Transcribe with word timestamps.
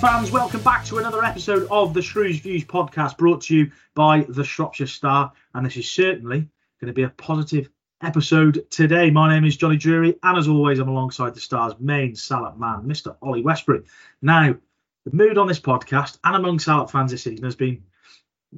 Fans, 0.00 0.30
welcome 0.30 0.62
back 0.62 0.82
to 0.86 0.96
another 0.96 1.22
episode 1.22 1.68
of 1.70 1.92
the 1.92 2.00
Shrews 2.00 2.38
Views 2.38 2.64
podcast 2.64 3.18
brought 3.18 3.42
to 3.42 3.54
you 3.54 3.70
by 3.94 4.24
the 4.30 4.42
Shropshire 4.42 4.86
Star. 4.86 5.30
And 5.52 5.66
this 5.66 5.76
is 5.76 5.90
certainly 5.90 6.38
going 6.80 6.86
to 6.86 6.94
be 6.94 7.02
a 7.02 7.10
positive 7.10 7.68
episode 8.02 8.64
today. 8.70 9.10
My 9.10 9.28
name 9.28 9.44
is 9.44 9.58
Jonny 9.58 9.76
Drury, 9.76 10.16
and 10.22 10.38
as 10.38 10.48
always, 10.48 10.78
I'm 10.78 10.88
alongside 10.88 11.34
the 11.34 11.40
Star's 11.40 11.74
main 11.78 12.14
Salop 12.14 12.56
man, 12.56 12.84
Mr. 12.84 13.14
Ollie 13.20 13.42
Westbury. 13.42 13.82
Now, 14.22 14.56
the 15.04 15.14
mood 15.14 15.36
on 15.36 15.46
this 15.46 15.60
podcast 15.60 16.16
and 16.24 16.34
among 16.34 16.60
Salop 16.60 16.90
fans 16.90 17.10
this 17.10 17.24
season 17.24 17.44
has 17.44 17.56
been, 17.56 17.82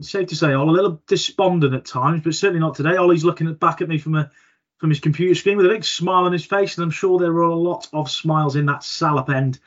safe 0.01 0.29
to 0.29 0.37
say, 0.37 0.53
all 0.53 0.71
a 0.71 0.71
little 0.71 1.03
despondent 1.09 1.75
at 1.75 1.85
times, 1.85 2.21
but 2.23 2.37
certainly 2.37 2.61
not 2.61 2.77
today. 2.77 2.95
Ollie's 2.97 3.25
looking 3.25 3.53
back 3.55 3.81
at 3.81 3.89
me 3.89 3.99
from 3.99 4.15
a 4.15 4.31
from 4.79 4.91
his 4.91 5.01
computer 5.01 5.35
screen 5.35 5.57
with 5.57 5.67
a 5.67 5.71
big 5.71 5.85
smile 5.85 6.25
on 6.25 6.33
his 6.33 6.45
face, 6.45 6.77
and 6.77 6.85
I'm 6.85 6.91
sure 6.91 7.19
there 7.19 7.33
were 7.33 7.43
a 7.43 7.55
lot 7.55 7.89
of 7.93 8.09
smiles 8.09 8.55
in 8.55 8.67
that 8.67 8.85
Salop 8.85 9.29
end 9.29 9.59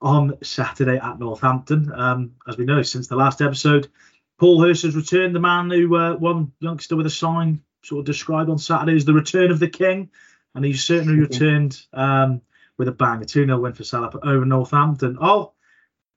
on 0.00 0.38
Saturday 0.42 0.98
at 0.98 1.18
Northampton. 1.18 1.92
Um, 1.92 2.32
as 2.46 2.56
we 2.56 2.64
know, 2.64 2.82
since 2.82 3.06
the 3.06 3.16
last 3.16 3.40
episode, 3.40 3.88
Paul 4.38 4.62
Hurst 4.62 4.82
has 4.82 4.94
returned, 4.94 5.34
the 5.34 5.40
man 5.40 5.70
who 5.70 5.94
uh, 5.96 6.16
one 6.16 6.52
youngster 6.60 6.96
with 6.96 7.06
a 7.06 7.10
sign 7.10 7.62
sort 7.82 8.00
of 8.00 8.06
described 8.06 8.50
on 8.50 8.58
Saturday 8.58 8.96
as 8.96 9.04
the 9.04 9.14
return 9.14 9.50
of 9.50 9.58
the 9.58 9.68
king, 9.68 10.10
and 10.54 10.64
he's 10.64 10.84
certainly 10.84 11.18
returned 11.18 11.80
um, 11.92 12.42
with 12.78 12.88
a 12.88 12.92
bang, 12.92 13.22
a 13.22 13.24
2 13.24 13.46
0 13.46 13.58
win 13.58 13.72
for 13.72 13.84
Salop 13.84 14.16
over 14.22 14.44
Northampton. 14.44 15.18
Oh, 15.20 15.52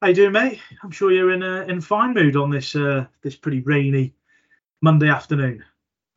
how 0.01 0.07
you 0.07 0.15
doing, 0.15 0.31
mate? 0.31 0.59
I'm 0.83 0.91
sure 0.91 1.11
you're 1.11 1.31
in 1.31 1.43
a, 1.43 1.61
in 1.63 1.81
fine 1.81 2.13
mood 2.13 2.35
on 2.35 2.49
this 2.49 2.75
uh, 2.75 3.05
this 3.21 3.35
pretty 3.35 3.61
rainy 3.61 4.13
Monday 4.81 5.09
afternoon. 5.09 5.63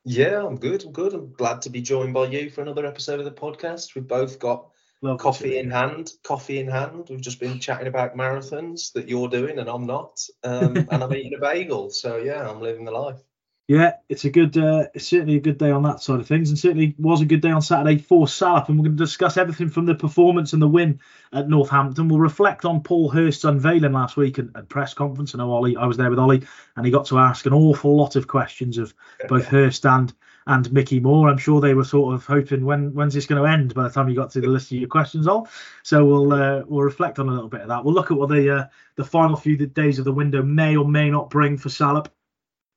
Yeah, 0.04 0.44
I'm 0.44 0.56
good. 0.56 0.84
I'm 0.84 0.92
good. 0.92 1.14
I'm 1.14 1.32
glad 1.32 1.62
to 1.62 1.70
be 1.70 1.80
joined 1.80 2.14
by 2.14 2.26
you 2.26 2.50
for 2.50 2.62
another 2.62 2.86
episode 2.86 3.20
of 3.20 3.24
the 3.24 3.30
podcast. 3.30 3.94
We've 3.94 4.06
both 4.06 4.38
got 4.38 4.68
Lovely 5.02 5.18
coffee 5.18 5.58
in 5.58 5.70
hand. 5.70 6.12
Coffee 6.22 6.60
in 6.60 6.68
hand. 6.68 7.08
We've 7.10 7.20
just 7.20 7.40
been 7.40 7.58
chatting 7.58 7.88
about 7.88 8.16
marathons 8.16 8.92
that 8.92 9.08
you're 9.08 9.28
doing 9.28 9.58
and 9.58 9.68
I'm 9.68 9.84
not. 9.84 10.20
Um, 10.44 10.76
and 10.76 11.02
I'm 11.02 11.12
eating 11.12 11.34
a 11.34 11.40
bagel. 11.40 11.90
So 11.90 12.18
yeah, 12.18 12.48
I'm 12.48 12.60
living 12.60 12.84
the 12.84 12.92
life. 12.92 13.20
Yeah, 13.68 13.94
it's 14.08 14.24
a 14.24 14.30
good, 14.30 14.56
uh, 14.58 14.88
it's 14.92 15.06
certainly 15.06 15.36
a 15.36 15.40
good 15.40 15.56
day 15.56 15.70
on 15.70 15.84
that 15.84 16.02
side 16.02 16.18
of 16.18 16.26
things, 16.26 16.50
and 16.50 16.58
certainly 16.58 16.96
was 16.98 17.22
a 17.22 17.24
good 17.24 17.40
day 17.40 17.52
on 17.52 17.62
Saturday 17.62 17.96
for 17.96 18.26
Salop. 18.26 18.68
And 18.68 18.76
we're 18.76 18.84
going 18.84 18.96
to 18.96 19.04
discuss 19.04 19.36
everything 19.36 19.70
from 19.70 19.86
the 19.86 19.94
performance 19.94 20.52
and 20.52 20.60
the 20.60 20.68
win 20.68 21.00
at 21.32 21.48
Northampton. 21.48 22.08
We'll 22.08 22.18
reflect 22.18 22.64
on 22.64 22.82
Paul 22.82 23.08
Hurst's 23.08 23.44
unveiling 23.44 23.92
last 23.92 24.16
week 24.16 24.38
at, 24.38 24.46
at 24.56 24.68
press 24.68 24.94
conference. 24.94 25.34
I 25.34 25.38
know 25.38 25.52
Ollie, 25.52 25.76
I 25.76 25.86
was 25.86 25.96
there 25.96 26.10
with 26.10 26.18
Ollie, 26.18 26.42
and 26.76 26.84
he 26.84 26.90
got 26.90 27.06
to 27.06 27.18
ask 27.18 27.46
an 27.46 27.52
awful 27.52 27.96
lot 27.96 28.16
of 28.16 28.26
questions 28.26 28.78
of 28.78 28.92
both 29.28 29.46
Hurst 29.46 29.86
and 29.86 30.12
and 30.46 30.72
Mickey 30.72 31.00
Moore. 31.00 31.28
I'm 31.28 31.38
sure 31.38 31.60
they 31.60 31.74
were 31.74 31.84
sort 31.84 32.14
of 32.14 32.24
hoping 32.24 32.64
when 32.64 32.92
when's 32.94 33.14
this 33.14 33.26
going 33.26 33.42
to 33.42 33.48
end 33.48 33.74
by 33.74 33.84
the 33.84 33.90
time 33.90 34.08
you 34.08 34.16
got 34.16 34.30
to 34.32 34.40
the 34.40 34.48
list 34.48 34.72
of 34.72 34.78
your 34.78 34.88
questions 34.88 35.26
all. 35.26 35.48
So 35.82 36.04
we'll 36.04 36.32
uh, 36.32 36.62
we'll 36.66 36.82
reflect 36.82 37.18
on 37.18 37.28
a 37.28 37.32
little 37.32 37.48
bit 37.48 37.62
of 37.62 37.68
that. 37.68 37.84
We'll 37.84 37.94
look 37.94 38.10
at 38.10 38.16
what 38.16 38.28
the 38.28 38.56
uh, 38.56 38.66
the 38.96 39.04
final 39.04 39.36
few 39.36 39.56
days 39.56 39.98
of 39.98 40.04
the 40.04 40.12
window 40.12 40.42
may 40.42 40.76
or 40.76 40.86
may 40.86 41.10
not 41.10 41.30
bring 41.30 41.56
for 41.58 41.68
Salop. 41.68 42.12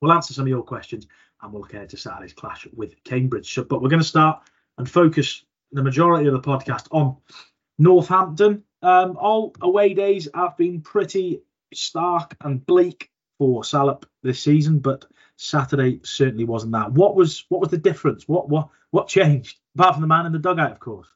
We'll 0.00 0.12
answer 0.12 0.34
some 0.34 0.44
of 0.44 0.48
your 0.48 0.62
questions 0.62 1.06
and 1.42 1.52
we'll 1.52 1.62
look 1.62 1.74
ahead 1.74 1.88
to 1.90 1.96
Saturday's 1.96 2.32
clash 2.32 2.66
with 2.74 3.02
Cambridge. 3.04 3.52
So, 3.52 3.64
but 3.64 3.82
we're 3.82 3.88
going 3.88 4.02
to 4.02 4.08
start 4.08 4.42
and 4.78 4.88
focus 4.88 5.44
the 5.72 5.82
majority 5.82 6.26
of 6.26 6.34
the 6.34 6.40
podcast 6.40 6.88
on 6.90 7.16
Northampton. 7.78 8.62
Um, 8.82 9.16
all 9.18 9.54
away 9.60 9.94
days 9.94 10.28
have 10.34 10.56
been 10.56 10.80
pretty 10.80 11.42
stark 11.74 12.36
and 12.42 12.64
bleak 12.64 13.10
for 13.38 13.64
Salop 13.64 14.06
this 14.22 14.40
season, 14.40 14.78
but 14.78 15.06
Saturday 15.36 16.00
certainly 16.02 16.44
wasn't 16.44 16.72
that. 16.72 16.92
What 16.92 17.14
was 17.14 17.44
what 17.48 17.60
was 17.60 17.70
the 17.70 17.78
difference? 17.78 18.26
What 18.26 18.48
what 18.48 18.68
what 18.90 19.08
changed? 19.08 19.58
Apart 19.74 19.94
from 19.94 20.02
the 20.02 20.08
man 20.08 20.26
in 20.26 20.32
the 20.32 20.38
dugout, 20.38 20.72
of 20.72 20.80
course. 20.80 21.08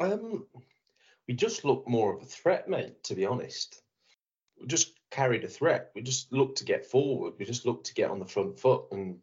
Um, 0.00 0.46
we 1.26 1.34
just 1.34 1.64
looked 1.64 1.88
more 1.88 2.14
of 2.14 2.22
a 2.22 2.26
threat, 2.26 2.68
mate, 2.68 3.02
to 3.04 3.14
be 3.14 3.26
honest. 3.26 3.82
We 4.60 4.66
just 4.66 4.94
carried 5.10 5.44
a 5.44 5.48
threat. 5.48 5.90
We 5.94 6.02
just 6.02 6.32
looked 6.32 6.58
to 6.58 6.64
get 6.64 6.86
forward. 6.86 7.34
We 7.38 7.44
just 7.44 7.66
looked 7.66 7.86
to 7.86 7.94
get 7.94 8.10
on 8.10 8.18
the 8.18 8.26
front 8.26 8.58
foot. 8.58 8.84
And 8.92 9.18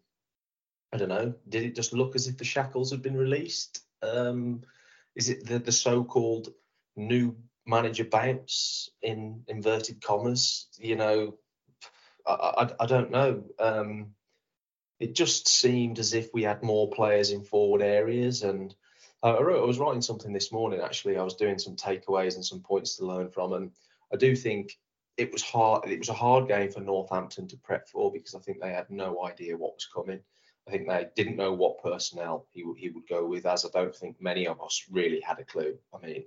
I 0.93 0.97
don't 0.97 1.09
know, 1.09 1.33
did 1.49 1.63
it 1.63 1.75
just 1.75 1.93
look 1.93 2.15
as 2.15 2.27
if 2.27 2.37
the 2.37 2.45
shackles 2.45 2.91
had 2.91 3.01
been 3.01 3.17
released? 3.17 3.81
Um, 4.01 4.61
is 5.15 5.29
it 5.29 5.45
the, 5.45 5.59
the 5.59 5.71
so-called 5.71 6.49
new 6.95 7.35
manager 7.65 8.03
bounce 8.03 8.89
in 9.01 9.43
inverted 9.47 10.01
commas? 10.01 10.67
You 10.77 10.95
know, 10.95 11.37
I, 12.25 12.33
I, 12.33 12.71
I 12.81 12.85
don't 12.85 13.11
know. 13.11 13.43
Um, 13.59 14.07
it 14.99 15.15
just 15.15 15.47
seemed 15.47 15.99
as 15.99 16.13
if 16.13 16.33
we 16.33 16.43
had 16.43 16.63
more 16.63 16.89
players 16.89 17.31
in 17.31 17.43
forward 17.43 17.81
areas 17.81 18.43
and 18.43 18.73
I, 19.23 19.41
wrote, 19.41 19.63
I 19.63 19.65
was 19.65 19.79
writing 19.79 20.01
something 20.01 20.31
this 20.31 20.51
morning 20.51 20.81
actually. 20.81 21.17
I 21.17 21.23
was 21.23 21.35
doing 21.35 21.57
some 21.57 21.75
takeaways 21.75 22.35
and 22.35 22.45
some 22.45 22.61
points 22.61 22.97
to 22.97 23.05
learn 23.05 23.29
from, 23.29 23.53
and 23.53 23.71
I 24.13 24.17
do 24.17 24.35
think 24.35 24.77
it 25.17 25.31
was 25.31 25.41
hard. 25.41 25.89
It 25.89 25.97
was 25.97 26.09
a 26.09 26.13
hard 26.13 26.47
game 26.47 26.69
for 26.71 26.81
Northampton 26.81 27.47
to 27.47 27.57
prep 27.57 27.87
for 27.87 28.11
because 28.11 28.35
I 28.35 28.39
think 28.39 28.61
they 28.61 28.71
had 28.71 28.89
no 28.89 29.25
idea 29.25 29.57
what 29.57 29.73
was 29.73 29.87
coming. 29.93 30.19
I 30.67 30.71
think 30.71 30.87
they 30.87 31.07
didn't 31.15 31.37
know 31.37 31.53
what 31.53 31.81
personnel 31.81 32.47
he 32.51 32.63
he 32.77 32.89
would 32.89 33.07
go 33.07 33.25
with, 33.25 33.45
as 33.45 33.65
I 33.65 33.69
don't 33.73 33.95
think 33.95 34.17
many 34.19 34.47
of 34.47 34.61
us 34.61 34.85
really 34.91 35.21
had 35.21 35.39
a 35.39 35.43
clue. 35.43 35.75
I 35.93 36.05
mean, 36.05 36.23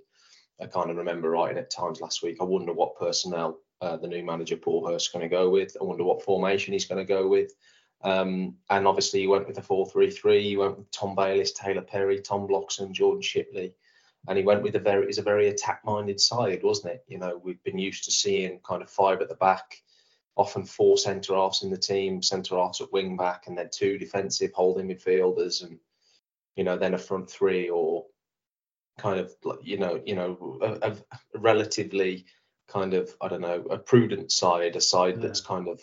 I 0.61 0.65
kind 0.65 0.89
of 0.89 0.97
remember 0.97 1.29
writing 1.29 1.57
at 1.57 1.71
times 1.71 2.01
last 2.01 2.21
week. 2.21 2.37
I 2.41 2.45
wonder 2.45 2.73
what 2.73 2.97
personnel 2.97 3.59
uh, 3.81 3.97
the 3.97 4.07
new 4.07 4.23
manager 4.23 4.57
Paul 4.57 4.87
Hurst 4.87 5.13
going 5.13 5.23
to 5.23 5.33
go 5.33 5.49
with. 5.49 5.75
I 5.79 5.83
wonder 5.83 6.03
what 6.03 6.23
formation 6.23 6.73
he's 6.73 6.85
going 6.85 7.05
to 7.05 7.13
go 7.13 7.27
with. 7.27 7.53
Um, 8.01 8.55
and 8.69 8.87
obviously, 8.87 9.21
he 9.21 9.27
went 9.27 9.47
with 9.47 9.55
the 9.55 9.61
4 9.61 9.85
3 9.85 10.09
3. 10.09 10.43
He 10.43 10.57
went 10.57 10.77
with 10.77 10.91
Tom 10.91 11.15
Bayliss, 11.15 11.53
Taylor 11.53 11.81
Perry, 11.81 12.21
Tom 12.21 12.47
Bloxham, 12.47 12.93
Jordan 12.93 13.21
Shipley. 13.21 13.73
And 14.27 14.37
he 14.37 14.43
went 14.43 14.63
with 14.63 14.75
a 14.75 14.79
very, 14.79 15.07
it's 15.07 15.17
a 15.17 15.23
very 15.23 15.47
attack 15.47 15.81
minded 15.85 16.19
side, 16.19 16.61
wasn't 16.63 16.93
it? 16.93 17.03
You 17.07 17.19
know, 17.19 17.39
we've 17.43 17.63
been 17.63 17.79
used 17.79 18.03
to 18.05 18.11
seeing 18.11 18.59
kind 18.67 18.81
of 18.81 18.89
five 18.89 19.21
at 19.21 19.29
the 19.29 19.35
back, 19.35 19.81
often 20.35 20.65
four 20.65 20.97
centre 20.97 21.35
halves 21.35 21.63
in 21.63 21.69
the 21.69 21.77
team, 21.77 22.21
centre 22.21 22.57
halves 22.57 22.81
at 22.81 22.91
wing 22.91 23.15
back, 23.15 23.47
and 23.47 23.57
then 23.57 23.69
two 23.71 23.97
defensive 23.97 24.51
holding 24.53 24.89
midfielders, 24.89 25.63
and, 25.63 25.79
you 26.55 26.65
know, 26.65 26.77
then 26.77 26.93
a 26.93 26.97
front 26.97 27.29
three 27.29 27.69
or 27.69 28.05
kind 28.97 29.19
of, 29.21 29.33
you 29.63 29.77
know, 29.77 30.01
you 30.05 30.15
know, 30.15 30.59
a, 30.61 30.91
a 30.91 31.39
relatively 31.39 32.25
kind 32.69 32.93
of, 32.93 33.13
I 33.21 33.27
don't 33.27 33.41
know, 33.41 33.65
a 33.69 33.77
prudent 33.77 34.31
side, 34.31 34.75
a 34.75 34.81
side 34.81 35.17
Yeah. 35.17 35.27
that's 35.27 35.41
kind 35.41 35.67
of 35.67 35.81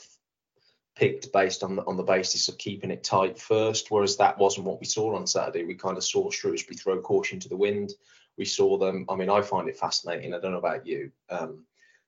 picked 0.95 1.33
based 1.33 1.63
on 1.63 1.77
the, 1.77 1.85
on 1.85 1.97
the 1.97 2.03
basis 2.03 2.49
of 2.49 2.57
keeping 2.57 2.91
it 2.91 3.05
tight 3.05 3.39
first, 3.39 3.91
whereas 3.91 4.17
that 4.17 4.39
wasn't 4.39 4.67
what 4.67 4.81
we 4.81 4.87
saw 4.87 5.15
on 5.15 5.27
Saturday. 5.27 5.65
We 5.65 5.75
kind 5.75 5.97
of 5.97 6.05
saw 6.05 6.31
Shrewsbury 6.31 6.77
throw 6.77 7.01
caution 7.01 7.39
to 7.41 7.49
the 7.49 7.57
wind. 7.57 7.93
We 8.39 8.45
saw 8.47 8.79
them. 8.79 9.05
I 9.09 9.17
mean, 9.17 9.29
I 9.31 9.43
find 9.43 9.69
it 9.69 9.77
fascinating. 9.79 10.33
I 10.33 10.41
don't 10.41 10.53
know 10.53 10.59
about 10.59 10.87
you, 10.87 11.11
um, 11.29 11.65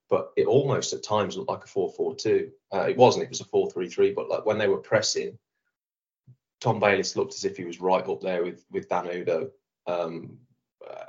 but 0.09 0.31
it 0.37 0.47
almost 0.47 0.93
at 0.95 1.03
times 1.03 1.37
looked 1.37 1.50
like 1.50 1.65
a 1.65 1.69
4-4-2. 1.69 2.50
Uh, 2.72 2.87
it 2.89 2.97
wasn't. 2.97 3.25
It 3.25 3.31
was 3.31 3.41
a 3.41 3.45
4-3-3. 3.45 4.15
But 4.15 4.28
like 4.31 4.47
when 4.47 4.59
they 4.59 4.69
were 4.69 4.78
pressing, 4.78 5.39
Tom 6.60 6.81
Bayliss 6.81 7.15
looked 7.16 7.34
as 7.34 7.45
if 7.45 7.56
he 7.56 7.65
was 7.65 7.81
right 7.81 8.06
up 8.06 8.21
there 8.21 8.43
with 8.43 8.65
with 8.71 8.89
Dan 8.89 9.05
Udoh. 9.05 9.50
Um, 9.87 10.39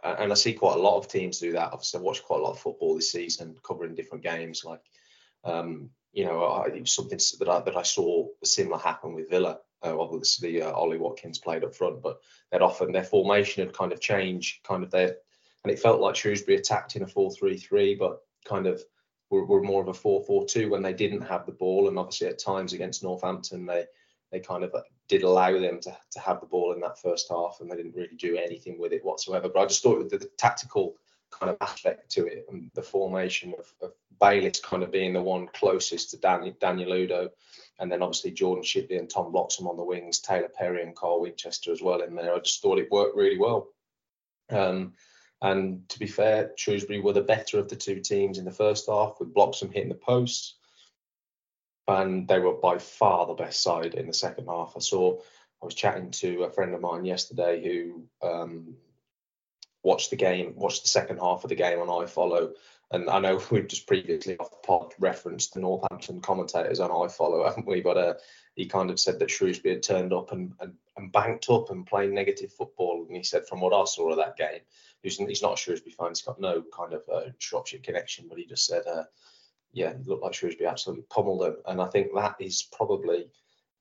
and 0.03 0.31
I 0.31 0.35
see 0.35 0.53
quite 0.53 0.77
a 0.77 0.81
lot 0.81 0.97
of 0.97 1.07
teams 1.07 1.39
do 1.39 1.53
that. 1.53 1.71
Obviously, 1.73 1.97
I've 1.99 2.03
watched 2.03 2.23
quite 2.23 2.39
a 2.39 2.43
lot 2.43 2.51
of 2.51 2.59
football 2.59 2.95
this 2.95 3.11
season, 3.11 3.55
covering 3.63 3.95
different 3.95 4.23
games. 4.23 4.63
Like, 4.63 4.81
um, 5.43 5.89
you 6.11 6.25
know, 6.25 6.43
I, 6.43 6.67
it 6.67 6.81
was 6.81 6.93
something 6.93 7.19
that 7.39 7.49
I, 7.49 7.61
that 7.61 7.77
I 7.77 7.83
saw 7.83 8.27
similar 8.43 8.79
happen 8.79 9.13
with 9.13 9.29
Villa. 9.29 9.59
Uh, 9.83 9.97
obviously, 9.97 10.61
uh, 10.61 10.71
Ollie 10.71 10.97
Watkins 10.97 11.39
played 11.39 11.63
up 11.63 11.75
front, 11.75 12.01
but 12.01 12.19
they'd 12.51 12.61
often 12.61 12.91
their 12.91 13.03
formation 13.03 13.65
had 13.65 13.75
kind 13.75 13.93
of 13.93 14.01
changed, 14.01 14.63
kind 14.63 14.83
of 14.83 14.91
their, 14.91 15.15
and 15.63 15.71
it 15.71 15.79
felt 15.79 16.01
like 16.01 16.15
Shrewsbury 16.15 16.57
attacked 16.57 16.95
in 16.95 17.03
a 17.03 17.05
4-3-3, 17.05 17.97
but 17.97 18.19
kind 18.45 18.67
of 18.67 18.81
were, 19.29 19.45
were 19.45 19.61
more 19.61 19.81
of 19.81 19.87
a 19.87 19.93
4-4-2 19.93 20.69
when 20.69 20.81
they 20.81 20.93
didn't 20.93 21.21
have 21.21 21.45
the 21.45 21.53
ball. 21.53 21.87
And 21.87 21.97
obviously, 21.97 22.27
at 22.27 22.39
times 22.39 22.73
against 22.73 23.03
Northampton, 23.03 23.65
they 23.65 23.85
they 24.31 24.39
kind 24.39 24.63
of 24.63 24.73
did 25.07 25.23
allow 25.23 25.51
them 25.59 25.79
to, 25.81 25.97
to 26.11 26.19
have 26.19 26.39
the 26.39 26.45
ball 26.45 26.73
in 26.73 26.79
that 26.81 27.01
first 27.01 27.27
half, 27.29 27.57
and 27.59 27.71
they 27.71 27.75
didn't 27.75 27.95
really 27.95 28.15
do 28.15 28.37
anything 28.37 28.79
with 28.79 28.93
it 28.93 29.03
whatsoever. 29.03 29.49
But 29.49 29.61
I 29.61 29.65
just 29.65 29.81
thought 29.81 30.09
the, 30.09 30.17
the 30.17 30.29
tactical 30.37 30.95
kind 31.31 31.49
of 31.49 31.57
aspect 31.61 32.11
to 32.11 32.25
it 32.25 32.45
and 32.49 32.71
the 32.73 32.81
formation 32.81 33.53
of, 33.57 33.73
of 33.81 33.93
Bayliss 34.19 34.59
kind 34.59 34.83
of 34.83 34.91
being 34.91 35.13
the 35.13 35.21
one 35.21 35.47
closest 35.47 36.11
to 36.11 36.17
Dan, 36.17 36.53
Daniel 36.59 36.91
Udoh, 36.91 37.29
and 37.79 37.91
then 37.91 38.01
obviously 38.01 38.31
Jordan 38.31 38.63
Shipley 38.63 38.97
and 38.97 39.09
Tom 39.09 39.31
Bloxham 39.31 39.67
on 39.67 39.77
the 39.77 39.83
wings, 39.83 40.19
Taylor 40.19 40.49
Perry 40.49 40.83
and 40.83 40.95
Carl 40.95 41.21
Winchester 41.21 41.71
as 41.71 41.81
well 41.81 42.01
in 42.01 42.15
there. 42.15 42.35
I 42.35 42.39
just 42.39 42.61
thought 42.61 42.79
it 42.79 42.91
worked 42.91 43.15
really 43.15 43.37
well. 43.37 43.69
Um, 44.49 44.93
and 45.41 45.87
to 45.89 45.99
be 45.99 46.07
fair, 46.07 46.51
Shrewsbury 46.57 46.99
were 46.99 47.13
the 47.13 47.21
better 47.21 47.59
of 47.59 47.69
the 47.69 47.75
two 47.75 48.01
teams 48.01 48.37
in 48.37 48.45
the 48.45 48.51
first 48.51 48.87
half, 48.89 49.15
with 49.19 49.33
Bloxham 49.33 49.71
hitting 49.71 49.89
the 49.89 49.95
posts. 49.95 50.55
And 51.89 52.27
they 52.27 52.39
were 52.39 52.53
by 52.53 52.77
far 52.77 53.25
the 53.25 53.33
best 53.33 53.63
side 53.63 53.95
in 53.95 54.07
the 54.07 54.13
second 54.13 54.47
half. 54.47 54.73
I 54.75 54.79
saw, 54.79 55.19
I 55.61 55.65
was 55.65 55.75
chatting 55.75 56.11
to 56.11 56.43
a 56.43 56.51
friend 56.51 56.73
of 56.73 56.81
mine 56.81 57.05
yesterday 57.05 57.63
who 57.63 58.03
um, 58.21 58.75
watched 59.83 60.09
the 60.09 60.15
game, 60.15 60.53
watched 60.55 60.83
the 60.83 60.89
second 60.89 61.17
half 61.17 61.43
of 61.43 61.49
the 61.49 61.55
game 61.55 61.79
on 61.79 61.87
iFollow, 61.87 62.53
And 62.91 63.09
I 63.09 63.19
know 63.19 63.41
we've 63.51 63.67
just 63.67 63.87
previously 63.87 64.37
off 64.37 64.61
pod 64.61 64.93
referenced 64.99 65.53
the 65.53 65.61
Northampton 65.61 66.21
commentators 66.21 66.79
on 66.79 66.91
iFollow, 66.91 67.45
haven't 67.47 67.67
we? 67.67 67.81
But 67.81 67.97
uh, 67.97 68.13
he 68.55 68.65
kind 68.65 68.91
of 68.91 68.99
said 68.99 69.19
that 69.19 69.31
Shrewsbury 69.31 69.75
had 69.75 69.83
turned 69.83 70.13
up 70.13 70.31
and, 70.31 70.53
and, 70.59 70.73
and 70.97 71.11
banked 71.11 71.49
up 71.49 71.69
and 71.69 71.87
playing 71.87 72.13
negative 72.13 72.53
football. 72.53 73.05
And 73.07 73.15
he 73.15 73.23
said, 73.23 73.47
from 73.47 73.61
what 73.61 73.73
I 73.73 73.85
saw 73.85 74.11
of 74.11 74.17
that 74.17 74.37
game, 74.37 74.61
he's, 75.01 75.17
he's 75.17 75.41
not 75.41 75.53
a 75.53 75.57
Shrewsbury 75.57 75.93
fan, 75.97 76.09
he's 76.09 76.21
got 76.21 76.39
no 76.39 76.63
kind 76.75 76.93
of 76.93 77.01
uh, 77.11 77.31
Shropshire 77.39 77.79
connection, 77.79 78.27
but 78.29 78.37
he 78.37 78.45
just 78.45 78.65
said, 78.65 78.83
uh, 78.85 79.05
yeah, 79.71 79.89
it 79.89 80.07
looked 80.07 80.23
like 80.23 80.33
Shrewsbury 80.33 80.69
absolutely 80.69 81.05
pummeled 81.09 81.41
them. 81.41 81.57
And 81.65 81.81
I 81.81 81.87
think 81.87 82.09
that 82.15 82.35
is 82.39 82.67
probably 82.71 83.29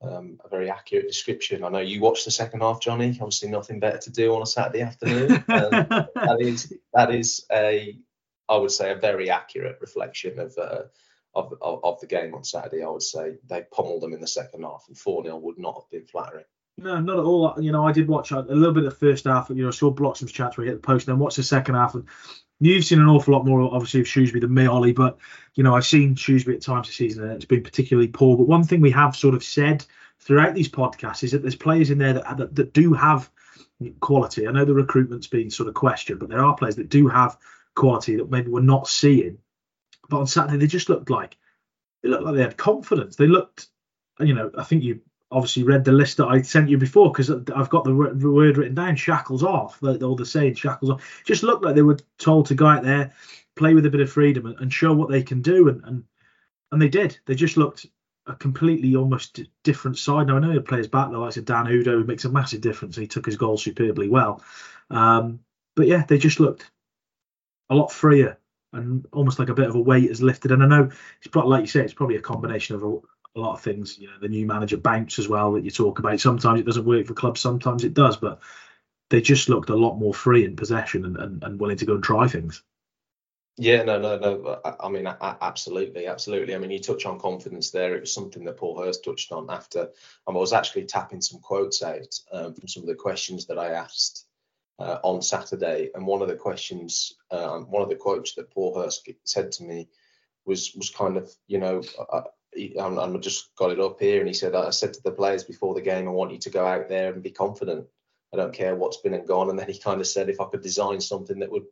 um, 0.02 0.38
a 0.44 0.48
very 0.48 0.70
accurate 0.70 1.08
description. 1.08 1.64
I 1.64 1.68
know 1.68 1.80
you 1.80 2.00
watched 2.00 2.24
the 2.24 2.30
second 2.30 2.60
half, 2.60 2.80
Jonny. 2.80 3.10
Obviously, 3.20 3.48
nothing 3.48 3.80
better 3.80 3.98
to 3.98 4.10
do 4.10 4.34
on 4.34 4.42
a 4.42 4.46
Saturday 4.46 4.82
afternoon. 4.82 5.44
Um, 5.58 5.86
that 6.14 6.38
is 6.40 6.72
that 6.94 7.14
is 7.14 7.44
a, 7.50 7.98
I 8.48 8.56
would 8.56 8.70
say, 8.70 8.92
a 8.92 8.96
very 8.96 9.30
accurate 9.30 9.78
reflection 9.80 10.38
of, 10.38 10.56
uh, 10.58 10.82
of, 11.34 11.54
of 11.60 11.84
of 11.84 12.00
the 12.00 12.06
game 12.06 12.34
on 12.34 12.44
Saturday. 12.44 12.84
I 12.84 12.88
would 12.88 13.02
say 13.02 13.36
they 13.48 13.64
pummeled 13.72 14.02
them 14.02 14.12
in 14.12 14.20
the 14.20 14.26
second 14.26 14.62
half, 14.62 14.84
and 14.88 14.96
four 14.96 15.24
0 15.24 15.36
would 15.38 15.58
not 15.58 15.74
have 15.74 15.90
been 15.90 16.06
flattering. 16.06 16.44
No, 16.76 17.00
not 17.00 17.18
at 17.18 17.24
all. 17.24 17.54
You 17.58 17.72
know, 17.72 17.86
I 17.86 17.92
did 17.92 18.06
watch 18.06 18.30
a 18.30 18.40
little 18.40 18.72
bit 18.72 18.84
of 18.84 18.90
the 18.90 19.06
first 19.06 19.24
half. 19.24 19.50
You 19.50 19.62
know, 19.62 19.68
I 19.68 19.72
saw 19.72 19.90
blocks 19.90 20.22
of 20.22 20.32
chats 20.32 20.56
where 20.56 20.64
he 20.64 20.70
hit 20.70 20.80
the 20.80 20.86
post, 20.86 21.08
and 21.08 21.14
then 21.14 21.20
watched 21.20 21.38
the 21.38 21.42
second 21.42 21.74
half. 21.74 21.94
And 21.94 22.06
you've 22.60 22.84
seen 22.84 23.00
an 23.00 23.08
awful 23.08 23.34
lot 23.34 23.46
more, 23.46 23.62
obviously, 23.62 24.00
of 24.00 24.08
Shrewsbury 24.08 24.40
than 24.40 24.54
me, 24.54 24.66
Ollie. 24.66 24.92
But 24.92 25.18
you 25.54 25.62
know, 25.62 25.74
I've 25.74 25.86
seen 25.86 26.14
Shrewsbury 26.14 26.56
at 26.56 26.62
times 26.62 26.88
this 26.88 26.96
season, 26.96 27.24
and 27.24 27.32
it's 27.32 27.44
been 27.44 27.62
particularly 27.62 28.08
poor. 28.08 28.36
But 28.36 28.48
one 28.48 28.64
thing 28.64 28.80
we 28.80 28.90
have 28.90 29.16
sort 29.16 29.34
of 29.34 29.44
said 29.44 29.84
throughout 30.20 30.54
these 30.54 30.68
podcasts 30.68 31.22
is 31.22 31.32
that 31.32 31.42
there's 31.42 31.56
players 31.56 31.90
in 31.90 31.98
there 31.98 32.14
that 32.14 32.36
that, 32.36 32.54
that 32.54 32.72
do 32.72 32.92
have 32.92 33.30
quality. 34.00 34.46
I 34.46 34.52
know 34.52 34.64
the 34.64 34.74
recruitment's 34.74 35.26
been 35.26 35.50
sort 35.50 35.68
of 35.68 35.74
questioned, 35.74 36.20
but 36.20 36.28
there 36.28 36.44
are 36.44 36.56
players 36.56 36.76
that 36.76 36.88
do 36.88 37.08
have 37.08 37.36
quality 37.74 38.16
that 38.16 38.30
maybe 38.30 38.50
we're 38.50 38.60
not 38.60 38.88
seeing. 38.88 39.38
But 40.08 40.20
on 40.20 40.26
Saturday, 40.26 40.58
they 40.58 40.66
just 40.66 40.88
looked 40.88 41.10
like 41.10 41.36
they 42.02 42.08
looked 42.08 42.24
like 42.24 42.34
they 42.34 42.42
had 42.42 42.56
confidence. 42.56 43.16
They 43.16 43.26
looked, 43.26 43.68
you 44.20 44.34
know, 44.34 44.50
I 44.56 44.64
think 44.64 44.82
you 44.82 45.00
obviously 45.30 45.62
read 45.62 45.84
the 45.84 45.92
list 45.92 46.16
that 46.16 46.28
I 46.28 46.42
sent 46.42 46.70
you 46.70 46.78
before 46.78 47.10
because 47.10 47.30
I've 47.30 47.68
got 47.68 47.84
the 47.84 47.94
word 47.94 48.56
written 48.56 48.74
down. 48.74 48.96
Shackles 48.96 49.42
off. 49.42 49.82
All 49.82 50.16
the 50.16 50.24
saying 50.24 50.54
shackles 50.54 50.90
off. 50.90 51.22
Just 51.24 51.42
looked 51.42 51.64
like 51.64 51.74
they 51.74 51.82
were 51.82 51.98
told 52.18 52.46
to 52.46 52.54
go 52.54 52.66
out 52.66 52.82
there, 52.82 53.12
play 53.56 53.74
with 53.74 53.86
a 53.86 53.90
bit 53.90 54.00
of 54.00 54.10
freedom, 54.10 54.46
and, 54.46 54.58
and 54.60 54.72
show 54.72 54.92
what 54.92 55.10
they 55.10 55.22
can 55.22 55.42
do, 55.42 55.68
and, 55.68 55.84
and 55.84 56.04
and 56.72 56.80
they 56.82 56.88
did. 56.88 57.18
They 57.26 57.34
just 57.34 57.56
looked 57.56 57.86
a 58.26 58.34
completely 58.34 58.94
almost 58.94 59.40
different 59.64 59.98
side. 59.98 60.26
Now 60.26 60.36
I 60.36 60.38
know 60.40 60.50
he 60.50 60.60
plays 60.60 60.86
back 60.86 61.10
though, 61.10 61.20
like 61.20 61.32
said, 61.32 61.46
Dan 61.46 61.66
Udoh, 61.66 61.98
who 61.98 62.04
makes 62.04 62.24
a 62.24 62.30
massive 62.30 62.60
difference. 62.60 62.96
He 62.96 63.06
took 63.06 63.26
his 63.26 63.36
goal 63.36 63.56
superbly 63.56 64.08
well. 64.08 64.42
Um, 64.90 65.40
but 65.74 65.86
yeah, 65.86 66.04
they 66.06 66.18
just 66.18 66.40
looked 66.40 66.70
a 67.70 67.74
lot 67.74 67.92
freer 67.92 68.38
and 68.72 69.06
almost 69.12 69.38
like 69.38 69.48
a 69.48 69.54
bit 69.54 69.68
of 69.68 69.74
a 69.74 69.80
weight 69.80 70.10
is 70.10 70.22
lifted. 70.22 70.52
And 70.52 70.62
I 70.62 70.66
know 70.66 70.90
it's 71.18 71.28
probably 71.28 71.50
like 71.50 71.60
you 71.62 71.66
say, 71.68 71.80
it's 71.80 71.94
probably 71.94 72.16
a 72.16 72.20
combination 72.20 72.76
of 72.76 72.82
a, 72.82 72.98
a 73.38 73.40
lot 73.40 73.54
of 73.54 73.62
things. 73.62 73.98
You 73.98 74.08
know, 74.08 74.18
the 74.20 74.28
new 74.28 74.46
manager 74.46 74.76
bounce 74.76 75.18
as 75.18 75.28
well 75.28 75.52
that 75.52 75.64
you 75.64 75.70
talk 75.70 75.98
about. 75.98 76.20
Sometimes 76.20 76.60
it 76.60 76.66
doesn't 76.66 76.84
work 76.84 77.06
for 77.06 77.14
clubs, 77.14 77.40
sometimes 77.40 77.84
it 77.84 77.94
does, 77.94 78.16
but 78.16 78.40
they 79.10 79.20
just 79.20 79.48
looked 79.48 79.70
a 79.70 79.76
lot 79.76 79.98
more 79.98 80.12
free 80.12 80.44
in 80.44 80.56
possession 80.56 81.04
and, 81.04 81.16
and, 81.16 81.42
and 81.42 81.60
willing 81.60 81.78
to 81.78 81.86
go 81.86 81.94
and 81.94 82.04
try 82.04 82.28
things. 82.28 82.62
Yeah, 83.56 83.82
no, 83.82 83.98
no, 83.98 84.18
no. 84.18 84.60
I, 84.78 84.88
mean, 84.88 85.08
i 85.08 85.36
absolutely, 85.40 86.06
absolutely. 86.06 86.54
I 86.54 86.58
mean, 86.58 86.70
you 86.70 86.78
touch 86.78 87.06
on 87.06 87.18
confidence 87.18 87.70
there. 87.70 87.96
It 87.96 88.02
was 88.02 88.14
something 88.14 88.44
that 88.44 88.56
Paul 88.56 88.80
Hurst 88.80 89.04
touched 89.04 89.32
on 89.32 89.50
after. 89.50 89.80
and 89.80 90.36
I 90.36 90.38
was 90.38 90.52
actually 90.52 90.84
tapping 90.84 91.20
some 91.20 91.40
quotes 91.40 91.82
out 91.82 92.20
um, 92.30 92.54
from 92.54 92.68
some 92.68 92.84
of 92.84 92.88
the 92.88 92.94
questions 92.94 93.46
that 93.46 93.58
I 93.58 93.72
asked 93.72 94.26
uh, 94.78 94.98
on 95.02 95.22
Saturday, 95.22 95.90
and 95.92 96.06
one 96.06 96.22
of 96.22 96.28
the 96.28 96.36
questions, 96.36 97.14
um, 97.32 97.68
one 97.68 97.82
of 97.82 97.88
the 97.88 97.96
quotes 97.96 98.34
that 98.34 98.52
Paul 98.52 98.80
Hurst 98.80 99.08
said 99.24 99.50
to 99.52 99.64
me 99.64 99.88
was 100.44 100.72
was 100.76 100.90
kind 100.90 101.16
of, 101.16 101.28
you 101.48 101.58
know, 101.58 101.82
I, 102.56 102.86
I 102.86 103.16
just 103.18 103.54
got 103.56 103.70
it 103.70 103.80
up 103.80 104.00
here, 104.00 104.18
and 104.18 104.28
he 104.28 104.34
said, 104.34 104.54
I 104.54 104.70
said 104.70 104.94
to 104.94 105.02
the 105.02 105.10
players 105.10 105.44
before 105.44 105.74
the 105.74 105.80
game, 105.80 106.08
I 106.08 106.12
want 106.12 106.32
you 106.32 106.38
to 106.38 106.50
go 106.50 106.66
out 106.66 106.88
there 106.88 107.12
and 107.12 107.22
be 107.22 107.30
confident. 107.30 107.86
I 108.32 108.36
don't 108.36 108.54
care 108.54 108.74
what's 108.74 108.98
been 108.98 109.14
and 109.14 109.26
gone. 109.26 109.50
And 109.50 109.58
then 109.58 109.68
he 109.68 109.78
kind 109.78 110.00
of 110.00 110.06
said, 110.06 110.28
if 110.28 110.40
I 110.40 110.46
could 110.46 110.62
design 110.62 111.00
something 111.00 111.38
that 111.38 111.50
would 111.50 111.64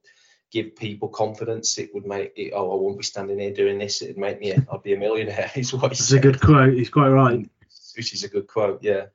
give 0.52 0.76
people 0.76 1.08
confidence. 1.08 1.78
It 1.78 1.92
would 1.94 2.06
make 2.06 2.32
it. 2.36 2.52
Oh, 2.54 2.72
I 2.72 2.80
won't 2.80 2.98
be 2.98 3.04
standing 3.04 3.38
here 3.38 3.52
doing 3.52 3.78
this. 3.78 4.02
It'd 4.02 4.18
make 4.18 4.40
me. 4.40 4.52
I'd 4.52 4.82
be 4.82 4.94
a 4.94 4.98
millionaire. 4.98 5.50
Is 5.56 5.72
what 5.72 5.92
It's 5.92 6.12
a 6.12 6.20
good 6.20 6.40
quote. 6.40 6.74
He's 6.74 6.90
quite 6.90 7.08
right. 7.08 7.48
Which 7.96 8.12
is 8.12 8.24
a 8.24 8.28
good 8.28 8.46
quote. 8.46 8.82
Yeah. 8.82 9.06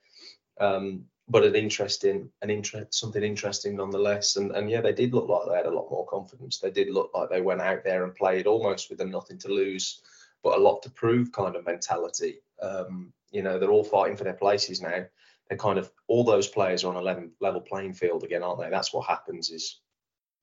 Um, 0.59 1.05
but 1.29 1.45
an 1.45 1.55
interesting, 1.55 2.29
an 2.41 2.49
interest, 2.49 2.95
something 2.95 3.23
interesting 3.23 3.75
nonetheless. 3.75 4.35
And 4.35 4.51
and 4.51 4.69
yeah, 4.69 4.81
they 4.81 4.93
did 4.93 5.13
look 5.13 5.29
like 5.29 5.47
they 5.47 5.55
had 5.55 5.67
a 5.67 5.75
lot 5.75 5.89
more 5.91 6.05
confidence. 6.05 6.57
They 6.57 6.71
did 6.71 6.89
look 6.89 7.11
like 7.13 7.29
they 7.29 7.41
went 7.41 7.61
out 7.61 7.83
there 7.83 8.03
and 8.03 8.15
played 8.15 8.47
almost 8.47 8.89
with 8.89 8.97
them 8.97 9.11
nothing 9.11 9.37
to 9.39 9.47
lose, 9.49 10.01
but 10.43 10.57
a 10.57 10.61
lot 10.61 10.81
to 10.83 10.89
prove 10.89 11.31
kind 11.31 11.55
of 11.55 11.65
mentality. 11.65 12.41
Um, 12.61 13.13
you 13.31 13.41
know, 13.41 13.59
they're 13.59 13.71
all 13.71 13.83
fighting 13.83 14.17
for 14.17 14.23
their 14.23 14.33
places 14.33 14.81
now. 14.81 15.05
They're 15.49 15.57
kind 15.57 15.79
of 15.79 15.91
all 16.07 16.23
those 16.23 16.47
players 16.47 16.83
are 16.83 16.95
on 16.95 16.95
a 16.95 17.29
level, 17.39 17.61
playing 17.61 17.93
field 17.93 18.23
again, 18.23 18.43
aren't 18.43 18.61
they? 18.61 18.69
That's 18.69 18.93
what 18.93 19.07
happens. 19.07 19.49
Is 19.49 19.81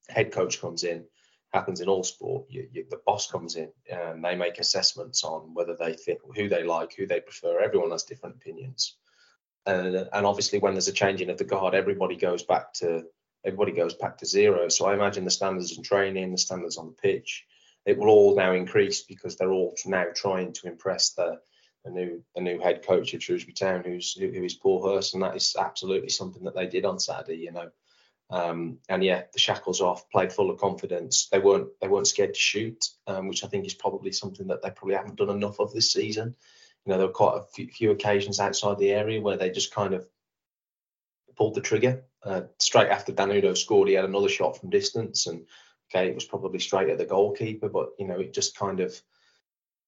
head 0.08 0.32
coach 0.32 0.60
comes 0.60 0.84
in, 0.84 1.04
happens 1.52 1.80
in 1.80 1.88
all 1.88 2.04
sport. 2.04 2.46
You, 2.48 2.68
you, 2.72 2.84
the 2.90 3.00
boss 3.06 3.30
comes 3.30 3.56
in 3.56 3.70
and 3.90 4.24
they 4.24 4.34
make 4.34 4.58
assessments 4.58 5.24
on 5.24 5.54
whether 5.54 5.76
they 5.76 5.94
think 5.94 6.20
who 6.36 6.48
they 6.48 6.62
like, 6.62 6.94
who 6.94 7.06
they 7.06 7.20
prefer. 7.20 7.60
Everyone 7.60 7.90
has 7.90 8.04
different 8.04 8.36
opinions, 8.36 8.96
and 9.66 9.96
and 9.96 10.26
obviously 10.26 10.58
when 10.58 10.74
there's 10.74 10.88
a 10.88 10.92
changing 10.92 11.30
of 11.30 11.38
the 11.38 11.44
guard, 11.44 11.74
everybody 11.74 12.16
goes 12.16 12.42
back 12.42 12.72
to 12.74 13.04
everybody 13.44 13.72
goes 13.72 13.94
back 13.94 14.18
to 14.18 14.26
zero. 14.26 14.68
So 14.68 14.86
I 14.86 14.94
imagine 14.94 15.24
the 15.24 15.30
standards 15.30 15.76
in 15.76 15.82
training, 15.82 16.32
the 16.32 16.38
standards 16.38 16.76
on 16.76 16.86
the 16.86 16.92
pitch, 16.92 17.46
it 17.88 17.96
will 17.96 18.11
all 18.11 18.37
now 18.37 18.52
increase 18.52 19.02
because 19.02 19.37
they're 19.37 19.50
all 19.50 19.75
now 19.87 20.05
trying 20.14 20.52
to 20.52 20.69
impress 20.69 21.11
the 21.14 21.40
the 21.85 21.90
new 21.90 22.23
the 22.35 22.43
new 22.43 22.61
head 22.61 22.85
coach 22.87 23.14
of 23.14 23.23
Shrewsbury 23.23 23.55
Town, 23.55 23.82
who's 23.82 24.12
who, 24.12 24.26
is 24.26 24.55
Paul 24.55 24.87
Hurst, 24.87 25.14
and 25.14 25.23
that 25.23 25.35
is 25.35 25.56
absolutely 25.58 26.11
something 26.11 26.44
that 26.44 26.55
they 26.55 26.67
did 26.67 26.85
on 26.85 27.00
Saturday. 27.00 27.38
You 27.38 27.52
know, 27.52 27.70
um, 28.29 28.79
and 28.90 29.02
yeah, 29.02 29.23
the 29.32 29.38
shackles 29.38 29.81
off, 29.81 30.11
played 30.11 30.35
full 30.35 30.50
of 30.50 30.61
confidence. 30.61 31.29
They 31.32 31.38
weren't 31.38 31.69
they 31.81 31.88
weren't 31.88 32.06
scared 32.06 32.35
to 32.35 32.40
shoot, 32.40 32.90
um, 33.06 33.26
which 33.26 33.43
I 33.43 33.46
think 33.46 33.64
is 33.64 33.75
probably 33.75 34.12
something 34.12 34.49
that 34.49 34.61
they 34.62 34.70
probably 34.70 34.96
haven't 34.96 35.17
done 35.17 35.31
enough 35.31 35.58
of 35.58 35.73
this 35.73 35.90
season. 35.90 36.37
You 36.85 36.93
know, 36.93 36.99
there 36.99 37.06
were 37.06 37.12
quite 37.12 37.38
a 37.38 37.46
few, 37.55 37.69
few 37.69 37.90
occasions 37.90 38.38
outside 38.38 38.79
the 38.79 38.93
area 38.93 39.20
where 39.20 39.38
they 39.38 39.50
just 39.50 39.75
kind 39.75 39.94
of 39.94 40.06
pulled 41.37 41.55
the 41.55 41.62
trigger. 41.62 42.05
Uh, 42.23 42.43
straight 42.58 42.88
after 42.88 43.12
Dan 43.12 43.31
Udoh 43.31 43.56
scored, 43.56 43.88
he 43.88 43.94
had 43.94 44.05
another 44.05 44.29
shot 44.29 44.58
from 44.58 44.69
distance, 44.69 45.26
and 45.26 45.46
okay, 45.90 46.08
it 46.08 46.14
was 46.14 46.25
probably 46.25 46.59
straight 46.59 46.88
at 46.88 46.99
the 46.99 47.04
goalkeeper, 47.04 47.68
but 47.68 47.90
you 47.99 48.07
know, 48.07 48.18
it 48.21 48.35
just 48.35 48.57
kind 48.57 48.80
of 48.80 49.00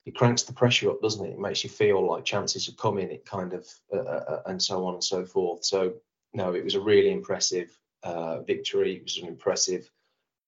it 0.07 0.15
cranks 0.15 0.43
the 0.43 0.53
pressure 0.53 0.91
up, 0.91 1.03
doesn't 1.03 1.25
it? 1.25 1.33
It 1.33 1.39
makes 1.39 1.63
you 1.63 1.71
feel 1.71 2.07
like 2.07 2.25
chances 2.25 2.69
are 2.69 2.73
coming. 2.73 3.11
It 3.11 3.27
kind 3.27 3.53
of 3.53 3.69
uh, 3.93 3.99
uh, 3.99 4.25
uh 4.29 4.43
and 4.47 4.63
so 4.63 4.87
on 4.87 4.95
and 4.95 5.05
so 5.05 5.25
forth. 5.25 5.65
So 5.65 5.95
no, 6.33 6.55
it 6.55 6.65
was 6.65 6.75
a 6.75 6.81
really 6.81 7.13
impressive 7.13 7.77
uh, 8.03 8.41
victory. 8.41 8.97
It 8.97 9.05
was 9.05 9.19
an 9.19 9.29
impressive 9.29 9.91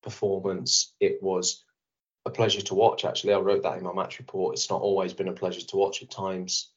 performance. 0.02 0.94
It 1.00 1.22
was 1.22 1.64
a 2.24 2.30
pleasure 2.30 2.62
to 2.62 2.74
watch. 2.74 3.04
Actually, 3.04 3.34
I 3.34 3.40
wrote 3.40 3.62
that 3.64 3.78
in 3.78 3.84
my 3.84 3.92
match 3.92 4.18
report. 4.18 4.54
It's 4.54 4.70
not 4.70 4.80
always 4.80 5.12
been 5.12 5.28
a 5.28 5.32
pleasure 5.32 5.66
to 5.66 5.76
watch 5.76 6.02
at 6.02 6.10
times. 6.10 6.70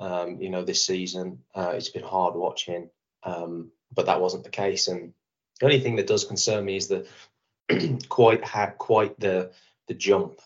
Um, 0.00 0.40
you 0.40 0.50
know, 0.50 0.64
this 0.64 0.84
season 0.84 1.40
uh, 1.54 1.72
it's 1.74 1.88
been 1.88 2.02
hard 2.02 2.34
watching, 2.34 2.90
um, 3.22 3.70
but 3.92 4.06
that 4.06 4.20
wasn't 4.20 4.44
the 4.44 4.50
case. 4.50 4.88
And 4.88 5.12
the 5.60 5.66
only 5.66 5.80
thing 5.80 5.96
that 5.96 6.08
does 6.08 6.24
concern 6.24 6.64
me 6.64 6.76
is 6.76 6.88
that 6.88 7.06
quite 8.08 8.44
had 8.44 8.78
quite 8.78 9.18
the 9.18 9.52
the 9.88 9.94
jump 9.94 10.40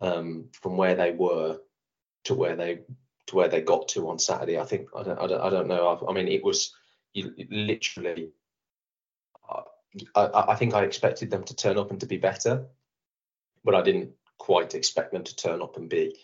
um, 0.00 0.48
from 0.52 0.76
where 0.76 0.94
they 0.94 1.12
were 1.12 1.58
to 2.24 2.34
where 2.34 2.56
they 2.56 2.80
to 3.26 3.36
where 3.36 3.48
they 3.48 3.60
got 3.60 3.88
to 3.88 4.08
on 4.08 4.18
Saturday. 4.18 4.58
I 4.58 4.64
think 4.64 4.88
I 4.96 5.02
don't 5.02 5.18
I 5.18 5.26
don't, 5.26 5.40
I 5.40 5.50
don't 5.50 5.68
know. 5.68 5.88
I, 5.88 6.10
I 6.10 6.12
mean, 6.12 6.28
it 6.28 6.44
was 6.44 6.74
you, 7.12 7.32
literally 7.50 8.30
I, 10.14 10.44
I 10.48 10.54
think 10.56 10.74
I 10.74 10.84
expected 10.84 11.30
them 11.30 11.44
to 11.44 11.56
turn 11.56 11.78
up 11.78 11.90
and 11.90 12.00
to 12.00 12.06
be 12.06 12.18
better, 12.18 12.66
but 13.64 13.74
I 13.74 13.82
didn't 13.82 14.12
quite 14.38 14.74
expect 14.74 15.12
them 15.12 15.24
to 15.24 15.36
turn 15.36 15.62
up 15.62 15.76
and 15.76 15.88
be 15.88 16.16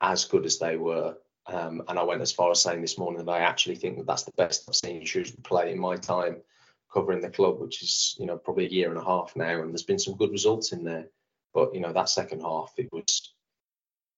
as 0.00 0.24
good 0.24 0.46
as 0.46 0.58
they 0.58 0.76
were. 0.76 1.16
Um, 1.46 1.82
and 1.88 1.98
I 1.98 2.04
went 2.04 2.22
as 2.22 2.32
far 2.32 2.50
as 2.50 2.62
saying 2.62 2.80
this 2.80 2.98
morning 2.98 3.24
that 3.24 3.32
I 3.32 3.40
actually 3.40 3.76
think 3.76 3.98
that 3.98 4.06
that's 4.06 4.24
the 4.24 4.32
best 4.32 4.68
I've 4.68 4.76
seen 4.76 5.04
Shrewsbury 5.04 5.42
play 5.42 5.72
in 5.72 5.78
my 5.78 5.96
time 5.96 6.42
covering 6.92 7.20
the 7.20 7.30
club, 7.30 7.60
which 7.60 7.82
is 7.82 8.16
you 8.18 8.26
know 8.26 8.36
probably 8.36 8.66
a 8.66 8.70
year 8.70 8.90
and 8.90 8.98
a 8.98 9.04
half 9.04 9.34
now, 9.36 9.60
and 9.62 9.70
there's 9.70 9.82
been 9.82 9.98
some 9.98 10.16
good 10.16 10.30
results 10.30 10.72
in 10.72 10.84
there. 10.84 11.06
But 11.54 11.74
you 11.74 11.80
know 11.80 11.92
that 11.92 12.08
second 12.08 12.40
half, 12.40 12.72
it 12.76 12.88
was 12.92 13.32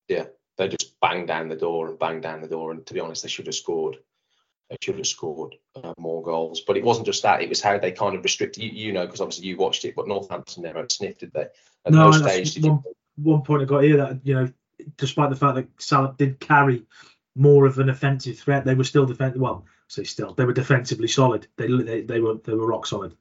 yeah, 0.09 0.27
they 0.59 0.69
just 0.69 0.99
banged 1.01 1.29
down 1.29 1.49
the 1.49 1.57
door 1.57 1.89
and 1.89 1.99
banged 1.99 2.23
down 2.23 2.41
the 2.41 2.49
door, 2.49 2.71
and 2.71 2.85
to 2.87 2.95
be 2.95 3.01
honest, 3.01 3.23
they 3.23 3.29
should 3.29 3.47
have 3.47 3.55
scored 3.55 3.99
they 4.73 4.77
should 4.81 4.97
have 4.97 5.07
scored 5.07 5.57
uh, 5.77 5.93
more 5.99 6.23
goals. 6.23 6.63
But 6.63 6.79
it 6.79 6.85
wasn't 6.85 7.07
just 7.07 7.23
that; 7.25 7.43
it 7.43 7.49
was 7.49 7.61
how 7.61 7.79
they 7.79 7.93
kind 7.93 8.17
of 8.17 8.25
restricted. 8.25 8.63
You, 8.63 8.71
you 8.71 8.93
know, 8.93 9.05
because 9.05 9.21
obviously 9.21 9.47
you 9.47 9.59
watched 9.59 9.85
it, 9.85 9.95
but 9.95 10.09
Northampton 10.09 10.63
never 10.63 10.87
sniffed, 10.89 11.21
did 11.21 11.33
they? 11.35 11.47
At 11.85 11.93
no, 11.93 12.11
no 12.11 12.13
stage, 12.13 12.55
did 12.55 12.65
one, 12.65 12.83
you... 12.87 12.95
one 13.23 13.43
point 13.43 13.63
I 13.63 13.65
got 13.67 13.85
here 13.85 13.99
that 13.99 14.21
you 14.25 14.35
know, 14.35 14.53
despite 14.97 15.29
the 15.29 15.37
fact 15.37 15.57
that 15.57 15.69
Salop 15.79 16.17
did 16.17 16.41
carry 16.41 16.85
more 17.35 17.67
of 17.67 17.79
an 17.79 17.89
offensive 17.89 18.39
threat, 18.39 18.65
they 18.65 18.75
were 18.75 18.85
still 18.85 19.07
defensive. 19.07 19.41
Well, 19.41 19.65
say 19.89 20.05
still, 20.05 20.35
they 20.35 20.45
were 20.45 20.53
defensively 20.53 21.09
solid. 21.09 21.47
They, 21.57 21.67
they 21.67 22.03
they 22.03 22.21
were 22.21 22.35
they 22.45 22.55
were 22.55 22.67
rock 22.67 22.87
solid. 22.87 23.17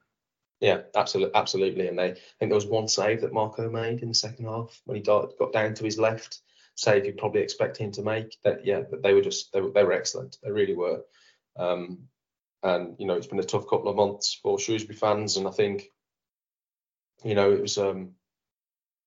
Yeah, 0.59 0.81
absolutely, 0.95 1.33
absolutely. 1.33 1.87
And 1.87 1.97
they, 1.97 2.11
I 2.11 2.15
think 2.39 2.51
there 2.51 2.53
was 2.53 2.67
one 2.67 2.87
save 2.87 3.21
that 3.21 3.33
Marko 3.33 3.69
made 3.69 4.01
in 4.01 4.09
the 4.09 4.13
second 4.13 4.45
half 4.45 4.79
when 4.85 4.95
he 4.95 5.01
got, 5.01 5.33
down 5.51 5.73
to 5.73 5.83
his 5.83 5.97
left. 5.97 6.39
Save 6.75 7.05
you'd 7.05 7.17
probably 7.17 7.41
expect 7.41 7.77
him 7.77 7.91
to 7.93 8.03
make. 8.03 8.37
That 8.43 8.65
yeah, 8.65 8.81
but 8.89 9.01
they 9.01 9.13
were 9.13 9.21
just 9.21 9.51
they 9.53 9.61
were, 9.61 9.71
they 9.71 9.83
were 9.83 9.93
excellent. 9.93 10.37
They 10.43 10.51
really 10.51 10.75
were. 10.75 11.01
Um, 11.57 12.07
and 12.63 12.95
you 12.99 13.07
know 13.07 13.15
it's 13.15 13.27
been 13.27 13.39
a 13.39 13.43
tough 13.43 13.67
couple 13.67 13.89
of 13.89 13.95
months 13.95 14.39
for 14.41 14.59
Shrewsbury 14.59 14.95
fans, 14.95 15.37
and 15.37 15.47
I 15.47 15.51
think 15.51 15.91
you 17.23 17.35
know 17.35 17.51
it 17.51 17.61
was 17.61 17.77
um 17.77 18.11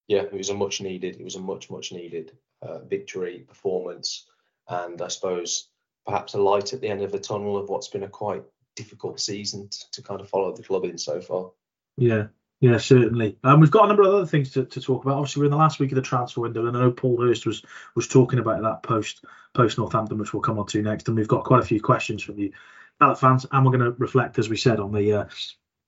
yeah 0.08 0.22
it 0.22 0.32
was 0.32 0.50
a 0.50 0.54
much 0.54 0.80
needed 0.80 1.16
it 1.16 1.24
was 1.24 1.36
a 1.36 1.40
much 1.40 1.70
much 1.70 1.92
needed 1.92 2.36
uh, 2.62 2.80
victory 2.80 3.44
performance, 3.46 4.26
and 4.68 5.00
I 5.00 5.08
suppose 5.08 5.68
perhaps 6.06 6.34
a 6.34 6.38
light 6.38 6.72
at 6.72 6.80
the 6.80 6.88
end 6.88 7.02
of 7.02 7.12
the 7.12 7.18
tunnel 7.18 7.56
of 7.56 7.68
what's 7.68 7.88
been 7.88 8.02
a 8.02 8.08
quite 8.08 8.42
difficult 8.76 9.20
season 9.20 9.68
to, 9.68 9.90
to 9.92 10.02
kind 10.02 10.20
of 10.20 10.28
follow 10.28 10.54
the 10.54 10.62
club 10.62 10.84
in 10.84 10.98
so 10.98 11.20
far. 11.20 11.50
Yeah, 11.96 12.26
yeah, 12.60 12.78
certainly. 12.78 13.38
Um, 13.44 13.60
we've 13.60 13.70
got 13.70 13.84
a 13.84 13.88
number 13.88 14.02
of 14.02 14.14
other 14.14 14.26
things 14.26 14.52
to, 14.52 14.64
to 14.64 14.80
talk 14.80 15.04
about. 15.04 15.18
Obviously, 15.18 15.40
we're 15.40 15.46
in 15.46 15.50
the 15.50 15.56
last 15.56 15.78
week 15.78 15.92
of 15.92 15.96
the 15.96 16.02
transfer 16.02 16.40
window, 16.40 16.66
and 16.66 16.76
I 16.76 16.80
know 16.80 16.90
Paul 16.90 17.20
Hurst 17.20 17.46
was 17.46 17.62
was 17.94 18.08
talking 18.08 18.38
about 18.38 18.62
that 18.62 18.82
post 18.82 19.24
post 19.54 19.78
Northampton, 19.78 20.18
which 20.18 20.32
we'll 20.32 20.42
come 20.42 20.58
on 20.58 20.66
to 20.68 20.82
next. 20.82 21.08
And 21.08 21.16
we've 21.16 21.28
got 21.28 21.44
quite 21.44 21.62
a 21.62 21.66
few 21.66 21.80
questions 21.80 22.22
from 22.22 22.38
you, 22.38 22.52
Salop 22.98 23.18
fans, 23.18 23.46
and 23.50 23.64
we're 23.64 23.76
going 23.76 23.92
to 23.92 23.98
reflect, 23.98 24.38
as 24.38 24.48
we 24.48 24.56
said, 24.56 24.80
on 24.80 24.92
the 24.92 25.12
uh, 25.12 25.24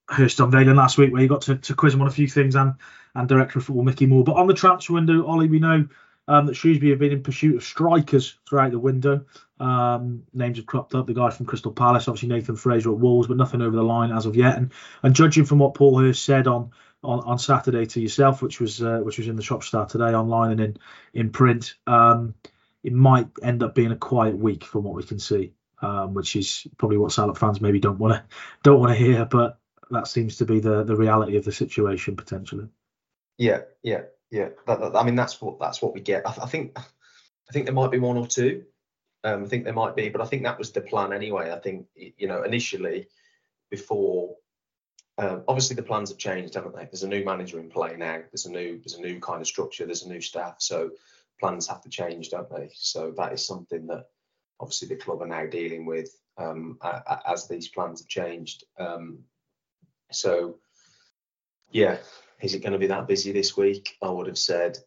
Hurst 0.08 0.38
unveiling 0.40 0.76
last 0.76 0.98
week, 0.98 1.12
where 1.12 1.22
you 1.22 1.28
got 1.28 1.42
to, 1.42 1.56
to 1.56 1.74
quiz 1.74 1.94
him 1.94 2.02
on 2.02 2.08
a 2.08 2.12
few 2.12 2.28
things, 2.28 2.54
and 2.54 2.74
and 3.14 3.28
director 3.28 3.58
of 3.58 3.64
football 3.64 3.84
Mickey 3.84 4.06
Moore. 4.06 4.24
But 4.24 4.36
on 4.36 4.46
the 4.46 4.54
transfer 4.54 4.92
window, 4.92 5.26
Ollie, 5.26 5.48
we 5.48 5.58
know 5.58 5.88
um, 6.28 6.46
that 6.46 6.54
Shrewsbury 6.54 6.90
have 6.90 6.98
been 6.98 7.12
in 7.12 7.22
pursuit 7.22 7.56
of 7.56 7.64
strikers 7.64 8.38
throughout 8.48 8.72
the 8.72 8.78
window. 8.78 9.24
Um, 9.60 10.24
names 10.34 10.58
have 10.58 10.66
cropped 10.66 10.94
up. 10.94 11.06
The 11.06 11.14
guy 11.14 11.30
from 11.30 11.46
Crystal 11.46 11.72
Palace, 11.72 12.08
obviously 12.08 12.28
Nathan 12.28 12.56
Fraser 12.56 12.90
at 12.90 12.98
Wolves, 12.98 13.28
but 13.28 13.36
nothing 13.36 13.62
over 13.62 13.76
the 13.76 13.82
line 13.82 14.10
as 14.10 14.26
of 14.26 14.36
yet. 14.36 14.56
And 14.56 14.72
and 15.02 15.14
judging 15.14 15.44
from 15.44 15.58
what 15.58 15.74
Paul 15.74 15.98
Hurst 15.98 16.24
said 16.24 16.46
on 16.46 16.70
on, 17.02 17.20
on 17.20 17.38
Saturday 17.38 17.86
to 17.86 18.00
yourself, 18.00 18.42
which 18.42 18.60
was 18.60 18.82
uh, 18.82 18.98
which 18.98 19.18
was 19.18 19.28
in 19.28 19.36
the 19.36 19.42
Shop 19.42 19.62
Star 19.62 19.86
today 19.86 20.14
online 20.14 20.52
and 20.52 20.60
in 20.60 20.76
in 21.14 21.30
print, 21.30 21.74
um, 21.86 22.34
it 22.82 22.92
might 22.92 23.28
end 23.42 23.62
up 23.62 23.74
being 23.74 23.92
a 23.92 23.96
quiet 23.96 24.36
week 24.36 24.64
from 24.64 24.84
what 24.84 24.94
we 24.94 25.02
can 25.02 25.18
see, 25.18 25.54
um, 25.80 26.14
which 26.14 26.36
is 26.36 26.66
probably 26.76 26.98
what 26.98 27.12
Salop 27.12 27.38
fans 27.38 27.60
maybe 27.60 27.80
don't 27.80 27.98
want 27.98 28.14
to 28.14 28.24
don't 28.62 28.80
want 28.80 28.92
to 28.92 28.98
hear, 28.98 29.24
but 29.24 29.58
that 29.90 30.08
seems 30.08 30.36
to 30.38 30.44
be 30.44 30.60
the 30.60 30.84
the 30.84 30.96
reality 30.96 31.36
of 31.36 31.44
the 31.44 31.52
situation 31.52 32.16
potentially. 32.16 32.68
Yeah, 33.38 33.62
yeah, 33.82 34.02
yeah. 34.30 34.48
That, 34.66 34.80
that, 34.80 34.96
I 34.96 35.04
mean, 35.04 35.16
that's 35.16 35.40
what 35.40 35.58
that's 35.58 35.82
what 35.82 35.94
we 35.94 36.00
get. 36.00 36.26
I, 36.26 36.30
I, 36.42 36.46
think 36.46 36.76
I 36.78 37.52
think 37.52 37.66
there 37.66 37.74
might 37.74 37.90
be 37.90 37.98
one 37.98 38.16
or 38.16 38.26
two. 38.26 38.64
Um, 39.24 39.44
I 39.44 39.46
think 39.46 39.64
there 39.64 39.72
might 39.72 39.96
be, 39.96 40.08
but 40.08 40.20
I 40.20 40.26
think 40.26 40.44
that 40.44 40.58
was 40.58 40.72
the 40.72 40.80
plan 40.80 41.12
anyway. 41.12 41.52
I 41.52 41.58
think 41.58 41.86
you 41.94 42.28
know 42.28 42.42
initially 42.42 43.08
before. 43.70 44.36
Um, 45.18 45.44
obviously, 45.48 45.76
the 45.76 45.82
plans 45.82 46.10
have 46.10 46.18
changed, 46.18 46.54
haven't 46.54 46.76
they? 46.76 46.84
There's 46.84 47.02
a 47.02 47.08
new 47.08 47.24
manager 47.24 47.58
in 47.58 47.70
play 47.70 47.96
now. 47.96 48.20
There's 48.30 48.44
a 48.44 48.50
new 48.50 48.78
there's 48.78 48.98
a 48.98 49.00
new 49.00 49.18
kind 49.18 49.40
of 49.40 49.46
structure. 49.46 49.86
There's 49.86 50.02
a 50.02 50.08
new 50.08 50.20
staff. 50.20 50.56
So 50.58 50.90
plans 51.40 51.66
have 51.68 51.82
to 51.82 51.88
change, 51.88 52.30
don't 52.30 52.50
they? 52.50 52.70
So 52.74 53.12
that 53.16 53.32
is 53.32 53.46
something 53.46 53.86
that 53.86 54.06
obviously 54.60 54.88
the 54.88 54.96
club 54.96 55.22
are 55.22 55.26
now 55.26 55.46
dealing 55.46 55.86
with 55.86 56.10
um, 56.38 56.78
as 57.26 57.48
these 57.48 57.68
plans 57.68 58.00
have 58.00 58.08
changed. 58.08 58.64
Um, 58.78 59.20
so 60.10 60.58
yeah, 61.70 61.98
is 62.40 62.54
it 62.54 62.60
going 62.60 62.72
to 62.72 62.78
be 62.78 62.88
that 62.88 63.08
busy 63.08 63.32
this 63.32 63.56
week? 63.56 63.96
I 64.02 64.10
would 64.10 64.26
have 64.26 64.38
said, 64.38 64.78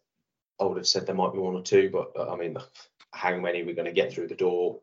I 0.60 0.64
would 0.64 0.76
have 0.76 0.86
said 0.86 1.06
there 1.06 1.14
might 1.14 1.32
be 1.32 1.38
one 1.38 1.54
or 1.54 1.62
two, 1.62 1.90
but 1.90 2.12
uh, 2.16 2.32
I 2.32 2.36
mean, 2.36 2.56
how 3.12 3.36
many 3.36 3.62
we're 3.62 3.74
going 3.74 3.86
to 3.86 3.92
get 3.92 4.12
through 4.12 4.28
the 4.28 4.34
door, 4.34 4.80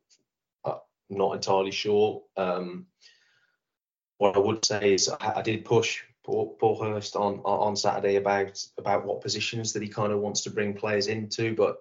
uh, 0.66 0.78
not 1.10 1.36
entirely 1.36 1.72
sure. 1.72 2.24
Um, 2.36 2.88
what 4.18 4.36
I 4.36 4.40
would 4.40 4.66
say 4.66 4.94
is 4.94 5.10
I, 5.10 5.34
I 5.38 5.42
did 5.42 5.66
push 5.66 6.02
Paul, 6.24 6.58
Paul 6.60 6.84
Hurst 6.84 7.16
on 7.16 7.40
on 7.46 7.76
Saturday 7.78 8.18
about 8.18 8.62
about 8.78 9.06
what 9.06 9.22
positions 9.22 9.72
that 9.74 9.82
he 9.82 9.88
kind 9.88 10.12
of 10.12 10.20
wants 10.20 10.42
to 10.42 10.50
bring 10.50 10.74
players 10.74 11.08
into, 11.08 11.56
but 11.56 11.78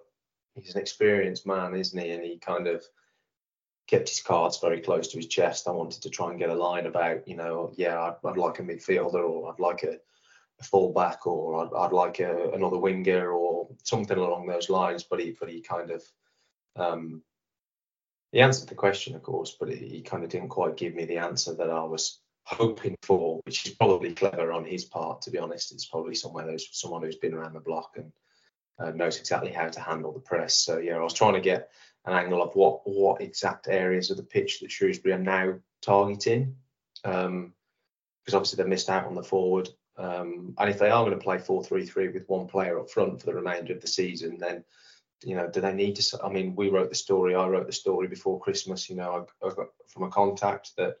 he's 0.55 0.75
an 0.75 0.81
experienced 0.81 1.45
man, 1.45 1.75
isn't 1.75 1.99
he? 1.99 2.11
And 2.11 2.23
he 2.23 2.37
kind 2.37 2.67
of 2.67 2.85
kept 3.87 4.09
his 4.09 4.21
cards 4.21 4.59
very 4.59 4.81
close 4.81 5.09
to 5.09 5.17
his 5.17 5.27
chest. 5.27 5.67
I 5.67 5.71
wanted 5.71 6.01
to 6.03 6.09
try 6.09 6.29
and 6.29 6.39
get 6.39 6.49
a 6.49 6.55
line 6.55 6.85
about, 6.85 7.27
you 7.27 7.35
know, 7.35 7.73
yeah, 7.75 7.99
I'd, 7.99 8.15
I'd 8.25 8.37
like 8.37 8.59
a 8.59 8.63
midfielder 8.63 9.15
or 9.15 9.51
I'd 9.51 9.59
like 9.59 9.83
a 9.83 9.97
fullback 10.63 11.27
or 11.27 11.65
I'd, 11.65 11.85
I'd 11.85 11.93
like 11.93 12.19
a, 12.19 12.51
another 12.51 12.77
winger 12.77 13.31
or 13.31 13.69
something 13.83 14.17
along 14.17 14.47
those 14.47 14.69
lines. 14.69 15.03
But 15.03 15.19
he, 15.19 15.35
but 15.39 15.49
he 15.49 15.61
kind 15.61 15.91
of, 15.91 16.03
um, 16.75 17.21
he 18.31 18.41
answered 18.41 18.69
the 18.69 18.75
question, 18.75 19.15
of 19.15 19.23
course, 19.23 19.55
but 19.59 19.69
he, 19.69 20.01
kind 20.01 20.23
of 20.23 20.29
didn't 20.29 20.49
quite 20.49 20.77
give 20.77 20.93
me 20.93 21.05
the 21.05 21.17
answer 21.17 21.53
that 21.55 21.69
I 21.69 21.83
was 21.83 22.19
hoping 22.43 22.95
for, 23.01 23.39
which 23.45 23.65
is 23.65 23.73
probably 23.73 24.13
clever 24.13 24.51
on 24.51 24.65
his 24.65 24.85
part. 24.85 25.21
To 25.23 25.31
be 25.31 25.37
honest, 25.37 25.71
it's 25.71 25.85
probably 25.85 26.15
somewhere 26.15 26.45
there's 26.45 26.69
someone 26.71 27.03
who's 27.03 27.15
been 27.17 27.33
around 27.33 27.53
the 27.53 27.59
block 27.59 27.97
and 27.97 28.11
uh, 28.79 28.91
knows 28.91 29.19
exactly 29.19 29.51
how 29.51 29.67
to 29.67 29.79
handle 29.79 30.13
the 30.13 30.19
press. 30.19 30.57
So 30.57 30.77
yeah, 30.77 30.97
I 30.97 31.03
was 31.03 31.13
trying 31.13 31.33
to 31.33 31.41
get 31.41 31.69
an 32.05 32.13
angle 32.13 32.41
of 32.41 32.55
what 32.55 32.81
what 32.85 33.21
exact 33.21 33.67
areas 33.67 34.11
of 34.11 34.17
the 34.17 34.23
pitch 34.23 34.59
that 34.59 34.71
Shrewsbury 34.71 35.13
are 35.13 35.19
now 35.19 35.59
targeting. 35.81 36.55
Um, 37.03 37.53
because 38.23 38.35
obviously 38.35 38.61
they 38.61 38.69
missed 38.69 38.89
out 38.89 39.05
on 39.05 39.15
the 39.15 39.23
forward 39.23 39.69
um, 39.97 40.53
and 40.57 40.69
if 40.69 40.77
they 40.77 40.89
are 40.89 41.03
going 41.03 41.17
to 41.17 41.23
play 41.23 41.39
4 41.39 41.63
3 41.63 41.85
3 41.85 42.09
with 42.09 42.29
one 42.29 42.47
player 42.47 42.79
up 42.79 42.89
front 42.89 43.19
for 43.19 43.25
the 43.25 43.33
remainder 43.33 43.73
of 43.73 43.81
the 43.81 43.87
season, 43.87 44.37
then, 44.37 44.63
you 45.23 45.35
know, 45.35 45.49
do 45.49 45.59
they 45.59 45.73
need 45.73 45.95
to? 45.95 46.19
I 46.23 46.29
mean, 46.29 46.55
we 46.55 46.69
wrote 46.69 46.89
the 46.89 46.95
story, 46.95 47.33
I 47.35 47.47
wrote 47.47 47.65
the 47.65 47.73
story 47.73 48.07
before 48.07 48.39
Christmas, 48.39 48.89
you 48.89 48.95
know, 48.95 49.27
I, 49.43 49.47
I 49.47 49.53
got 49.53 49.67
from 49.87 50.03
a 50.03 50.09
contact 50.09 50.75
that 50.77 50.97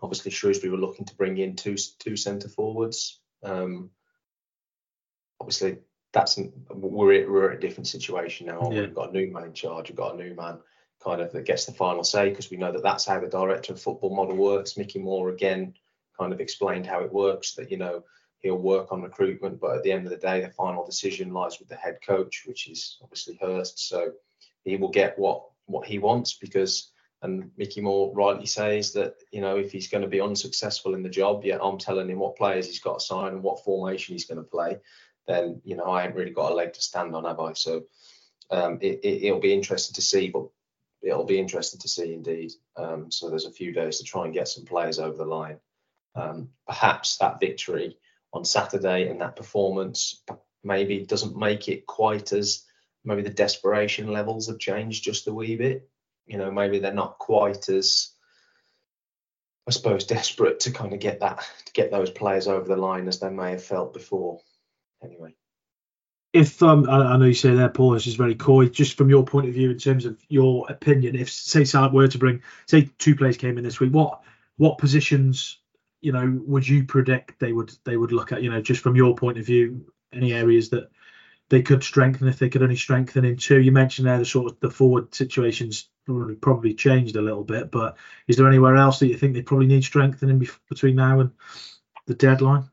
obviously 0.00 0.30
Shrewsbury 0.30 0.70
were 0.70 0.78
looking 0.78 1.06
to 1.06 1.16
bring 1.16 1.38
in 1.38 1.56
two 1.56 1.76
two 1.98 2.16
centre 2.16 2.48
forwards. 2.48 3.20
Um, 3.42 3.90
obviously, 5.40 5.78
that's 6.12 6.38
we're 6.70 7.28
we're 7.28 7.50
at 7.50 7.58
a 7.58 7.60
different 7.60 7.88
situation 7.88 8.46
now. 8.46 8.70
Yeah. 8.70 8.82
We've 8.82 8.94
got 8.94 9.10
a 9.10 9.12
new 9.12 9.32
man 9.32 9.44
in 9.44 9.52
charge. 9.52 9.88
We've 9.88 9.96
got 9.96 10.14
a 10.14 10.22
new 10.22 10.34
man 10.34 10.58
kind 11.02 11.20
of 11.20 11.32
that 11.32 11.44
gets 11.44 11.64
the 11.66 11.72
final 11.72 12.04
say 12.04 12.30
because 12.30 12.50
we 12.50 12.56
know 12.56 12.70
that 12.70 12.82
that's 12.82 13.04
how 13.04 13.18
the 13.18 13.26
director 13.26 13.72
of 13.72 13.82
football 13.82 14.14
model 14.14 14.36
works. 14.36 14.76
Mickey 14.76 15.00
Moore 15.00 15.30
again 15.30 15.74
kind 16.18 16.32
of 16.32 16.40
explained 16.40 16.86
how 16.86 17.00
it 17.00 17.12
works 17.12 17.54
that 17.54 17.70
you 17.70 17.76
know 17.76 18.02
he'll 18.38 18.56
work 18.56 18.92
on 18.92 19.02
recruitment 19.02 19.60
but 19.60 19.76
at 19.76 19.82
the 19.82 19.92
end 19.92 20.04
of 20.04 20.10
the 20.10 20.18
day 20.18 20.40
the 20.40 20.50
final 20.50 20.84
decision 20.84 21.32
lies 21.32 21.58
with 21.58 21.68
the 21.68 21.76
head 21.76 21.98
coach 22.06 22.44
which 22.46 22.68
is 22.68 22.98
obviously 23.02 23.38
Hurst 23.40 23.88
so 23.88 24.12
he 24.64 24.76
will 24.76 24.90
get 24.90 25.18
what 25.18 25.44
what 25.66 25.86
he 25.86 25.98
wants 25.98 26.34
because 26.34 26.90
and 27.22 27.50
Mickey 27.56 27.80
Moore 27.80 28.12
rightly 28.14 28.44
says 28.44 28.92
that 28.92 29.14
you 29.32 29.40
know 29.40 29.56
if 29.56 29.72
he's 29.72 29.88
going 29.88 30.02
to 30.02 30.08
be 30.08 30.20
unsuccessful 30.20 30.94
in 30.94 31.02
the 31.02 31.08
job 31.08 31.44
yeah 31.44 31.58
I'm 31.60 31.78
telling 31.78 32.10
him 32.10 32.18
what 32.18 32.36
players 32.36 32.66
he's 32.66 32.80
got 32.80 33.00
to 33.00 33.04
sign 33.04 33.32
and 33.32 33.42
what 33.42 33.64
formation 33.64 34.14
he's 34.14 34.26
going 34.26 34.38
to 34.38 34.50
play 34.50 34.78
then 35.26 35.60
you 35.64 35.76
know 35.76 35.84
I 35.84 36.04
ain't 36.04 36.14
really 36.14 36.32
got 36.32 36.52
a 36.52 36.54
leg 36.54 36.74
to 36.74 36.82
stand 36.82 37.14
on 37.14 37.24
have 37.24 37.40
I? 37.40 37.54
So 37.54 37.84
um, 38.50 38.78
it, 38.82 39.00
it, 39.02 39.32
will 39.32 39.40
be 39.40 39.54
interesting 39.54 39.94
to 39.94 40.02
see 40.02 40.28
but 40.28 40.44
it'll 41.02 41.24
be 41.24 41.38
interesting 41.38 41.80
to 41.80 41.88
see 41.88 42.12
indeed. 42.12 42.52
Um, 42.76 43.10
so 43.10 43.28
there's 43.28 43.46
a 43.46 43.50
few 43.50 43.72
days 43.72 43.98
to 43.98 44.04
try 44.04 44.24
and 44.24 44.34
get 44.34 44.48
some 44.48 44.64
players 44.64 44.98
over 44.98 45.16
the 45.16 45.24
line 45.24 45.58
um, 46.14 46.50
perhaps 46.66 47.16
that 47.18 47.40
victory 47.40 47.96
on 48.32 48.44
Saturday 48.44 49.08
and 49.08 49.20
that 49.20 49.36
performance 49.36 50.22
maybe 50.62 51.04
doesn't 51.04 51.36
make 51.36 51.68
it 51.68 51.86
quite 51.86 52.32
as 52.32 52.64
maybe 53.04 53.22
the 53.22 53.30
desperation 53.30 54.12
levels 54.12 54.48
have 54.48 54.58
changed 54.58 55.04
just 55.04 55.28
a 55.28 55.34
wee 55.34 55.56
bit. 55.56 55.88
You 56.26 56.38
know, 56.38 56.50
maybe 56.50 56.78
they're 56.78 56.92
not 56.92 57.18
quite 57.18 57.68
as 57.68 58.10
I 59.66 59.70
suppose 59.70 60.04
desperate 60.04 60.60
to 60.60 60.70
kind 60.70 60.92
of 60.92 61.00
get 61.00 61.20
that 61.20 61.46
to 61.66 61.72
get 61.72 61.90
those 61.90 62.10
players 62.10 62.48
over 62.48 62.66
the 62.66 62.76
line 62.76 63.08
as 63.08 63.20
they 63.20 63.30
may 63.30 63.52
have 63.52 63.64
felt 63.64 63.92
before. 63.92 64.40
Anyway. 65.02 65.34
If 66.32 66.64
um, 66.64 66.90
I, 66.90 67.16
know 67.16 67.26
you 67.26 67.34
say 67.34 67.54
there, 67.54 67.68
Paul, 67.68 67.92
this 67.92 68.08
is 68.08 68.16
very 68.16 68.34
coy. 68.34 68.68
Just 68.68 68.96
from 68.96 69.08
your 69.08 69.24
point 69.24 69.46
of 69.46 69.54
view, 69.54 69.70
in 69.70 69.78
terms 69.78 70.04
of 70.04 70.18
your 70.28 70.68
opinion, 70.68 71.14
if 71.14 71.30
say 71.30 71.64
Salop 71.64 71.92
were 71.92 72.08
to 72.08 72.18
bring, 72.18 72.42
say, 72.66 72.90
two 72.98 73.14
players 73.14 73.36
came 73.36 73.56
in 73.56 73.62
this 73.62 73.78
week, 73.78 73.92
what 73.92 74.20
what 74.56 74.78
positions 74.78 75.58
you 76.04 76.12
know, 76.12 76.40
would 76.44 76.68
you 76.68 76.84
predict 76.84 77.40
they 77.40 77.52
would 77.52 77.72
they 77.84 77.96
would 77.96 78.12
look 78.12 78.30
at, 78.30 78.42
you 78.42 78.50
know, 78.50 78.60
just 78.60 78.82
from 78.82 78.94
your 78.94 79.14
point 79.14 79.38
of 79.38 79.46
view, 79.46 79.86
any 80.12 80.34
areas 80.34 80.68
that 80.70 80.90
they 81.48 81.62
could 81.62 81.82
strengthen 81.82 82.28
if 82.28 82.38
they 82.38 82.48
could 82.48 82.62
only 82.62 82.76
strengthen 82.76 83.24
in 83.24 83.36
two? 83.36 83.60
You 83.60 83.72
mentioned 83.72 84.06
there 84.06 84.18
the 84.18 84.24
sort 84.24 84.52
of 84.52 84.60
the 84.60 84.70
forward 84.70 85.14
situations 85.14 85.88
probably, 86.40 86.74
changed 86.74 87.16
a 87.16 87.22
little 87.22 87.44
bit, 87.44 87.70
but 87.70 87.96
is 88.28 88.36
there 88.36 88.46
anywhere 88.46 88.76
else 88.76 88.98
that 88.98 89.06
you 89.06 89.16
think 89.16 89.32
they 89.32 89.40
probably 89.40 89.66
need 89.66 89.82
strengthening 89.82 90.46
between 90.68 90.96
now 90.96 91.20
and 91.20 91.30
the 92.06 92.14
deadline? 92.14 92.68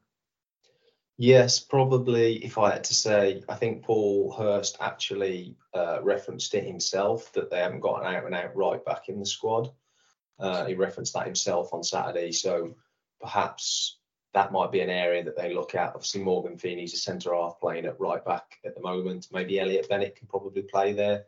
Yes, 1.17 1.59
probably. 1.59 2.43
If 2.43 2.57
I 2.57 2.71
had 2.71 2.83
to 2.85 2.93
say, 2.93 3.43
I 3.47 3.55
think 3.55 3.83
Paul 3.83 4.33
Hurst 4.37 4.77
actually 4.81 5.55
uh, 5.73 5.99
referenced 6.01 6.53
it 6.55 6.65
himself 6.65 7.31
that 7.33 7.49
they 7.49 7.59
haven't 7.59 7.79
got 7.79 8.01
an 8.01 8.13
out 8.13 8.25
and 8.25 8.35
out 8.35 8.55
right 8.55 8.83
back 8.83 9.07
in 9.07 9.19
the 9.19 9.25
squad. 9.25 9.71
Uh, 10.39 10.65
he 10.65 10.73
referenced 10.73 11.13
that 11.13 11.27
himself 11.27 11.73
on 11.73 11.83
Saturday. 11.83 12.31
So 12.31 12.75
perhaps 13.21 13.97
that 14.33 14.51
might 14.51 14.71
be 14.71 14.79
an 14.79 14.89
area 14.89 15.23
that 15.23 15.35
they 15.35 15.53
look 15.53 15.75
at. 15.75 15.93
Obviously, 15.93 16.23
Morgan 16.23 16.57
Feeney's 16.57 16.93
a 16.93 16.97
centre 16.97 17.33
half 17.33 17.59
playing 17.59 17.85
at 17.85 17.99
right 17.99 18.23
back 18.23 18.59
at 18.65 18.75
the 18.75 18.81
moment. 18.81 19.27
Maybe 19.31 19.59
Elliott 19.59 19.89
Bennett 19.89 20.15
can 20.15 20.27
probably 20.27 20.61
play 20.61 20.93
there. 20.93 21.25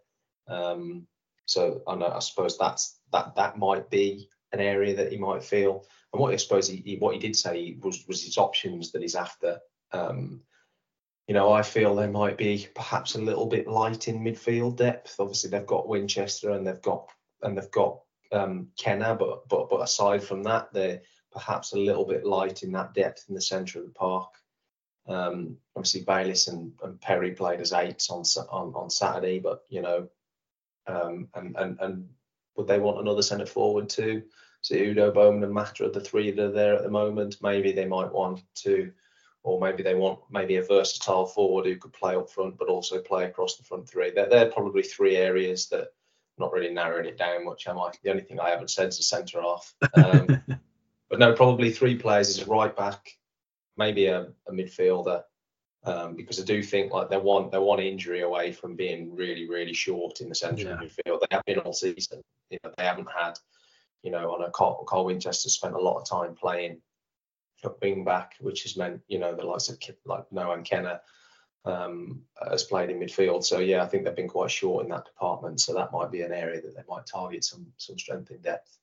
Um, 0.47 1.07
so 1.45 1.81
I, 1.88 1.95
know, 1.95 2.07
I 2.07 2.19
suppose 2.19 2.57
that's 2.57 3.00
that 3.12 3.35
that 3.35 3.57
might 3.57 3.89
be 3.89 4.29
an 4.53 4.59
area 4.59 4.95
that 4.95 5.12
he 5.12 5.17
might 5.17 5.43
feel. 5.43 5.85
And 6.13 6.21
what 6.21 6.33
I 6.33 6.38
suppose 6.38 6.67
he, 6.67 6.77
he 6.77 6.95
what 6.97 7.13
he 7.13 7.19
did 7.19 7.35
say 7.35 7.77
was 7.81 8.05
was 8.07 8.23
his 8.23 8.38
options 8.38 8.91
that 8.91 9.01
he's 9.01 9.15
after. 9.15 9.59
Um, 9.91 10.41
you 11.27 11.33
know, 11.33 11.51
I 11.51 11.62
feel 11.62 11.95
they 11.95 12.07
might 12.07 12.38
be 12.38 12.67
perhaps 12.75 13.15
a 13.15 13.21
little 13.21 13.45
bit 13.45 13.67
light 13.67 14.07
in 14.07 14.23
midfield 14.23 14.77
depth. 14.77 15.15
Obviously, 15.19 15.50
they've 15.50 15.65
got 15.65 15.88
Winchester 15.88 16.51
and 16.51 16.65
they've 16.65 16.81
got 16.81 17.09
and 17.41 17.57
they've 17.57 17.71
got 17.71 18.00
um, 18.31 18.69
Kenner, 18.77 19.15
but 19.15 19.47
but 19.50 19.69
but 19.69 19.81
aside 19.81 20.23
from 20.23 20.43
that, 20.43 20.71
they're 20.73 21.01
perhaps 21.33 21.73
a 21.73 21.79
little 21.79 22.05
bit 22.05 22.25
light 22.25 22.63
in 22.63 22.71
that 22.73 22.93
depth 22.93 23.25
in 23.27 23.35
the 23.35 23.41
centre 23.41 23.79
of 23.79 23.85
the 23.85 23.91
park. 23.91 24.29
Um, 25.07 25.57
obviously, 25.75 26.01
Bayliss 26.01 26.47
and, 26.47 26.73
and 26.83 26.99
Perry 27.01 27.31
played 27.31 27.59
as 27.59 27.73
eights 27.73 28.09
on 28.09 28.23
on, 28.49 28.73
on 28.75 28.89
Saturday, 28.89 29.39
but 29.39 29.63
you 29.69 29.81
know, 29.81 30.07
um, 30.87 31.27
and 31.35 31.55
and 31.57 31.79
and 31.79 32.09
would 32.55 32.67
they 32.67 32.79
want 32.79 32.99
another 32.99 33.21
centre 33.21 33.45
forward 33.45 33.89
too? 33.89 34.23
So 34.61 34.75
Udoh 34.75 35.13
Bowman 35.13 35.43
and 35.43 35.53
Mata 35.53 35.85
are 35.85 35.89
the 35.89 35.99
three 35.99 36.31
that 36.31 36.41
are 36.41 36.51
there 36.51 36.75
at 36.75 36.83
the 36.83 36.89
moment. 36.89 37.37
Maybe 37.41 37.73
they 37.73 37.85
might 37.85 38.13
want 38.13 38.43
to, 38.63 38.93
or 39.43 39.59
maybe 39.59 39.83
they 39.83 39.95
want 39.95 40.19
maybe 40.31 40.55
a 40.55 40.63
versatile 40.63 41.25
forward 41.25 41.65
who 41.65 41.75
could 41.75 41.91
play 41.91 42.15
up 42.15 42.29
front 42.29 42.57
but 42.57 42.69
also 42.69 42.99
play 42.99 43.25
across 43.25 43.57
the 43.57 43.63
front 43.63 43.89
three. 43.89 44.11
They're, 44.11 44.29
they're 44.29 44.51
probably 44.51 44.83
three 44.83 45.17
areas 45.17 45.67
that 45.69 45.89
not 46.37 46.53
really 46.53 46.73
narrowing 46.73 47.05
it 47.05 47.17
down 47.17 47.45
much, 47.45 47.67
am 47.67 47.77
I? 47.77 47.91
The 48.03 48.09
only 48.09 48.23
thing 48.23 48.39
I 48.39 48.49
haven't 48.49 48.71
said 48.71 48.87
is 48.87 48.99
a 48.99 49.03
centre 49.03 49.41
half. 49.41 49.73
Um, 49.95 50.41
but 51.13 51.20
no, 51.20 51.32
probably 51.32 51.70
three 51.70 51.93
players 51.93 52.29
is 52.29 52.48
right 52.48 52.75
back, 52.75 53.12
maybe 53.77 54.08
a, 54.08 54.29
a 54.48 54.51
midfielder, 54.51 55.22
um, 55.84 56.15
because 56.15 56.41
I 56.41 56.43
do 56.43 56.63
think 56.63 56.91
like 56.91 57.08
they're 57.08 57.20
one 57.20 57.51
they're 57.51 57.62
one 57.62 57.79
injury 57.79 58.24
away 58.24 58.51
from 58.51 58.75
being 58.75 59.15
really 59.15 59.48
really 59.48 59.75
short 59.75 60.22
in 60.22 60.29
the 60.29 60.34
centre 60.34 60.63
yeah. 60.63 60.72
of 60.72 60.79
midfield. 60.79 61.20
They 61.20 61.27
have 61.29 61.46
been 61.46 61.60
all 61.60 61.72
season. 61.72 62.24
You 62.50 62.58
know, 62.63 62.72
they 62.75 62.84
haven't 62.84 63.10
had, 63.15 63.38
you 64.01 64.10
know, 64.10 64.34
on 64.34 64.41
a 64.41 64.50
Carl, 64.50 64.84
Carl 64.88 65.05
Winchester 65.05 65.50
spent 65.50 65.75
a 65.75 65.79
lot 65.79 66.00
of 66.00 66.10
time 66.10 66.34
playing 66.34 66.82
wing 67.79 68.03
back, 68.03 68.34
which 68.39 68.63
has 68.63 68.75
meant 68.75 69.00
you 69.08 69.20
know 69.20 69.36
the 69.36 69.46
likes 69.46 69.70
of 69.70 69.77
like 70.05 70.25
Noah 70.32 70.63
Kenner 70.63 71.00
um, 71.63 72.24
has 72.50 72.63
played 72.63 72.89
in 72.89 73.00
midfield. 73.00 73.43
So 73.43 73.60
yeah, 73.60 73.84
I 73.84 73.86
think 73.86 74.03
they've 74.03 74.15
been 74.15 74.27
quite 74.27 74.50
short 74.50 74.84
in 74.84 74.89
that 74.89 75.05
department. 75.05 75.62
So 75.62 75.75
that 75.75 75.93
might 75.93 76.10
be 76.10 76.24
an 76.24 76.34
area 76.34 76.60
that 76.60 76.75
they 76.75 76.84
might 76.89 77.05
target 77.05 77.43
some 77.43 77.67
some 77.77 78.00
strength 78.00 78.32
in 78.32 78.41
depth. 78.41 78.79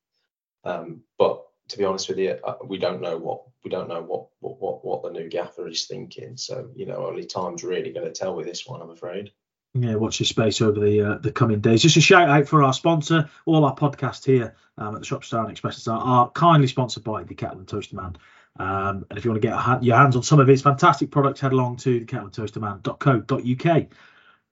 Um, 0.62 1.00
but 1.18 1.49
to 1.70 1.78
be 1.78 1.84
honest 1.84 2.08
with 2.08 2.18
you, 2.18 2.36
uh, 2.44 2.56
we 2.64 2.78
don't 2.78 3.00
know 3.00 3.16
what 3.16 3.42
we 3.64 3.70
don't 3.70 3.88
know 3.88 4.02
what 4.02 4.26
what 4.40 4.60
what, 4.60 4.84
what 4.84 5.02
the 5.02 5.10
new 5.10 5.28
gaffer 5.28 5.66
is 5.68 5.86
thinking. 5.86 6.36
So 6.36 6.70
you 6.74 6.86
know, 6.86 7.06
only 7.06 7.24
time's 7.24 7.64
really 7.64 7.92
going 7.92 8.06
to 8.06 8.12
tell 8.12 8.34
with 8.34 8.46
this 8.46 8.66
one, 8.66 8.82
I'm 8.82 8.90
afraid. 8.90 9.32
Yeah, 9.74 9.94
watch 9.94 10.18
your 10.18 10.26
space 10.26 10.60
over 10.60 10.80
the 10.80 11.00
uh, 11.00 11.18
the 11.18 11.30
coming 11.30 11.60
days. 11.60 11.82
Just 11.82 11.96
a 11.96 12.00
shout 12.00 12.28
out 12.28 12.48
for 12.48 12.62
our 12.62 12.72
sponsor. 12.72 13.30
All 13.46 13.64
our 13.64 13.74
podcasts 13.74 14.24
here 14.24 14.56
um, 14.76 14.96
at 14.96 15.00
the 15.00 15.06
Shop 15.06 15.24
Star 15.24 15.42
and 15.42 15.50
Express 15.50 15.78
Star 15.78 15.98
are 15.98 16.30
kindly 16.30 16.66
sponsored 16.66 17.04
by 17.04 17.22
the 17.22 17.36
and 17.46 17.68
Toaster 17.68 17.96
Man. 17.96 18.16
Um, 18.58 19.06
and 19.08 19.16
if 19.16 19.24
you 19.24 19.30
want 19.30 19.40
to 19.40 19.48
get 19.48 19.84
your 19.84 19.96
hands 19.96 20.16
on 20.16 20.24
some 20.24 20.40
of 20.40 20.48
his 20.48 20.60
fantastic 20.60 21.12
products, 21.12 21.38
head 21.40 21.52
along 21.52 21.76
to 21.78 22.04
kettleandtoasterman.co.uk. 22.04 23.86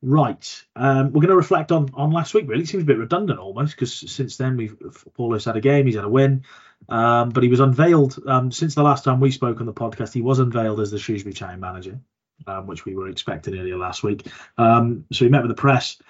Right, 0.01 0.65
um, 0.77 1.07
we're 1.07 1.23
going 1.23 1.29
to 1.29 1.37
reflect 1.37 1.73
on 1.73 1.91
on 1.95 2.13
last 2.13 2.33
week. 2.33 2.49
Really, 2.49 2.63
it 2.63 2.69
seems 2.69 2.85
a 2.85 2.87
bit 2.87 2.99
redundant 2.99 3.41
almost 3.41 3.75
because 3.75 3.93
since 3.93 4.37
then 4.37 4.57
we've 4.57 4.77
Paulus 5.15 5.45
had 5.45 5.57
a 5.57 5.61
game, 5.61 5.87
he's 5.87 5.97
had 5.97 6.05
a 6.05 6.09
win, 6.09 6.45
um, 6.89 7.31
but 7.31 7.43
he 7.43 7.49
was 7.49 7.59
unveiled 7.59 8.17
um, 8.27 8.53
since 8.53 8.77
the 8.77 8.85
last 8.85 9.03
time 9.03 9.19
we 9.19 9.33
spoke 9.33 9.59
on 9.59 9.67
the 9.67 9.73
podcast. 9.73 10.15
He 10.15 10.23
was 10.23 10.39
unveiled 10.39 10.79
as 10.79 10.93
the 10.93 11.01
Shrewsbury 11.01 11.35
Town 11.35 11.59
manager, 11.59 11.99
um, 12.47 12.69
which 12.69 12.85
we 12.85 12.95
were 12.95 13.09
expecting 13.09 13.59
earlier 13.59 13.77
last 13.77 14.05
week. 14.05 14.29
Um, 14.57 15.05
so 15.13 15.25
he 15.25 15.31
met 15.31 15.43
with 15.43 15.51
the 15.51 15.61
press 15.61 16.01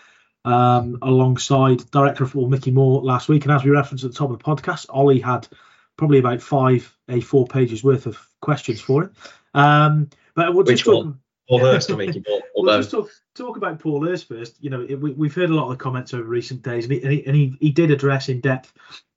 um, 0.45 0.99
alongside 1.01 1.91
Director 1.91 2.25
of 2.25 2.33
Football 2.33 2.51
Mickey 2.51 2.71
Moore 2.71 3.03
last 3.03 3.31
week, 3.31 3.45
and 3.45 3.53
as 3.53 3.65
we 3.65 3.71
referenced 3.71 4.05
at 4.05 4.11
the 4.11 4.19
top 4.19 4.31
of 4.31 4.39
the 4.39 4.45
podcast, 4.45 4.85
Ollie 4.91 5.21
had 5.21 5.49
probably 5.97 6.19
about 6.19 6.43
five 6.43 6.95
A4 7.09 7.49
pages 7.49 7.83
worth 7.83 8.07
of 8.07 8.19
questions 8.43 8.83
for 8.83 9.05
him. 9.05 9.13
Um, 9.55 10.11
but 10.35 10.55
we'll 10.55 10.65
Which 10.65 10.85
talk, 10.85 11.05
one? 11.05 11.21
Paul 11.49 11.59
Hurst 11.61 11.91
or 11.91 11.97
Mickey 11.97 12.23
Moore? 12.27 12.43
we'll 12.55 12.77
just 12.77 12.91
talk, 12.91 13.11
talk 13.35 13.57
about 13.57 13.81
Paul 13.81 14.05
Hurst 14.05 14.29
first. 14.29 14.57
You 14.61 14.71
know, 14.71 14.87
it, 14.89 14.97
we, 14.97 15.29
have 15.29 15.35
heard 15.35 15.51
a 15.51 15.55
lot 15.55 15.65
of 15.65 15.71
the 15.71 15.83
comments 15.83 16.15
over 16.15 16.25
recent 16.25 16.63
days, 16.63 16.85
and 16.85 16.93
he, 16.93 17.03
and, 17.03 17.13
he, 17.13 17.27
and 17.27 17.37
he, 17.37 17.57
he 17.61 17.71
did 17.71 17.91
address 17.91 18.29
in 18.29 18.41
depth, 18.41 18.73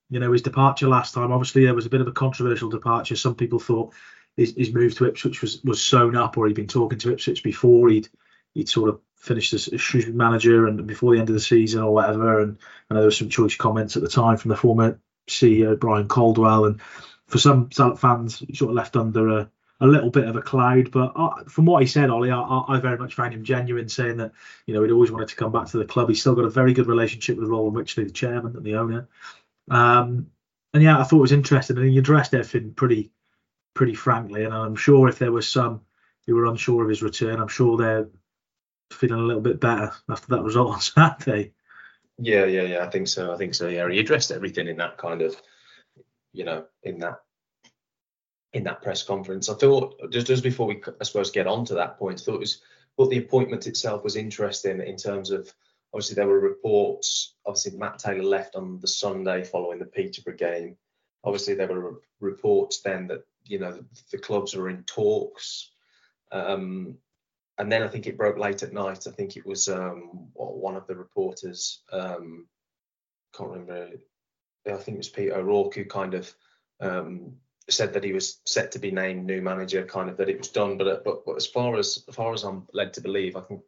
you 0.10 0.19
know, 0.19 0.32
his 0.32 0.41
departure 0.41 0.88
last 0.88 1.13
time. 1.13 1.32
Obviously, 1.32 1.65
there 1.65 1.75
was 1.75 1.86
a 1.86 1.89
bit 1.89 2.01
of 2.01 2.08
a 2.08 2.12
controversial 2.12 2.69
departure. 2.69 3.15
Some 3.15 3.36
people 3.36 3.60
thought 3.60 3.93
his, 4.38 4.56
his 4.56 4.73
move 4.73 4.95
to 4.95 5.06
Ipswich 5.06 5.41
was 5.41 5.62
was 5.63 5.82
sewn 5.82 6.15
up, 6.15 6.38
or 6.38 6.47
he'd 6.47 6.56
been 6.56 6.67
talking 6.67 6.99
to 6.99 7.12
Ipswich 7.12 7.43
before 7.43 7.89
he'd 7.89 8.10
he'd 8.53 8.69
sort 8.69 8.89
of 8.89 8.99
finished 9.15 9.53
as 9.53 9.69
Shrewsbury 9.77 10.15
manager 10.15 10.67
and 10.67 10.88
before 10.88 11.13
the 11.13 11.19
end 11.19 11.29
of 11.29 11.36
the 11.36 11.41
season 11.41 11.82
or 11.82 11.93
whatever. 11.93 12.41
And 12.41 12.58
I 12.89 12.93
know 12.93 13.01
there 13.01 13.06
was 13.06 13.17
some 13.17 13.29
choice 13.29 13.56
comments 13.56 13.95
at 13.95 14.01
the 14.01 14.10
time 14.10 14.38
from 14.38 14.49
the 14.49 14.58
former 14.58 14.99
CEO 15.29 15.79
Brian 15.79 16.08
Caldwell, 16.08 16.65
and 16.65 16.82
for 17.27 17.38
some 17.38 17.69
fans, 17.69 18.43
sort 18.53 18.71
of 18.71 18.75
left 18.75 18.95
under 18.95 19.29
a, 19.29 19.49
a 19.82 19.88
little 19.88 20.12
bit 20.12 20.28
of 20.28 20.36
a 20.36 20.41
cloud. 20.41 20.91
But 20.91 21.12
uh, 21.15 21.44
from 21.50 21.65
what 21.65 21.82
he 21.82 21.88
said, 21.88 22.10
Ollie, 22.10 22.32
I, 22.32 22.39
I, 22.39 22.80
very 22.80 22.98
much 22.98 23.15
found 23.15 23.34
him 23.34 23.44
genuine, 23.44 23.89
saying 23.89 24.17
that 24.17 24.32
you 24.65 24.74
know 24.74 24.84
he'd 24.84 24.91
always 24.91 25.12
wanted 25.12 25.28
to 25.30 25.36
come 25.36 25.52
back 25.52 25.67
to 25.67 25.78
the 25.78 25.86
club. 25.86 26.08
He's 26.08 26.22
still 26.22 26.36
got 26.36 26.46
a 26.46 26.50
very 26.50 26.74
good 26.74 26.88
relationship 26.88 27.38
with 27.38 27.50
Roland 27.50 27.76
Wycherley, 27.76 28.06
the 28.06 28.13
chairman 28.13 28.56
and 28.56 28.63
the 28.63 28.76
owner. 28.76 29.10
Um, 29.70 30.28
and 30.74 30.82
yeah, 30.82 31.00
I 31.00 31.04
thought 31.04 31.17
it 31.17 31.22
was 31.22 31.32
interesting, 31.32 31.78
and 31.78 31.89
he 31.89 31.98
addressed 31.98 32.34
everything 32.34 32.74
pretty 32.74 33.12
pretty 33.74 33.96
frankly. 33.96 34.46
And 34.46 34.54
I'm 34.54 34.76
sure 34.76 35.10
if 35.10 35.20
there 35.20 35.32
was 35.32 35.48
some 35.48 35.82
who 36.28 36.36
were 36.36 36.46
unsure 36.46 36.84
of 36.84 36.89
his 36.89 37.02
return, 37.02 37.39
I'm 37.39 37.48
sure 37.48 37.78
they're 37.78 38.08
feeling 38.94 39.20
a 39.20 39.24
little 39.24 39.41
bit 39.41 39.60
better 39.60 39.91
after 40.10 40.28
that 40.36 40.44
result 40.44 40.74
on 40.74 40.82
Saturday. 40.82 41.54
Yeah, 42.20 42.46
yeah, 42.46 42.63
yeah. 42.63 42.86
I 42.86 42.89
think 42.89 43.08
so. 43.08 43.34
I 43.34 43.38
think 43.38 43.56
so. 43.56 43.67
Yeah, 43.67 43.89
he 43.89 44.00
addressed 44.00 44.32
everything 44.32 44.67
in 44.67 44.78
that 44.78 44.98
kind 44.98 45.24
of, 45.24 45.36
you 46.34 46.46
know, 46.46 46.65
in 46.84 47.00
that 47.00 47.22
in 48.53 48.63
that 48.65 48.81
press 48.81 49.03
conference. 49.03 49.49
I 49.49 49.53
thought 49.55 50.11
just 50.11 50.27
just 50.27 50.43
before 50.43 50.67
we, 50.67 50.81
I 50.99 51.03
suppose, 51.03 51.31
get 51.31 51.47
on 51.47 51.65
to 51.65 51.75
that 51.75 51.97
point, 51.97 52.21
I 52.21 52.23
thought 52.23 52.35
it 52.35 52.39
was 52.39 52.61
thought 52.97 53.09
the 53.09 53.19
appointment 53.19 53.67
itself 53.67 54.03
was 54.03 54.15
interesting 54.15 54.81
in 54.81 54.97
terms 54.97 55.31
of 55.31 55.51
obviously 55.93 56.15
there 56.15 56.27
were 56.27 56.39
reports. 56.39 57.35
Obviously, 57.45 57.77
Matt 57.77 57.99
Taylor 57.99 58.23
left 58.23 58.55
on 58.55 58.79
the 58.79 58.87
Sunday 58.87 59.43
following 59.43 59.79
the 59.79 59.85
Peterborough 59.85 60.35
game. 60.35 60.75
Obviously, 61.23 61.53
there 61.53 61.67
were 61.67 62.01
reports 62.19 62.81
then 62.81 63.07
that 63.07 63.25
you 63.45 63.59
know 63.59 63.71
the, 63.71 63.85
the 64.11 64.17
clubs 64.17 64.55
were 64.55 64.69
in 64.69 64.83
talks. 64.83 65.71
Um, 66.31 66.97
and 67.57 67.71
then 67.71 67.83
I 67.83 67.87
think 67.87 68.07
it 68.07 68.17
broke 68.17 68.37
late 68.37 68.63
at 68.63 68.73
night. 68.73 69.05
I 69.05 69.11
think 69.11 69.37
it 69.37 69.45
was 69.45 69.67
um, 69.67 70.29
one 70.33 70.75
of 70.75 70.87
the 70.87 70.95
reporters, 70.95 71.83
um, 71.91 72.47
can't 73.37 73.51
remember, 73.51 73.89
I 74.65 74.73
think 74.77 74.95
it 74.95 74.97
was 74.97 75.09
Peter 75.09 75.35
O'Rourke 75.35 75.75
who 75.75 75.85
kind 75.85 76.15
of 76.15 76.33
um, 76.79 77.33
said 77.69 77.93
that 77.93 78.04
he 78.04 78.13
was 78.13 78.41
set 78.45 78.71
to 78.71 78.80
be 78.80 78.91
named 78.91 79.26
new 79.26 79.41
manager, 79.41 79.86
kind 79.86 80.10
of 80.10 80.17
that 80.17 80.30
it 80.30 80.38
was 80.38 80.50
done. 80.50 80.78
But 80.78 81.04
but, 81.04 81.26
but 81.26 81.36
as 81.36 81.47
far 81.47 81.78
as, 81.78 82.04
as 82.08 82.15
far 82.15 82.34
as 82.34 82.43
I'm 82.43 82.67
led 82.74 82.93
to 82.93 83.02
believe, 83.02 83.36
I 83.36 83.41
can 83.41 83.62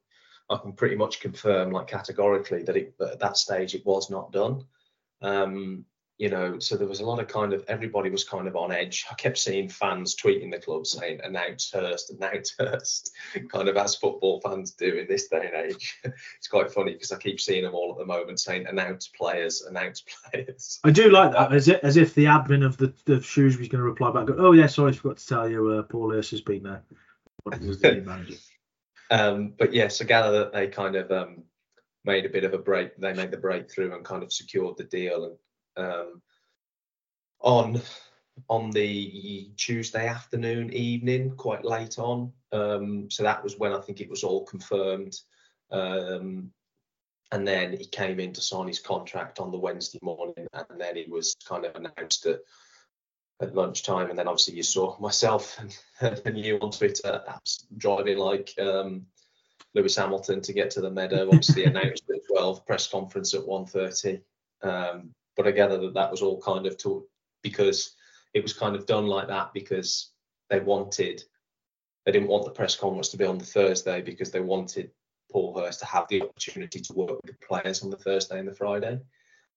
I 0.49 0.58
can 0.58 0.73
pretty 0.73 0.95
much 0.95 1.19
confirm, 1.19 1.71
like 1.71 1.88
categorically, 1.88 2.63
that 2.63 2.77
it 2.77 2.97
that 2.97 3.13
at 3.13 3.19
that 3.19 3.38
stage 3.38 3.75
it 3.75 3.86
was 3.86 4.10
not 4.10 4.32
done. 4.32 4.65
Um, 5.21 5.86
you 6.19 6.30
know, 6.30 6.60
so 6.60 6.78
there 6.78 6.88
was 6.88 6.99
a 6.99 7.06
lot 7.06 7.19
of 7.19 7.28
kind 7.28 7.54
of 7.54 7.65
everybody 7.67 8.10
was 8.10 8.23
kind 8.23 8.47
of 8.47 8.56
on 8.56 8.71
edge. 8.71 9.06
I 9.10 9.15
kept 9.15 9.38
seeing 9.38 9.67
fans 9.67 10.15
tweeting 10.15 10.52
the 10.52 10.60
club 10.60 10.86
saying 10.86 11.21
announce 11.23 11.71
Hurst, 11.71 12.12
announce 12.12 12.54
Hurst, 12.58 13.12
kind 13.52 13.67
of 13.67 13.78
as 13.78 13.95
football 13.95 14.39
fans 14.41 14.71
do 14.71 14.93
in 14.93 15.08
this 15.08 15.28
day 15.28 15.49
and 15.52 15.71
age. 15.71 15.99
it's 16.04 16.47
quite 16.47 16.71
funny 16.71 16.93
because 16.93 17.12
I 17.12 17.17
keep 17.17 17.41
seeing 17.41 17.63
them 17.63 17.73
all 17.73 17.91
at 17.91 17.97
the 17.97 18.06
moment 18.06 18.39
saying 18.39 18.67
announce 18.67 19.08
players, 19.08 19.63
announce 19.63 20.04
players. 20.32 20.80
I 20.84 20.91
do 20.91 21.10
like 21.10 21.32
that 21.32 21.52
as 21.52 21.67
if, 21.67 21.84
as 21.84 21.97
if 21.97 22.13
the 22.13 22.26
admin 22.26 22.63
of 22.63 22.78
the, 22.78 22.93
the 23.06 23.19
Shrewsbury's 23.19 23.69
going 23.69 23.84
to 23.84 23.89
reply 23.89 24.12
back, 24.12 24.28
go, 24.28 24.36
oh 24.38 24.52
yeah, 24.52 24.67
sorry, 24.67 24.91
I 24.91 24.95
forgot 24.95 25.17
to 25.17 25.28
tell 25.28 25.49
you, 25.49 25.67
uh, 25.69 25.84
Paul 25.84 26.12
Hurst 26.12 26.32
has 26.32 26.41
been 26.41 26.63
there. 26.63 26.84
um, 29.10 29.54
but 29.58 29.73
yes, 29.73 29.99
I 29.99 30.06
gather 30.06 30.32
that 30.39 30.54
they 30.54 30.67
kind 30.67 30.95
of 30.95 31.12
um, 31.12 31.43
made 32.06 32.26
a 32.26 32.30
bit 32.30 32.43
of 32.43 32.54
a 32.54 32.58
break. 32.58 32.95
They 32.97 33.13
made 33.13 33.32
the 33.32 33.38
breakthrough 33.38 33.93
and 33.93 34.06
kind 34.06 34.23
of 34.23 34.32
secured 34.32 34.78
the 34.78 34.84
deal 34.84 35.26
and 35.26 35.36
um, 35.77 36.21
on 37.39 37.81
on 38.49 38.71
the 38.71 39.51
Tuesday 39.57 40.07
afternoon, 40.07 40.73
evening, 40.73 41.36
quite 41.36 41.63
late 41.63 41.99
on. 41.99 42.31
Um, 42.51 43.09
so 43.12 43.23
that 43.23 43.43
was 43.43 43.57
when 43.57 43.73
I 43.73 43.79
think 43.79 44.01
it 44.01 44.09
was 44.09 44.23
all 44.23 44.43
confirmed. 44.45 45.15
Um, 45.71 46.51
and 47.31 47.47
then 47.47 47.75
he 47.75 47.86
came 47.86 48.19
in 48.19 48.33
to 48.33 48.41
sign 48.41 48.67
his 48.67 48.79
contract 48.79 49.39
on 49.39 49.51
the 49.51 49.57
Wednesday 49.57 49.99
morning, 50.01 50.47
and 50.53 50.79
then 50.79 50.95
he 50.95 51.05
was 51.09 51.36
kind 51.47 51.65
of 51.65 51.75
announced 51.75 52.25
at, 52.25 52.39
at 53.41 53.55
lunchtime. 53.55 54.09
And 54.09 54.19
then 54.19 54.27
obviously 54.27 54.55
you 54.55 54.63
saw 54.63 54.99
myself 54.99 55.59
and, 56.01 56.21
and 56.25 56.38
you 56.38 56.59
on 56.59 56.71
Twitter 56.71 57.23
driving 57.77 58.17
like 58.17 58.53
um, 58.59 59.05
Lewis 59.73 59.95
Hamilton 59.95 60.41
to 60.41 60.53
get 60.53 60.69
to 60.71 60.81
the 60.81 60.91
meadow. 60.91 61.27
Obviously 61.27 61.65
announced 61.65 62.03
at 62.09 62.27
12, 62.31 62.65
press 62.65 62.88
conference 62.88 63.33
at 63.33 63.41
1:30. 63.41 64.21
Um, 64.62 65.13
but 65.35 65.47
I 65.47 65.51
gather 65.51 65.77
that 65.79 65.93
that 65.93 66.11
was 66.11 66.21
all 66.21 66.41
kind 66.41 66.65
of 66.65 66.77
to, 66.79 67.05
because 67.41 67.95
it 68.33 68.43
was 68.43 68.53
kind 68.53 68.75
of 68.75 68.85
done 68.85 69.07
like 69.07 69.27
that 69.27 69.53
because 69.53 70.11
they 70.49 70.59
wanted 70.59 71.23
they 72.05 72.11
didn't 72.11 72.27
want 72.27 72.43
the 72.43 72.51
press 72.51 72.75
conference 72.75 73.09
to 73.09 73.17
be 73.17 73.25
on 73.25 73.37
the 73.37 73.45
Thursday 73.45 74.01
because 74.01 74.29
they 74.29 74.41
wanted 74.41 74.91
Paul 75.31 75.57
Hurst 75.57 75.79
to 75.79 75.85
have 75.85 76.05
the 76.09 76.21
opportunity 76.21 76.81
to 76.81 76.93
work 76.93 77.11
with 77.11 77.25
the 77.25 77.47
players 77.47 77.81
on 77.81 77.89
the 77.89 77.97
Thursday 77.97 78.39
and 78.39 78.47
the 78.47 78.53
Friday, 78.53 78.99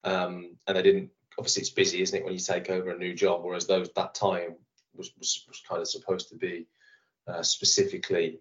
um, 0.03 0.55
and 0.65 0.77
they 0.77 0.81
didn't 0.81 1.09
obviously 1.37 1.61
it's 1.61 1.69
busy, 1.69 2.01
isn't 2.01 2.17
it, 2.17 2.23
when 2.23 2.33
you 2.33 2.39
take 2.39 2.69
over 2.69 2.91
a 2.91 2.97
new 2.97 3.13
job? 3.13 3.43
Whereas 3.43 3.67
those 3.67 3.89
that 3.95 4.15
time 4.15 4.55
was 4.95 5.11
was, 5.17 5.43
was 5.47 5.61
kind 5.67 5.81
of 5.81 5.89
supposed 5.89 6.29
to 6.29 6.35
be 6.35 6.67
uh, 7.27 7.43
specifically 7.43 8.39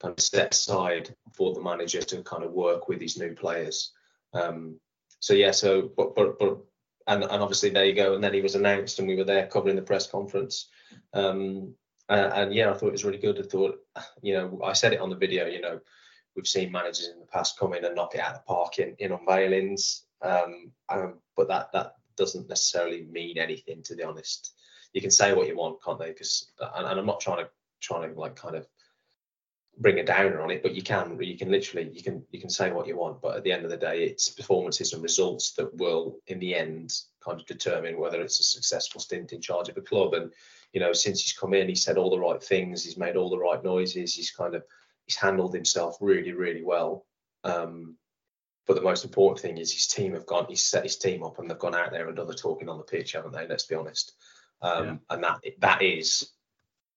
kind 0.00 0.14
of 0.16 0.22
set 0.22 0.54
aside 0.54 1.14
for 1.32 1.54
the 1.54 1.60
manager 1.60 2.02
to 2.02 2.22
kind 2.22 2.44
of 2.44 2.52
work 2.52 2.88
with 2.88 2.98
these 2.98 3.18
new 3.18 3.34
players. 3.34 3.92
Um, 4.32 4.78
so 5.20 5.34
yeah, 5.34 5.50
so 5.50 5.90
but 5.96 6.14
but 6.14 6.38
but 6.38 6.58
and 7.06 7.22
and 7.24 7.42
obviously 7.42 7.70
there 7.70 7.86
you 7.86 7.94
go. 7.94 8.14
And 8.14 8.22
then 8.22 8.34
he 8.34 8.40
was 8.40 8.54
announced, 8.54 8.98
and 8.98 9.08
we 9.08 9.16
were 9.16 9.24
there 9.24 9.46
covering 9.46 9.76
the 9.76 9.82
press 9.82 10.06
conference. 10.06 10.68
Um, 11.14 11.74
and, 12.08 12.32
and 12.32 12.54
yeah, 12.54 12.70
I 12.70 12.74
thought 12.74 12.88
it 12.88 12.92
was 12.92 13.04
really 13.04 13.18
good. 13.18 13.38
I 13.38 13.42
thought, 13.42 13.78
you 14.22 14.34
know, 14.34 14.60
I 14.64 14.72
said 14.72 14.92
it 14.92 15.00
on 15.00 15.10
the 15.10 15.16
video. 15.16 15.46
You 15.46 15.60
know, 15.60 15.80
we've 16.36 16.46
seen 16.46 16.72
managers 16.72 17.08
in 17.08 17.20
the 17.20 17.26
past 17.26 17.58
come 17.58 17.74
in 17.74 17.84
and 17.84 17.94
knock 17.94 18.14
it 18.14 18.20
out 18.20 18.34
of 18.34 18.40
the 18.40 18.54
park 18.54 18.78
in 18.78 18.94
in 18.98 19.12
unveilings. 19.12 20.02
Um, 20.22 20.72
um, 20.88 21.18
but 21.36 21.48
that 21.48 21.72
that 21.72 21.94
doesn't 22.16 22.48
necessarily 22.48 23.06
mean 23.10 23.38
anything, 23.38 23.82
to 23.84 23.94
be 23.94 24.02
honest. 24.02 24.52
You 24.92 25.00
can 25.00 25.10
say 25.10 25.34
what 25.34 25.48
you 25.48 25.56
want, 25.56 25.82
can't 25.82 25.98
they? 25.98 26.08
Because 26.08 26.50
and, 26.60 26.86
and 26.86 26.98
I'm 26.98 27.06
not 27.06 27.20
trying 27.20 27.44
to 27.44 27.50
trying 27.80 28.12
to 28.12 28.18
like 28.18 28.36
kind 28.36 28.56
of 28.56 28.66
bring 29.80 30.00
a 30.00 30.04
downer 30.04 30.40
on 30.40 30.50
it, 30.50 30.62
but 30.62 30.74
you 30.74 30.82
can 30.82 31.18
you 31.20 31.36
can 31.36 31.50
literally 31.50 31.90
you 31.92 32.02
can 32.02 32.24
you 32.30 32.40
can 32.40 32.50
say 32.50 32.70
what 32.70 32.86
you 32.86 32.96
want, 32.96 33.22
but 33.22 33.36
at 33.36 33.44
the 33.44 33.52
end 33.52 33.64
of 33.64 33.70
the 33.70 33.76
day, 33.76 34.04
it's 34.04 34.28
performances 34.28 34.92
and 34.92 35.02
results 35.02 35.52
that 35.52 35.74
will 35.76 36.18
in 36.26 36.38
the 36.38 36.54
end 36.54 36.92
kind 37.24 37.40
of 37.40 37.46
determine 37.46 37.98
whether 37.98 38.20
it's 38.20 38.40
a 38.40 38.44
successful 38.44 39.00
stint 39.00 39.32
in 39.32 39.40
charge 39.40 39.68
of 39.68 39.76
a 39.76 39.82
club. 39.82 40.14
And 40.14 40.32
you 40.72 40.80
know, 40.80 40.92
since 40.92 41.22
he's 41.22 41.32
come 41.32 41.54
in, 41.54 41.68
he 41.68 41.74
said 41.74 41.96
all 41.96 42.10
the 42.10 42.18
right 42.18 42.42
things, 42.42 42.84
he's 42.84 42.98
made 42.98 43.16
all 43.16 43.30
the 43.30 43.38
right 43.38 43.62
noises, 43.62 44.14
he's 44.14 44.30
kind 44.30 44.54
of 44.54 44.64
he's 45.06 45.16
handled 45.16 45.54
himself 45.54 45.96
really 46.00 46.32
really 46.32 46.64
well. 46.64 47.06
Um, 47.44 47.96
but 48.66 48.74
the 48.74 48.82
most 48.82 49.04
important 49.04 49.40
thing 49.40 49.56
is 49.56 49.72
his 49.72 49.86
team 49.86 50.12
have 50.12 50.26
gone. 50.26 50.44
He's 50.48 50.62
set 50.62 50.82
his 50.82 50.96
team 50.96 51.22
up 51.22 51.38
and 51.38 51.48
they've 51.48 51.58
gone 51.58 51.74
out 51.74 51.90
there 51.90 52.06
and 52.06 52.16
done 52.16 52.26
the 52.26 52.34
talking 52.34 52.68
on 52.68 52.76
the 52.76 52.84
pitch, 52.84 53.12
haven't 53.12 53.32
they? 53.32 53.46
Let's 53.48 53.64
be 53.64 53.74
honest. 53.74 54.12
Um, 54.60 54.84
yeah. 54.84 54.96
And 55.10 55.24
that 55.24 55.40
that 55.60 55.82
is 55.82 56.30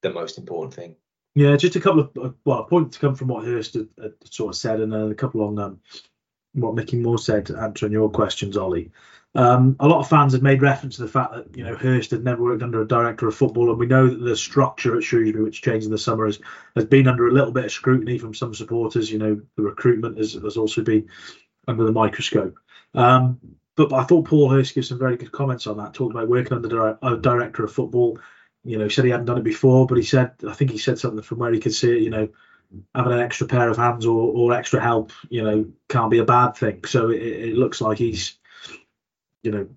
the 0.01 0.09
most 0.09 0.37
important 0.37 0.73
thing. 0.73 0.95
Yeah, 1.33 1.55
just 1.55 1.77
a 1.77 1.79
couple 1.79 2.01
of 2.01 2.11
uh, 2.17 2.29
well, 2.43 2.59
a 2.59 2.63
point 2.65 2.91
to 2.93 2.99
come 2.99 3.15
from 3.15 3.29
what 3.29 3.45
Hurst 3.45 3.75
had, 3.75 3.87
had 4.01 4.13
sort 4.25 4.53
of 4.53 4.57
said, 4.57 4.81
and 4.81 4.91
then 4.91 5.11
a 5.11 5.15
couple 5.15 5.41
on 5.41 5.57
um, 5.59 5.79
what 6.53 6.75
Mickey 6.75 6.97
Moore 6.97 7.17
said, 7.17 7.49
answering 7.51 7.93
your 7.93 8.09
questions, 8.09 8.57
Ollie. 8.57 8.91
Um, 9.33 9.77
a 9.79 9.87
lot 9.87 10.01
of 10.01 10.09
fans 10.09 10.33
have 10.33 10.41
made 10.41 10.61
reference 10.61 10.97
to 10.97 11.03
the 11.03 11.07
fact 11.07 11.33
that 11.33 11.55
you 11.55 11.63
know 11.63 11.75
Hurst 11.75 12.11
had 12.11 12.25
never 12.25 12.43
worked 12.43 12.63
under 12.63 12.81
a 12.81 12.87
director 12.87 13.29
of 13.29 13.35
football, 13.35 13.69
and 13.69 13.79
we 13.79 13.85
know 13.85 14.09
that 14.09 14.19
the 14.19 14.35
structure 14.35 14.97
at 14.97 15.03
Shrewsbury, 15.03 15.43
which 15.43 15.61
changed 15.61 15.85
in 15.85 15.91
the 15.91 15.97
summer, 15.97 16.25
has, 16.25 16.39
has 16.75 16.85
been 16.85 17.07
under 17.07 17.27
a 17.27 17.31
little 17.31 17.53
bit 17.53 17.65
of 17.65 17.71
scrutiny 17.71 18.17
from 18.17 18.33
some 18.33 18.53
supporters. 18.53 19.09
You 19.09 19.19
know, 19.19 19.41
the 19.55 19.63
recruitment 19.63 20.17
has, 20.17 20.33
has 20.33 20.57
also 20.57 20.81
been 20.81 21.07
under 21.65 21.85
the 21.85 21.93
microscope. 21.93 22.57
Um, 22.93 23.39
but, 23.77 23.93
I 23.93 24.03
thought 24.03 24.25
Paul 24.25 24.49
Hurst 24.49 24.75
gave 24.75 24.85
some 24.85 24.99
very 24.99 25.15
good 25.15 25.31
comments 25.31 25.65
on 25.65 25.77
that, 25.77 25.93
talking 25.93 26.17
about 26.17 26.27
working 26.27 26.53
under 26.53 26.97
a 27.01 27.15
director 27.15 27.63
of 27.63 27.71
football 27.71 28.19
you 28.63 28.77
know, 28.77 28.83
he 28.85 28.89
said 28.89 29.05
he 29.05 29.11
hadn't 29.11 29.25
done 29.25 29.37
it 29.37 29.43
before, 29.43 29.87
but 29.87 29.97
he 29.97 30.03
said 30.03 30.33
I 30.47 30.53
think 30.53 30.71
he 30.71 30.77
said 30.77 30.99
something 30.99 31.21
from 31.21 31.39
where 31.39 31.51
he 31.51 31.59
could 31.59 31.73
see 31.73 31.97
it. 31.97 32.03
You 32.03 32.09
know, 32.09 32.29
having 32.95 33.13
an 33.13 33.19
extra 33.19 33.47
pair 33.47 33.69
of 33.69 33.77
hands 33.77 34.05
or, 34.05 34.33
or 34.33 34.53
extra 34.53 34.81
help, 34.81 35.11
you 35.29 35.43
know, 35.43 35.65
can't 35.89 36.11
be 36.11 36.19
a 36.19 36.25
bad 36.25 36.55
thing. 36.55 36.83
So 36.85 37.09
it, 37.09 37.21
it 37.21 37.55
looks 37.55 37.81
like 37.81 37.97
he's, 37.97 38.37
you 39.43 39.51
know, 39.51 39.67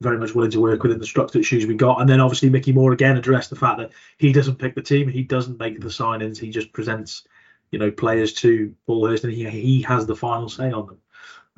very 0.00 0.18
much 0.18 0.34
willing 0.34 0.50
to 0.50 0.60
work 0.60 0.82
within 0.82 0.98
the 0.98 1.06
structure 1.06 1.38
that 1.38 1.44
Shrewsbury 1.44 1.76
got. 1.76 2.00
And 2.00 2.08
then 2.08 2.20
obviously 2.20 2.50
Mickey 2.50 2.72
Moore 2.72 2.92
again 2.92 3.16
addressed 3.16 3.50
the 3.50 3.56
fact 3.56 3.78
that 3.78 3.92
he 4.18 4.32
doesn't 4.32 4.58
pick 4.58 4.74
the 4.74 4.82
team, 4.82 5.08
he 5.08 5.22
doesn't 5.22 5.60
make 5.60 5.80
the 5.80 5.88
signings, 5.88 6.38
he 6.38 6.50
just 6.50 6.72
presents, 6.72 7.24
you 7.70 7.78
know, 7.78 7.90
players 7.90 8.32
to 8.34 8.74
Paul 8.86 9.06
Hurst, 9.06 9.24
and 9.24 9.32
he 9.32 9.48
he 9.48 9.82
has 9.82 10.06
the 10.06 10.16
final 10.16 10.48
say 10.48 10.72
on 10.72 10.86
them. 10.86 10.98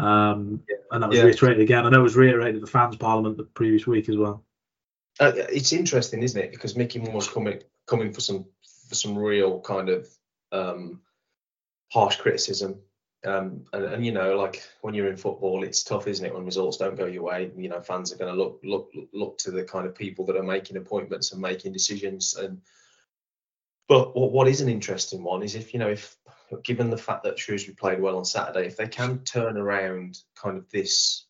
Um, 0.07 0.63
and 0.91 1.03
that 1.03 1.09
was 1.09 1.19
yeah. 1.19 1.25
reiterated 1.25 1.61
again. 1.61 1.87
I 1.87 1.91
know 1.91 2.01
it 2.01 2.03
was 2.03 2.17
reiterated 2.17 2.57
at 2.57 2.61
the 2.61 2.67
fans' 2.67 2.97
parliament 2.97 3.37
the 3.37 3.45
previous 3.45 3.87
week 3.87 4.09
as 4.09 4.17
well 4.17 4.45
uh, 5.21 5.33
it's 5.35 5.73
interesting, 5.73 6.23
isn't 6.23 6.41
it? 6.41 6.51
Because 6.53 6.77
Mickey 6.77 6.99
Moore's 6.99 7.29
coming 7.29 7.61
coming 7.87 8.13
for 8.13 8.21
some 8.21 8.47
for 8.89 8.95
some 8.95 9.17
real 9.17 9.61
kind 9.61 9.89
of 9.89 10.09
um, 10.53 11.01
harsh 11.93 12.17
criticism. 12.17 12.81
Um, 13.25 13.65
and, 13.73 13.85
and, 13.85 14.05
you 14.05 14.13
know, 14.13 14.37
like 14.37 14.63
when 14.83 14.93
you're 14.93 15.09
in 15.09 15.17
football, 15.17 15.65
it's 15.65 15.83
tough, 15.83 16.07
isn't 16.07 16.27
it? 16.27 16.35
When 16.35 16.45
results 16.45 16.77
don't 16.77 16.97
go 16.97 17.07
your 17.07 17.23
way, 17.23 17.51
you 17.57 17.71
know, 17.71 17.81
fans 17.81 18.13
are 18.13 18.19
going 18.19 18.35
to 18.35 18.39
look 18.39 18.61
look 18.65 18.91
look 19.13 19.39
to 19.39 19.51
the 19.51 19.65
kind 19.65 19.87
of 19.87 19.95
people 19.95 20.27
that 20.27 20.37
are 20.37 20.43
making 20.43 20.77
appointments 20.77 21.33
and 21.33 21.41
making 21.41 21.73
decisions. 21.73 22.35
And 22.35 22.61
but 23.89 24.15
what, 24.15 24.33
what 24.33 24.49
is 24.49 24.61
an 24.61 24.69
interesting 24.69 25.23
one 25.23 25.43
is 25.43 25.55
if 25.55 25.73
you 25.73 25.79
know 25.79 25.89
if 25.89 26.17
given 26.65 26.91
the 26.91 26.99
fact 26.99 27.25
that 27.25 27.39
Shrewsbury 27.39 27.77
played 27.77 28.01
well 28.01 28.19
on 28.19 28.25
Saturday, 28.25 28.67
if 28.67 28.77
they 28.77 28.89
can 28.89 29.21
turn 29.21 29.57
around 29.57 30.19
kind 30.35 30.59
of 30.59 30.69
this 30.71 31.27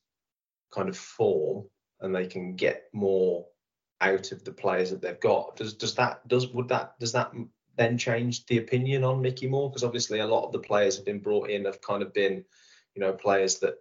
kind 0.72 0.88
of 0.88 0.96
form 0.96 1.66
and 2.00 2.14
they 2.14 2.26
can 2.26 2.56
get 2.56 2.84
more 2.92 3.46
out 4.00 4.32
of 4.32 4.44
the 4.44 4.52
players 4.52 4.90
that 4.90 5.00
they've 5.00 5.20
got. 5.20 5.56
Does 5.56 5.74
does 5.74 5.94
that 5.94 6.26
does 6.28 6.48
would 6.48 6.68
that 6.68 6.98
does 6.98 7.12
that 7.12 7.32
then 7.76 7.98
change 7.98 8.46
the 8.46 8.58
opinion 8.58 9.04
on 9.04 9.22
Mickey 9.22 9.48
Moore? 9.48 9.70
Because 9.70 9.84
obviously 9.84 10.20
a 10.20 10.26
lot 10.26 10.46
of 10.46 10.52
the 10.52 10.58
players 10.58 10.96
have 10.96 11.04
been 11.04 11.20
brought 11.20 11.50
in 11.50 11.64
have 11.64 11.80
kind 11.80 12.02
of 12.02 12.12
been, 12.12 12.44
you 12.94 13.00
know, 13.00 13.12
players 13.12 13.58
that 13.60 13.74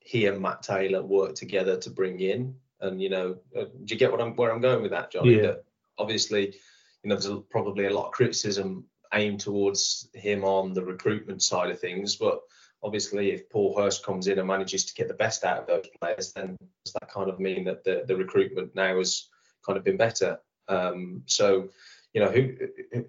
he 0.00 0.26
and 0.26 0.40
Matt 0.40 0.62
Taylor 0.62 1.02
worked 1.02 1.36
together 1.36 1.76
to 1.78 1.90
bring 1.90 2.20
in. 2.20 2.56
And 2.80 3.00
you 3.00 3.08
know, 3.08 3.36
uh, 3.56 3.64
do 3.64 3.94
you 3.94 3.96
get 3.96 4.10
what 4.10 4.20
I'm 4.20 4.34
where 4.36 4.52
I'm 4.52 4.60
going 4.60 4.82
with 4.82 4.90
that, 4.90 5.10
Jonny? 5.10 5.36
Yeah. 5.36 5.42
That 5.42 5.64
obviously, 5.98 6.54
you 7.02 7.08
know, 7.08 7.14
there's 7.14 7.26
a, 7.26 7.36
probably 7.36 7.86
a 7.86 7.94
lot 7.94 8.06
of 8.06 8.12
criticism 8.12 8.84
aimed 9.12 9.40
towards 9.40 10.08
him 10.12 10.44
on 10.44 10.72
the 10.72 10.84
recruitment 10.84 11.42
side 11.42 11.70
of 11.70 11.80
things, 11.80 12.16
but 12.16 12.40
obviously 12.84 13.32
if 13.32 13.48
Paul 13.48 13.76
Hurst 13.76 14.04
comes 14.04 14.26
in 14.26 14.38
and 14.38 14.46
manages 14.46 14.84
to 14.84 14.94
get 14.94 15.08
the 15.08 15.14
best 15.14 15.44
out 15.44 15.58
of 15.58 15.66
those 15.66 15.86
players, 16.00 16.32
then 16.32 16.56
does 16.84 16.92
that 17.00 17.10
kind 17.10 17.30
of 17.30 17.40
mean 17.40 17.64
that 17.64 17.82
the, 17.82 18.04
the 18.06 18.14
recruitment 18.14 18.74
now 18.74 18.98
has 18.98 19.28
kind 19.66 19.78
of 19.78 19.84
been 19.84 19.96
better? 19.96 20.38
Um, 20.68 21.22
so, 21.26 21.70
you 22.12 22.20
know, 22.20 22.30
who 22.30 22.54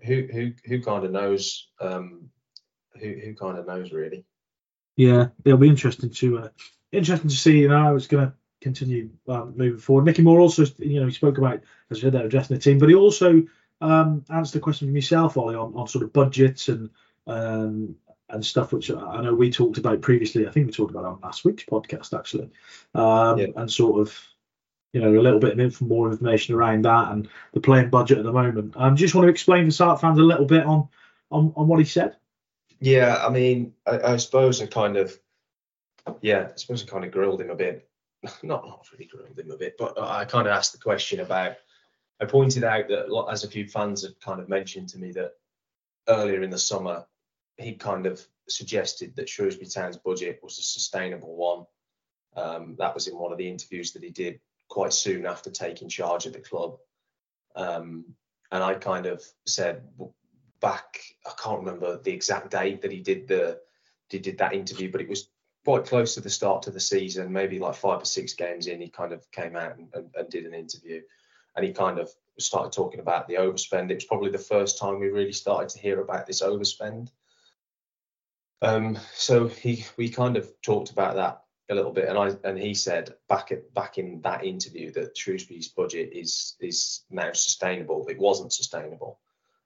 who 0.03 0.27
who 0.31 0.51
who 0.65 0.81
kind 0.81 1.03
of 1.03 1.11
knows? 1.11 1.67
Um, 1.79 2.29
who 2.99 3.13
who 3.23 3.35
kind 3.35 3.57
of 3.57 3.67
knows 3.67 3.91
really? 3.91 4.25
Yeah, 4.95 5.27
it'll 5.43 5.57
be 5.57 5.67
interesting 5.67 6.09
to 6.09 6.39
uh, 6.39 6.49
interesting 6.91 7.29
to 7.29 7.35
see. 7.35 7.59
You 7.59 7.67
know, 7.67 7.87
I 7.87 7.91
was 7.91 8.07
going 8.07 8.27
to 8.27 8.33
continue 8.61 9.09
moving 9.27 9.77
forward. 9.77 10.05
Mickey 10.05 10.21
Moore 10.21 10.39
also, 10.39 10.65
you 10.79 11.01
know, 11.01 11.05
he 11.05 11.13
spoke 11.13 11.37
about 11.37 11.61
as 11.91 11.99
I 11.99 12.01
said, 12.01 12.13
that 12.13 12.25
addressing 12.25 12.55
the 12.55 12.61
team, 12.61 12.79
but 12.79 12.89
he 12.89 12.95
also 12.95 13.43
um, 13.81 14.23
answered 14.29 14.59
a 14.59 14.61
question 14.63 14.87
from 14.87 14.95
yourself, 14.95 15.37
Ollie, 15.37 15.55
on, 15.55 15.73
on 15.75 15.87
sort 15.87 16.03
of 16.03 16.13
budgets 16.13 16.69
and 16.69 16.89
um, 17.27 17.95
and 18.29 18.45
stuff 18.45 18.73
which 18.73 18.89
I 18.89 19.21
know 19.21 19.33
we 19.33 19.51
talked 19.51 19.77
about 19.77 20.01
previously. 20.01 20.47
I 20.47 20.51
think 20.51 20.67
we 20.67 20.71
talked 20.71 20.91
about 20.91 21.05
on 21.05 21.19
last 21.21 21.45
week's 21.45 21.63
podcast 21.63 22.17
actually, 22.17 22.49
um, 22.93 23.37
yeah. 23.37 23.47
and 23.55 23.71
sort 23.71 24.01
of 24.01 24.17
you 24.93 25.01
know 25.01 25.09
a 25.09 25.21
little 25.21 25.39
bit 25.39 25.53
of 25.53 25.59
info, 25.59 25.85
more 25.85 26.09
information 26.09 26.55
around 26.55 26.85
that 26.85 27.11
and 27.11 27.27
the 27.53 27.59
playing 27.59 27.89
budget 27.89 28.17
at 28.17 28.23
the 28.23 28.31
moment. 28.31 28.73
Um, 28.77 28.95
just 28.95 29.13
want 29.13 29.25
to 29.25 29.31
explain 29.31 29.65
to 29.65 29.71
Sart 29.71 30.01
fans 30.01 30.19
a 30.19 30.23
little 30.23 30.45
bit 30.45 30.65
on 30.65 30.87
on, 31.31 31.53
on 31.55 31.67
what 31.67 31.79
he 31.79 31.85
said. 31.85 32.15
Yeah, 32.79 33.23
I 33.25 33.29
mean, 33.29 33.73
I, 33.85 33.99
I 33.99 34.17
suppose 34.17 34.61
I 34.61 34.67
kind 34.67 34.97
of 34.97 35.17
yeah, 36.21 36.49
I 36.51 36.55
suppose 36.55 36.83
I 36.83 36.87
kind 36.87 37.05
of 37.05 37.11
grilled 37.11 37.41
him 37.41 37.49
a 37.49 37.55
bit. 37.55 37.87
Not 38.41 38.65
not 38.65 38.87
really 38.91 39.05
grilled 39.05 39.37
him 39.37 39.51
a 39.51 39.57
bit, 39.57 39.75
but 39.77 39.99
I 40.01 40.25
kind 40.25 40.47
of 40.47 40.53
asked 40.53 40.71
the 40.71 40.79
question 40.79 41.19
about. 41.19 41.57
I 42.19 42.25
pointed 42.25 42.63
out 42.63 42.87
that 42.87 43.27
as 43.29 43.43
a 43.43 43.49
few 43.49 43.67
fans 43.67 44.01
had 44.01 44.19
kind 44.19 44.39
of 44.39 44.49
mentioned 44.49 44.89
to 44.89 44.97
me 44.97 45.11
that 45.11 45.33
earlier 46.07 46.41
in 46.41 46.49
the 46.49 46.57
summer 46.57 47.05
he 47.57 47.73
kind 47.73 48.05
of 48.05 48.25
suggested 48.49 49.15
that 49.15 49.29
Shrewsbury 49.29 49.67
Town's 49.67 49.97
budget 49.97 50.39
was 50.43 50.59
a 50.59 50.63
sustainable 50.63 51.35
one. 51.35 51.65
Um, 52.35 52.75
that 52.79 52.93
was 52.93 53.07
in 53.07 53.17
one 53.17 53.31
of 53.31 53.37
the 53.37 53.49
interviews 53.49 53.93
that 53.93 54.03
he 54.03 54.09
did 54.09 54.39
quite 54.69 54.93
soon 54.93 55.25
after 55.25 55.49
taking 55.49 55.87
charge 55.87 56.25
of 56.25 56.33
the 56.33 56.39
club. 56.39 56.77
Um, 57.55 58.05
and 58.51 58.63
I 58.63 58.73
kind 58.75 59.05
of 59.05 59.23
said 59.45 59.83
back, 60.61 60.99
I 61.25 61.31
can't 61.41 61.59
remember 61.59 61.97
the 61.97 62.11
exact 62.11 62.51
date 62.51 62.81
that 62.81 62.91
he 62.91 62.99
did 62.99 63.27
the 63.27 63.59
he 64.09 64.19
did 64.19 64.37
that 64.37 64.53
interview, 64.53 64.91
but 64.91 65.01
it 65.01 65.09
was 65.09 65.29
quite 65.63 65.85
close 65.85 66.13
to 66.13 66.21
the 66.21 66.29
start 66.29 66.67
of 66.67 66.73
the 66.73 66.79
season, 66.79 67.33
maybe 67.33 67.57
like 67.57 67.73
five 67.73 68.01
or 68.01 68.05
six 68.05 68.33
games 68.33 68.67
in. 68.67 68.79
He 68.79 68.89
kind 68.89 69.11
of 69.11 69.29
came 69.31 69.55
out 69.55 69.77
and, 69.77 69.87
and, 69.93 70.09
and 70.15 70.29
did 70.29 70.45
an 70.45 70.53
interview, 70.53 71.01
and 71.55 71.65
he 71.65 71.73
kind 71.73 71.97
of 71.97 72.09
started 72.37 72.71
talking 72.71 72.99
about 72.99 73.27
the 73.27 73.35
overspend. 73.35 73.89
It 73.89 73.95
was 73.95 74.05
probably 74.05 74.29
the 74.29 74.37
first 74.37 74.77
time 74.77 74.99
we 74.99 75.07
really 75.07 75.33
started 75.33 75.69
to 75.69 75.79
hear 75.79 76.01
about 76.01 76.27
this 76.27 76.41
overspend. 76.41 77.09
Um, 78.65 78.97
so 79.13 79.47
he 79.47 79.85
we 79.95 80.09
kind 80.09 80.37
of 80.37 80.51
talked 80.63 80.89
about 80.89 81.15
that 81.15 81.43
a 81.69 81.75
little 81.75 81.91
bit, 81.91 82.09
and 82.09 82.17
I 82.17 82.31
and 82.43 82.57
he 82.57 82.73
said 82.73 83.13
back 83.29 83.51
at 83.51 83.71
back 83.73 83.97
in 83.99 84.21
that 84.21 84.43
interview 84.43 84.91
that 84.93 85.15
Shrewsbury's 85.15 85.67
budget 85.67 86.11
is 86.13 86.55
is 86.59 87.03
now 87.11 87.31
sustainable. 87.33 88.07
It 88.09 88.17
wasn't 88.17 88.53
sustainable, 88.53 89.19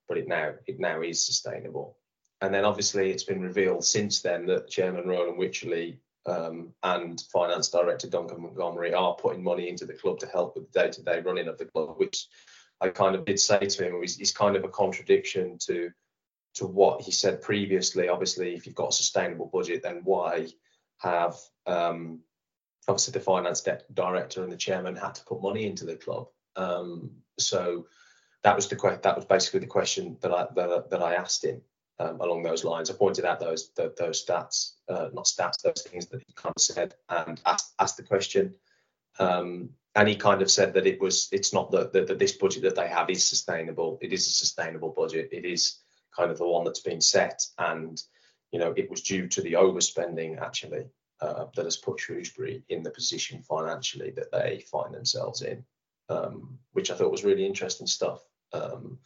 but 0.08 0.18
it 0.18 0.28
now 0.28 0.54
it 0.68 0.80
now 0.80 1.02
is 1.02 1.26
sustainable. 1.26 1.98
And 2.42 2.54
then 2.54 2.66
obviously 2.66 3.12
it's 3.12 3.24
been 3.24 3.42
revealed 3.42 3.86
since 3.86 4.22
then 4.22 4.46
that 4.48 4.70
Chairman 4.70 5.08
Roland 5.08 5.38
Wycherley 5.38 6.00
um, 6.26 6.74
and 6.84 7.22
Finance 7.34 7.70
Director 7.70 8.08
Duncan 8.08 8.42
Montgomery 8.42 8.94
are 8.94 9.16
putting 9.16 9.44
money 9.44 9.68
into 9.70 9.86
the 9.86 9.94
club 9.94 10.20
to 10.20 10.28
help 10.28 10.56
with 10.56 10.72
the 10.72 10.80
day-to-day 10.80 11.22
running 11.22 11.48
of 11.48 11.58
the 11.58 11.66
club, 11.66 11.96
which 11.98 12.28
I 12.80 12.90
kind 12.90 13.16
of 13.16 13.26
did 13.26 13.40
say 13.40 13.60
to 13.60 13.84
him 13.86 14.02
is, 14.04 14.20
is 14.20 14.32
kind 14.32 14.56
of 14.56 14.64
a 14.64 14.70
contradiction 14.70 15.58
to 15.68 15.92
to 16.56 16.66
what 16.66 17.02
he 17.02 17.12
said 17.12 17.42
previously. 17.42 18.10
Obviously, 18.10 18.56
if 18.56 18.66
you've 18.66 18.76
got 18.76 18.90
a 18.90 18.94
sustainable 18.94 19.50
budget, 19.52 19.84
then 19.84 20.02
why 20.04 20.48
have 20.98 21.36
um, 21.66 22.20
obviously 22.88 23.14
the 23.14 23.20
finance 23.20 23.66
director 23.94 24.44
and 24.44 24.52
the 24.52 24.58
chairman 24.58 24.96
had 24.96 25.16
to 25.16 25.24
put 25.26 25.42
money 25.42 25.66
into 25.66 25.86
the 25.86 25.96
club. 25.96 26.28
Um, 26.56 27.12
so 27.38 27.88
that 28.44 28.56
was 28.56 28.68
the 28.68 28.76
que- 28.76 29.00
that 29.02 29.16
was 29.16 29.26
basically 29.26 29.62
the 29.62 29.68
question 29.68 30.18
that 30.22 30.34
I 30.34 30.48
that, 30.56 30.90
that 30.90 31.04
I 31.04 31.16
asked 31.16 31.44
him 31.46 31.62
um, 32.00 32.20
along 32.22 32.44
those 32.44 32.64
lines. 32.64 32.90
I 32.90 32.94
pointed 32.94 33.26
out 33.26 33.40
those 33.40 33.72
the, 33.76 33.94
those 33.98 34.26
stats, 34.26 34.74
uh, 34.90 35.10
not 35.14 35.26
stats, 35.26 35.62
those 35.64 35.86
things 35.88 36.08
that 36.08 36.24
he 36.26 36.34
kind 36.34 36.54
of 36.56 36.62
said, 36.62 36.96
and 37.10 37.40
asked, 37.46 37.74
asked 37.80 37.98
the 37.98 38.04
question. 38.04 38.56
Um, 39.20 39.70
and 39.96 40.08
he 40.08 40.16
kind 40.16 40.42
of 40.42 40.52
said 40.52 40.74
that 40.74 40.88
it 40.88 41.02
was 41.02 41.28
it's 41.32 41.54
not 41.54 41.72
that, 41.72 41.94
that, 41.94 42.08
that 42.08 42.20
this 42.20 42.32
budget 42.34 42.64
that 42.64 42.76
they 42.76 42.88
have 42.88 43.10
is 43.10 43.26
sustainable. 43.26 43.98
It 44.02 44.14
is 44.14 44.28
a 44.28 44.32
sustainable 44.32 44.90
budget. 44.90 45.30
It 45.32 45.46
is 45.46 45.80
kind 46.20 46.32
of 46.32 46.38
the 46.38 46.48
one 46.48 46.66
that's 46.66 46.82
been 46.82 47.02
set, 47.02 47.46
and 47.58 48.02
you 48.52 48.60
know 48.60 48.74
it 48.76 48.90
was 48.90 49.02
due 49.02 49.28
to 49.30 49.42
the 49.42 49.54
overspending 49.54 50.42
actually 50.42 50.86
uh, 51.22 51.46
that 51.56 51.66
has 51.66 51.78
put 51.78 52.00
Shrewsbury 52.00 52.64
in 52.70 52.84
the 52.84 52.92
position 52.92 53.42
financially 53.42 54.12
that 54.12 54.32
they 54.32 54.64
find 54.72 54.94
themselves 54.94 55.42
in, 55.42 55.64
um, 56.10 56.60
which 56.74 56.92
I 56.92 56.96
thought 56.96 57.12
was 57.12 57.24
really 57.24 57.46
interesting 57.46 57.88
stuff. 57.88 58.20
Um, 58.52 59.00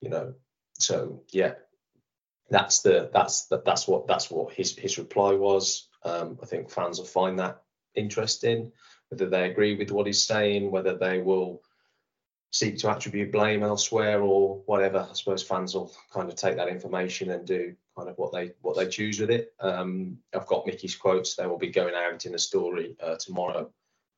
you 0.00 0.08
know, 0.08 0.34
so 0.78 1.22
yeah, 1.30 1.54
that's 2.48 2.80
the 2.80 3.10
that's 3.12 3.46
the, 3.46 3.62
that's 3.64 3.86
what 3.86 4.06
that's 4.06 4.30
what 4.30 4.54
his 4.54 4.76
his 4.76 4.98
reply 4.98 5.32
was. 5.32 5.88
Um, 6.04 6.38
I 6.42 6.46
think 6.46 6.70
fans 6.70 6.98
will 6.98 7.06
find 7.06 7.38
that 7.38 7.62
interesting, 7.94 8.72
whether 9.10 9.28
they 9.28 9.50
agree 9.50 9.76
with 9.76 9.90
what 9.90 10.06
he's 10.06 10.24
saying, 10.24 10.70
whether 10.70 10.96
they 10.96 11.20
will 11.20 11.62
seek 12.56 12.78
to 12.78 12.90
attribute 12.90 13.32
blame 13.32 13.62
elsewhere 13.62 14.22
or 14.22 14.62
whatever. 14.66 15.06
I 15.08 15.14
suppose 15.14 15.42
fans 15.42 15.74
will 15.74 15.92
kind 16.12 16.28
of 16.28 16.36
take 16.36 16.56
that 16.56 16.68
information 16.68 17.30
and 17.30 17.46
do 17.46 17.74
kind 17.96 18.08
of 18.08 18.16
what 18.16 18.32
they 18.32 18.52
what 18.62 18.76
they 18.76 18.88
choose 18.88 19.20
with 19.20 19.30
it. 19.30 19.52
Um, 19.60 20.18
I've 20.34 20.46
got 20.46 20.66
Mickey's 20.66 20.96
quotes. 20.96 21.34
They 21.34 21.46
will 21.46 21.58
be 21.58 21.70
going 21.70 21.94
out 21.94 22.24
in 22.24 22.34
a 22.34 22.38
story 22.38 22.96
uh, 23.02 23.16
tomorrow 23.20 23.70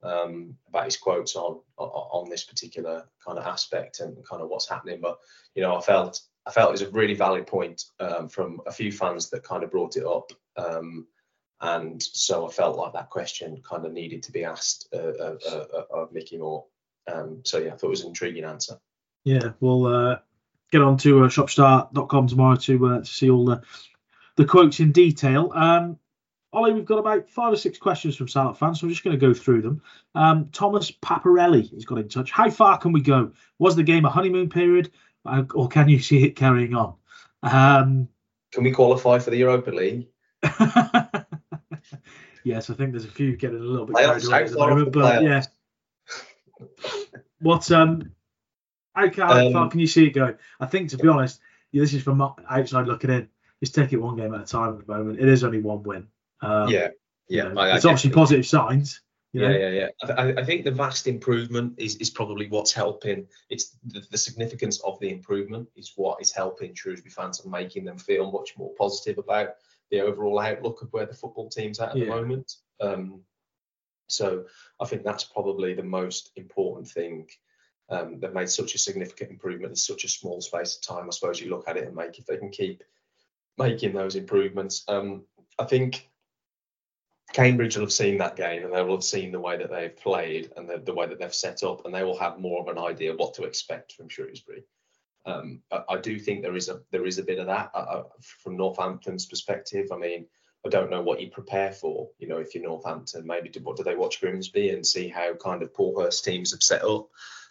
um, 0.02 0.54
about 0.68 0.84
his 0.84 0.96
quotes 0.96 1.34
on, 1.34 1.60
on, 1.76 1.88
on 1.88 2.30
this 2.30 2.44
particular 2.44 3.08
kind 3.24 3.38
of 3.38 3.46
aspect 3.46 4.00
and 4.00 4.24
kind 4.24 4.42
of 4.42 4.48
what's 4.48 4.68
happening. 4.68 5.00
But 5.00 5.18
you 5.54 5.62
know, 5.62 5.76
I 5.76 5.80
felt 5.80 6.20
I 6.46 6.52
felt 6.52 6.68
it 6.68 6.80
was 6.80 6.82
a 6.82 6.90
really 6.90 7.14
valid 7.14 7.46
point 7.46 7.82
um, 7.98 8.28
from 8.28 8.60
a 8.66 8.72
few 8.72 8.92
fans 8.92 9.30
that 9.30 9.42
kind 9.42 9.64
of 9.64 9.70
brought 9.70 9.96
it 9.96 10.06
up. 10.06 10.30
Um, 10.56 11.06
and 11.60 12.00
so 12.00 12.46
I 12.46 12.52
felt 12.52 12.76
like 12.76 12.92
that 12.92 13.10
question 13.10 13.60
kind 13.68 13.84
of 13.84 13.92
needed 13.92 14.22
to 14.22 14.32
be 14.32 14.44
asked 14.44 14.88
uh, 14.94 14.98
uh, 14.98 15.36
uh, 15.50 15.82
of 15.90 16.12
Mickey 16.12 16.38
Moore. 16.38 16.64
Um, 17.12 17.40
so 17.44 17.58
yeah, 17.58 17.72
I 17.72 17.76
thought 17.76 17.88
it 17.88 17.90
was 17.90 18.02
an 18.02 18.08
intriguing 18.08 18.44
answer. 18.44 18.78
Yeah, 19.24 19.52
we'll 19.60 19.86
uh, 19.86 20.18
get 20.70 20.82
on 20.82 20.96
to 20.98 21.24
uh, 21.24 21.28
shopstar.com 21.28 22.26
tomorrow 22.26 22.56
to 22.56 22.86
uh, 22.86 22.98
to 23.00 23.04
see 23.04 23.30
all 23.30 23.44
the 23.44 23.62
the 24.36 24.44
quotes 24.44 24.80
in 24.80 24.92
detail. 24.92 25.50
Um, 25.54 25.98
Ollie, 26.52 26.72
we've 26.72 26.84
got 26.84 26.98
about 26.98 27.28
five 27.28 27.52
or 27.52 27.56
six 27.56 27.76
questions 27.78 28.16
from 28.16 28.28
Salop 28.28 28.56
fans, 28.56 28.80
so 28.80 28.86
I'm 28.86 28.90
just 28.90 29.04
going 29.04 29.18
to 29.18 29.26
go 29.26 29.34
through 29.34 29.60
them. 29.62 29.82
Um, 30.14 30.48
Thomas 30.50 30.90
Paparelli 30.90 31.70
has 31.74 31.84
got 31.84 31.98
in 31.98 32.08
touch. 32.08 32.30
How 32.30 32.48
far 32.48 32.78
can 32.78 32.92
we 32.92 33.02
go? 33.02 33.32
Was 33.58 33.76
the 33.76 33.82
game 33.82 34.06
a 34.06 34.10
honeymoon 34.10 34.48
period, 34.48 34.90
uh, 35.26 35.44
or 35.54 35.68
can 35.68 35.90
you 35.90 35.98
see 35.98 36.24
it 36.24 36.36
carrying 36.36 36.74
on? 36.74 36.94
Um, 37.42 38.08
can 38.52 38.64
we 38.64 38.70
qualify 38.70 39.18
for 39.18 39.30
the 39.30 39.36
Europa 39.36 39.70
League? 39.70 40.08
yes, 42.44 42.70
I 42.70 42.74
think 42.74 42.92
there's 42.92 43.04
a 43.04 43.08
few 43.08 43.36
getting 43.36 43.58
a 43.58 43.62
little 43.62 43.84
bit 43.84 43.96
carried 43.96 44.24
away 44.24 44.44
at 44.44 44.50
the 44.50 44.58
moment, 44.58 44.92
but 44.92 45.22
yeah. 45.22 45.42
what 47.40 47.70
um, 47.70 48.12
how, 48.94 49.10
how 49.10 49.46
um, 49.46 49.52
far 49.52 49.70
can 49.70 49.80
you 49.80 49.86
see 49.86 50.06
it 50.06 50.10
going? 50.10 50.34
I 50.60 50.66
think, 50.66 50.90
to 50.90 50.98
be 50.98 51.08
honest, 51.08 51.40
this 51.72 51.94
is 51.94 52.02
from 52.02 52.20
outside 52.48 52.86
looking 52.86 53.10
in. 53.10 53.28
Just 53.60 53.74
take 53.74 53.92
it 53.92 53.98
one 53.98 54.16
game 54.16 54.34
at 54.34 54.42
a 54.42 54.44
time 54.44 54.74
at 54.74 54.86
the 54.86 54.92
moment. 54.92 55.18
It 55.18 55.28
is 55.28 55.44
only 55.44 55.60
one 55.60 55.82
win. 55.82 56.06
Um, 56.40 56.68
yeah, 56.68 56.88
yeah. 57.28 57.48
You 57.48 57.54
know, 57.54 57.60
I, 57.60 57.76
it's 57.76 57.84
I 57.84 57.90
obviously 57.90 58.10
positive 58.10 58.46
signs. 58.46 59.00
You 59.32 59.42
know? 59.42 59.50
Yeah, 59.50 59.68
yeah, 59.68 59.88
yeah. 60.02 60.14
I, 60.16 60.40
I, 60.40 60.44
think 60.44 60.64
the 60.64 60.70
vast 60.70 61.06
improvement 61.06 61.74
is, 61.76 61.96
is 61.96 62.08
probably 62.08 62.48
what's 62.48 62.72
helping. 62.72 63.26
It's 63.50 63.76
the, 63.84 64.02
the, 64.10 64.16
significance 64.16 64.80
of 64.80 64.98
the 65.00 65.10
improvement 65.10 65.68
is 65.76 65.92
what 65.96 66.22
is 66.22 66.32
helping 66.32 66.74
Shrewsbury 66.74 67.10
fans 67.10 67.40
and 67.40 67.52
making 67.52 67.84
them 67.84 67.98
feel 67.98 68.32
much 68.32 68.56
more 68.56 68.72
positive 68.78 69.18
about 69.18 69.50
the 69.90 70.00
overall 70.00 70.38
outlook 70.38 70.80
of 70.80 70.90
where 70.92 71.04
the 71.04 71.14
football 71.14 71.50
team's 71.50 71.78
at 71.78 71.90
at 71.90 71.96
yeah. 71.96 72.04
the 72.06 72.10
moment. 72.10 72.54
Um, 72.80 73.20
so 74.08 74.44
I 74.80 74.86
think 74.86 75.04
that's 75.04 75.24
probably 75.24 75.74
the 75.74 75.82
most 75.82 76.30
important 76.36 76.88
thing. 76.88 77.28
Um, 77.90 78.20
they've 78.20 78.32
made 78.32 78.50
such 78.50 78.74
a 78.74 78.78
significant 78.78 79.30
improvement 79.30 79.70
in 79.70 79.76
such 79.76 80.04
a 80.04 80.08
small 80.08 80.40
space 80.40 80.76
of 80.76 80.82
time. 80.82 81.06
I 81.06 81.10
suppose 81.10 81.40
you 81.40 81.50
look 81.50 81.68
at 81.68 81.76
it 81.76 81.86
and 81.86 81.96
make 81.96 82.18
if 82.18 82.26
they 82.26 82.36
can 82.36 82.50
keep 82.50 82.82
making 83.56 83.92
those 83.94 84.16
improvements. 84.16 84.84
Um, 84.88 85.24
I 85.58 85.64
think 85.64 86.08
Cambridge 87.32 87.76
will 87.76 87.84
have 87.84 87.92
seen 87.92 88.18
that 88.18 88.36
game 88.36 88.64
and 88.64 88.72
they 88.72 88.82
will 88.82 88.96
have 88.96 89.04
seen 89.04 89.32
the 89.32 89.40
way 89.40 89.56
that 89.58 89.70
they've 89.70 89.96
played 89.96 90.52
and 90.56 90.68
the, 90.68 90.78
the 90.78 90.94
way 90.94 91.06
that 91.06 91.18
they've 91.18 91.34
set 91.34 91.62
up, 91.62 91.84
and 91.84 91.94
they 91.94 92.04
will 92.04 92.18
have 92.18 92.38
more 92.38 92.60
of 92.60 92.68
an 92.68 92.82
idea 92.82 93.14
what 93.14 93.34
to 93.34 93.44
expect 93.44 93.92
from 93.92 94.08
Shrewsbury. 94.08 94.64
Um, 95.26 95.60
I, 95.70 95.82
I, 95.90 95.96
do 95.98 96.18
think 96.18 96.40
there 96.42 96.56
is 96.56 96.70
a 96.70 96.80
there 96.90 97.04
is 97.04 97.18
a 97.18 97.22
bit 97.22 97.38
of 97.38 97.46
that 97.46 97.70
uh, 97.74 97.78
uh, 97.78 98.02
from 98.20 98.56
Northampton's 98.56 99.26
perspective. 99.26 99.88
I 99.92 99.98
mean, 99.98 100.26
I 100.66 100.70
don't 100.70 100.90
know 100.90 101.02
what 101.02 101.20
you 101.20 101.30
prepare 101.30 101.72
for. 101.72 102.08
You 102.18 102.28
know, 102.28 102.38
if 102.38 102.54
you're 102.54 102.64
Northampton, 102.64 103.26
maybe 103.26 103.48
do, 103.48 103.60
what 103.60 103.76
do 103.76 103.84
they 103.84 103.94
watch 103.94 104.20
Grimsby 104.20 104.70
and 104.70 104.86
see 104.86 105.08
how 105.08 105.34
kind 105.34 105.62
of 105.62 105.72
Paul 105.72 106.00
Hurst 106.00 106.24
teams 106.24 106.50
have 106.52 106.62
set 106.62 106.84
up, 106.84 107.08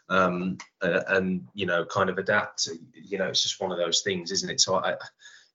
um, 0.09 0.57
and, 0.81 1.03
and, 1.07 1.47
you 1.53 1.65
know, 1.65 1.85
kind 1.85 2.09
of 2.09 2.17
adapt. 2.17 2.67
You 2.93 3.17
know, 3.17 3.27
it's 3.27 3.43
just 3.43 3.61
one 3.61 3.71
of 3.71 3.77
those 3.77 4.01
things, 4.01 4.31
isn't 4.31 4.49
it? 4.49 4.61
So 4.61 4.75
I, 4.75 4.95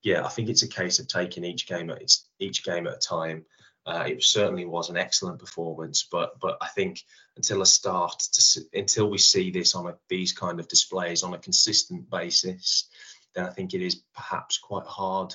yeah, 0.03 0.25
I 0.25 0.29
think 0.29 0.49
it's 0.49 0.63
a 0.63 0.69
case 0.69 0.99
of 0.99 1.09
taking 1.09 1.45
each 1.45 1.67
game 1.67 1.91
at 1.91 2.03
its 2.03 2.29
each 2.39 2.65
game 2.65 2.87
at 2.87 2.95
a 2.95 2.99
time. 2.99 3.45
Uh, 3.85 4.05
it 4.07 4.23
certainly 4.23 4.65
was 4.65 4.91
an 4.91 4.97
excellent 4.97 5.39
performance, 5.39 6.07
but 6.11 6.39
but 6.41 6.57
I 6.61 6.69
think 6.69 7.03
until 7.37 7.63
a 7.63 7.67
start 7.67 8.19
to 8.33 8.61
until 8.73 9.11
we 9.11 9.19
see 9.19 9.51
this 9.51 9.75
on 9.75 9.87
a, 9.89 9.95
these 10.09 10.33
kind 10.33 10.61
of 10.61 10.69
displays 10.69 11.23
on 11.23 11.35
a 11.35 11.39
consistent 11.39 12.09
basis, 12.11 12.89
then 13.35 13.45
I 13.45 13.51
think 13.51 13.75
it 13.75 13.83
is 13.83 14.03
perhaps 14.15 14.59
quite 14.59 14.87
hard, 14.87 15.35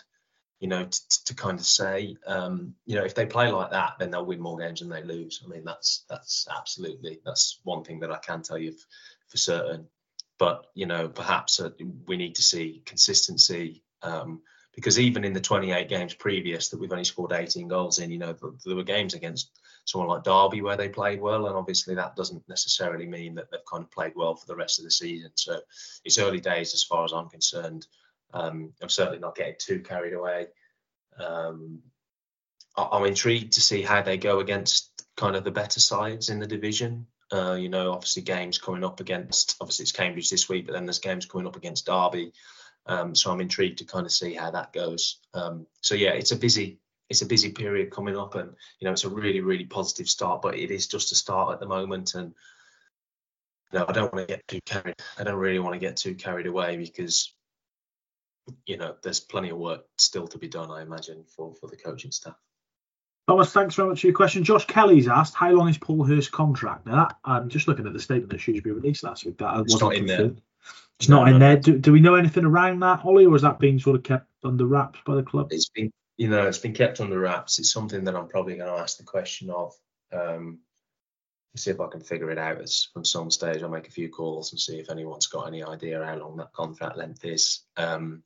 you 0.60 0.68
know, 0.68 0.86
to, 0.86 1.24
to 1.26 1.36
kind 1.36 1.60
of 1.60 1.66
say, 1.66 2.18
um, 2.26 2.74
you 2.86 2.96
know, 2.96 3.06
if 3.06 3.14
they 3.14 3.26
play 3.26 3.52
like 3.52 3.72
that, 3.72 3.94
then 4.00 4.10
they'll 4.10 4.26
win 4.26 4.40
more 4.40 4.58
games 4.58 4.80
than 4.80 4.90
they 4.90 5.04
lose. 5.04 5.42
I 5.46 5.48
mean, 5.48 5.64
that's 5.64 6.04
that's 6.10 6.48
absolutely 6.56 7.20
that's 7.26 7.60
one 7.64 7.84
thing 7.84 8.00
that 8.00 8.12
I 8.12 8.18
can 8.18 8.42
tell 8.42 8.58
you 8.58 8.74
for 9.28 9.38
certain. 9.38 9.88
But 10.40 10.66
you 10.74 10.86
know, 10.86 11.08
perhaps 11.08 11.60
uh, 11.60 11.70
we 12.08 12.18
need 12.18 12.36
to 12.36 12.44
see 12.44 12.82
consistency. 12.86 13.84
Um, 14.02 14.42
because 14.78 15.00
even 15.00 15.24
in 15.24 15.34
the 15.34 15.42
28 15.42 15.90
games 15.90 16.14
previous 16.14 16.70
that 16.70 16.80
we've 16.80 16.92
only 16.92 17.04
scored 17.04 17.32
18 17.32 17.68
goals 17.68 17.98
in, 17.98 18.12
you 18.12 18.20
know, 18.20 18.36
there 18.64 18.76
were 18.76 18.84
games 18.84 19.16
against 19.16 19.50
someone 19.86 20.08
like 20.08 20.24
Derby 20.24 20.62
where 20.62 20.78
they 20.78 20.88
played 20.88 21.20
well, 21.20 21.48
and 21.48 21.56
obviously 21.56 21.96
that 21.96 22.16
doesn't 22.16 22.48
necessarily 22.48 23.08
mean 23.08 23.34
that 23.36 23.50
they've 23.50 23.66
kind 23.70 23.84
of 23.84 23.90
played 23.90 24.14
well 24.16 24.36
for 24.36 24.46
the 24.46 24.56
rest 24.56 24.78
of 24.78 24.86
the 24.86 24.92
season. 24.92 25.32
So 25.34 25.60
it's 26.06 26.20
early 26.20 26.40
days 26.40 26.76
as 26.76 26.84
far 26.84 27.04
as 27.04 27.12
I'm 27.12 27.28
concerned. 27.28 27.88
Um, 28.34 28.74
I'm 28.82 28.90
certainly 28.90 29.20
not 29.20 29.36
getting 29.36 29.56
too 29.60 29.80
carried 29.80 30.14
away. 30.14 30.48
Um, 31.20 31.80
I'm 32.78 33.06
intrigued 33.06 33.54
to 33.54 33.62
see 33.62 33.82
how 33.82 34.02
they 34.02 34.18
go 34.18 34.40
against 34.40 34.92
kind 35.16 35.36
of 35.36 35.44
the 35.44 35.52
better 35.52 35.80
sides 35.80 36.30
in 36.30 36.40
the 36.40 36.48
division. 36.48 37.08
Uh, 37.32 37.58
you 37.60 37.70
know, 37.70 37.92
obviously 37.92 38.22
games 38.22 38.58
coming 38.58 38.84
up 38.84 39.00
against, 39.00 39.58
obviously 39.60 39.84
it's 39.84 39.92
Cambridge 39.92 40.30
this 40.30 40.48
week, 40.48 40.66
but 40.66 40.74
then 40.74 40.86
there's 40.86 41.00
games 41.00 41.26
coming 41.26 41.48
up 41.48 41.56
against 41.56 41.88
Derby. 41.88 42.32
Um, 42.86 43.16
so 43.16 43.32
I'm 43.32 43.42
intrigued 43.42 43.80
to 43.80 43.86
kind 43.86 44.06
of 44.06 44.12
see 44.12 44.34
how 44.34 44.52
that 44.52 44.72
goes. 44.72 45.20
Um, 45.34 45.68
so 45.82 45.96
yeah, 45.96 46.12
it's 46.12 46.32
a 46.32 46.38
busy 46.38 46.80
it's 47.10 47.22
a 47.22 47.26
busy 47.26 47.52
period 47.52 47.92
coming 47.92 48.18
up, 48.18 48.36
and 48.36 48.54
you 48.80 48.86
know 48.86 48.92
it's 48.92 49.04
a 49.04 49.10
really 49.10 49.42
really 49.42 49.66
positive 49.66 50.10
start, 50.10 50.42
but 50.42 50.58
it 50.58 50.72
is 50.72 50.88
just 50.88 51.12
a 51.12 51.16
start 51.16 51.54
at 51.54 51.60
the 51.60 51.68
moment, 51.68 52.16
and 52.16 52.34
you 53.72 53.80
know, 53.80 53.86
I 53.88 53.92
don't 53.92 54.14
want 54.14 54.28
to 54.28 54.34
get 54.34 54.48
too 54.48 54.62
carried. 54.66 54.96
I 55.18 55.24
don't 55.24 55.36
really 55.36 55.60
want 55.60 55.74
to 55.74 55.80
get 55.80 55.98
too 55.98 56.16
carried 56.16 56.48
away 56.48 56.78
because 56.78 57.34
you 58.66 58.78
know 58.78 58.96
there's 59.04 59.20
plenty 59.20 59.50
of 59.50 59.58
work 59.58 59.86
still 59.98 60.28
to 60.28 60.38
be 60.38 60.48
done. 60.48 60.72
I 60.72 60.82
imagine 60.82 61.26
for 61.36 61.54
for 61.56 61.68
the 61.68 61.78
coaching 61.78 62.12
staff. 62.12 62.36
Thomas, 63.28 63.52
thanks 63.52 63.76
very 63.76 63.90
much 63.90 64.02
for 64.02 64.08
your 64.08 64.16
question. 64.16 64.46
Josh 64.46 64.66
Kelly's 64.68 65.10
asked, 65.10 65.36
how 65.36 65.52
long 65.52 65.68
is 65.68 65.78
Paul 65.78 66.06
Hurst's 66.06 66.30
contract? 66.30 66.86
Now, 66.86 66.96
that, 66.96 67.18
I'm 67.26 67.50
just 67.50 67.68
looking 67.68 67.86
at 67.86 67.92
the 67.92 68.00
statement 68.00 68.32
that 68.32 68.40
Shrewsbury 68.40 68.74
released 68.74 69.04
last 69.04 69.26
week. 69.26 69.38
That 69.40 69.60
it's 69.60 69.82
not 69.82 69.96
in 69.96 70.06
there. 70.06 70.32
It's 70.98 71.10
no, 71.10 71.18
not 71.18 71.28
in 71.28 71.34
no. 71.34 71.40
there. 71.40 71.58
Do, 71.58 71.78
do, 71.78 71.92
we 71.92 72.00
know 72.00 72.16
anything 72.16 72.46
around 72.46 72.80
that, 72.80 73.04
Ollie, 73.04 73.26
or 73.26 73.36
is 73.36 73.42
that 73.42 73.60
being 73.60 73.80
sort 73.80 73.98
of 73.98 74.04
kept 74.04 74.28
under 74.46 74.66
wraps 74.66 75.00
by 75.06 75.16
the 75.16 75.24
club? 75.24 75.50
It's 75.52 75.68
been, 75.68 75.92
you 76.16 76.30
know, 76.30 76.48
it's 76.48 76.58
been 76.58 76.74
kept 76.74 77.02
under 77.02 77.20
wraps. 77.20 77.60
It's 77.60 77.72
something 77.72 78.06
that 78.06 78.16
I'm 78.16 78.30
probably 78.30 78.56
going 78.56 78.74
to 78.74 78.82
ask 78.82 78.98
the 78.98 79.04
question 79.04 79.50
of. 79.50 79.74
Um, 80.14 80.60
see 81.58 81.72
if 81.72 81.80
I 81.80 81.88
can 81.88 82.02
figure 82.02 82.32
it 82.32 82.38
out 82.38 82.62
as 82.62 82.88
from 82.94 83.04
some 83.04 83.32
stage. 83.32 83.62
I'll 83.62 83.70
make 83.70 83.88
a 83.88 83.92
few 83.92 84.10
calls 84.10 84.52
and 84.52 84.60
see 84.60 84.80
if 84.80 84.90
anyone's 84.90 85.28
got 85.28 85.48
any 85.48 85.64
idea 85.64 86.04
how 86.04 86.16
long 86.16 86.38
that 86.38 86.54
contract 86.54 86.98
length 86.98 87.26
is. 87.26 87.62
Um, 87.76 88.24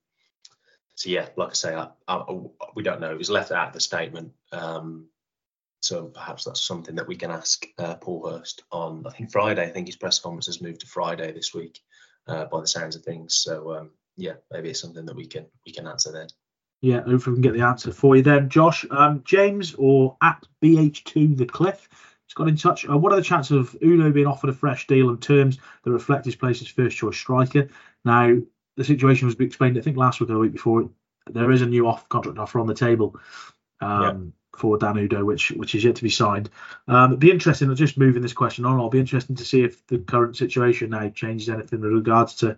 so 1.01 1.09
yeah, 1.09 1.29
like 1.35 1.49
I 1.49 1.53
say, 1.53 1.73
I, 1.75 1.87
I, 2.07 2.23
we 2.75 2.83
don't 2.83 3.01
know. 3.01 3.09
It 3.09 3.17
was 3.17 3.31
left 3.31 3.51
out 3.51 3.69
of 3.69 3.73
the 3.73 3.79
statement. 3.79 4.33
Um, 4.51 5.07
so 5.81 6.05
perhaps 6.05 6.43
that's 6.43 6.61
something 6.61 6.93
that 6.93 7.07
we 7.07 7.15
can 7.15 7.31
ask 7.31 7.65
uh, 7.79 7.95
Paul 7.95 8.29
Hurst 8.29 8.61
on. 8.71 9.03
I 9.07 9.09
think 9.09 9.31
Friday. 9.31 9.63
I 9.63 9.69
think 9.71 9.87
his 9.87 9.95
press 9.95 10.19
conference 10.19 10.45
has 10.45 10.61
moved 10.61 10.81
to 10.81 10.87
Friday 10.87 11.31
this 11.31 11.55
week 11.55 11.79
uh, 12.27 12.45
by 12.45 12.61
the 12.61 12.67
sounds 12.67 12.95
of 12.95 13.01
things. 13.01 13.35
So 13.37 13.73
um, 13.73 13.89
yeah, 14.15 14.33
maybe 14.51 14.69
it's 14.69 14.79
something 14.79 15.07
that 15.07 15.15
we 15.15 15.25
can 15.25 15.47
we 15.65 15.71
can 15.71 15.87
answer 15.87 16.11
then. 16.11 16.27
Yeah, 16.81 17.01
hopefully 17.01 17.37
we 17.37 17.41
can 17.41 17.51
get 17.51 17.59
the 17.59 17.65
answer 17.65 17.91
for 17.91 18.15
you 18.15 18.21
then, 18.21 18.47
Josh. 18.47 18.85
Um, 18.91 19.23
James 19.25 19.73
or 19.79 20.17
at 20.21 20.45
BH2 20.63 21.35
the 21.35 21.47
Cliff 21.47 21.89
has 22.27 22.35
got 22.35 22.47
in 22.47 22.57
touch. 22.57 22.87
Uh, 22.87 22.95
what 22.95 23.11
are 23.11 23.15
the 23.15 23.23
chances 23.23 23.57
of 23.57 23.75
Udoh 23.81 24.13
being 24.13 24.27
offered 24.27 24.51
a 24.51 24.53
fresh 24.53 24.85
deal 24.85 25.09
on 25.09 25.17
terms 25.17 25.57
that 25.83 25.91
reflect 25.91 26.25
his 26.25 26.35
place 26.35 26.61
as 26.61 26.67
first 26.67 26.95
choice 26.95 27.17
striker? 27.17 27.69
Now, 28.05 28.37
the 28.77 28.83
situation 28.83 29.27
was 29.27 29.35
explained, 29.39 29.77
I 29.77 29.81
think, 29.81 29.97
last 29.97 30.19
week 30.19 30.29
or 30.29 30.33
the 30.33 30.39
week 30.39 30.53
before. 30.53 30.89
There 31.27 31.51
is 31.51 31.61
a 31.61 31.67
new 31.67 31.87
off 31.87 32.09
contract 32.09 32.39
offer 32.39 32.59
on 32.59 32.67
the 32.67 32.73
table. 32.73 33.19
Um, 33.79 34.01
yeah 34.01 34.31
for 34.57 34.77
Dan 34.77 34.95
Udoh, 34.95 35.25
which 35.25 35.51
which 35.51 35.75
is 35.75 35.83
yet 35.83 35.95
to 35.95 36.03
be 36.03 36.09
signed. 36.09 36.49
Um, 36.87 37.11
it'd 37.11 37.19
be 37.19 37.31
interesting. 37.31 37.73
Just 37.75 37.97
moving 37.97 38.21
this 38.21 38.33
question 38.33 38.65
on, 38.65 38.75
it'll 38.75 38.89
be 38.89 38.99
interesting 38.99 39.35
to 39.37 39.45
see 39.45 39.63
if 39.63 39.85
the 39.87 39.99
current 39.99 40.35
situation 40.35 40.89
now 40.89 41.09
changes 41.09 41.49
anything 41.49 41.81
with 41.81 41.91
regards 41.91 42.35
to 42.35 42.57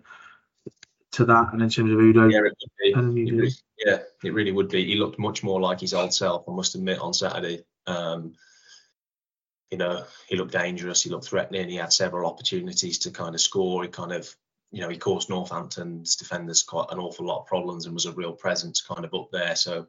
to 1.12 1.24
that 1.24 1.52
and 1.52 1.62
in 1.62 1.70
terms 1.70 1.92
of 1.92 1.98
Udoh. 1.98 2.30
Yeah, 2.30 2.40
it, 2.40 2.96
it 2.96 3.32
really, 3.32 3.52
yeah, 3.78 3.98
it 4.22 4.34
really 4.34 4.52
would 4.52 4.68
be. 4.68 4.84
He 4.84 4.96
looked 4.96 5.18
much 5.18 5.42
more 5.42 5.60
like 5.60 5.80
his 5.80 5.94
old 5.94 6.12
self. 6.12 6.48
I 6.48 6.52
must 6.52 6.74
admit 6.74 6.98
on 6.98 7.14
Saturday. 7.14 7.64
Um, 7.86 8.34
you 9.70 9.78
know, 9.78 10.04
he 10.28 10.36
looked 10.36 10.52
dangerous. 10.52 11.02
He 11.02 11.10
looked 11.10 11.26
threatening. 11.26 11.68
He 11.68 11.76
had 11.76 11.92
several 11.92 12.28
opportunities 12.28 12.98
to 13.00 13.10
kind 13.10 13.34
of 13.34 13.40
score. 13.40 13.82
He 13.82 13.88
kind 13.88 14.12
of, 14.12 14.34
you 14.74 14.80
know, 14.80 14.88
he 14.88 14.98
caused 14.98 15.30
Northampton's 15.30 16.16
defenders 16.16 16.64
quite 16.64 16.88
an 16.90 16.98
awful 16.98 17.24
lot 17.24 17.42
of 17.42 17.46
problems 17.46 17.86
and 17.86 17.94
was 17.94 18.06
a 18.06 18.12
real 18.12 18.32
presence 18.32 18.80
kind 18.80 19.04
of 19.04 19.14
up 19.14 19.28
there. 19.30 19.54
So, 19.54 19.86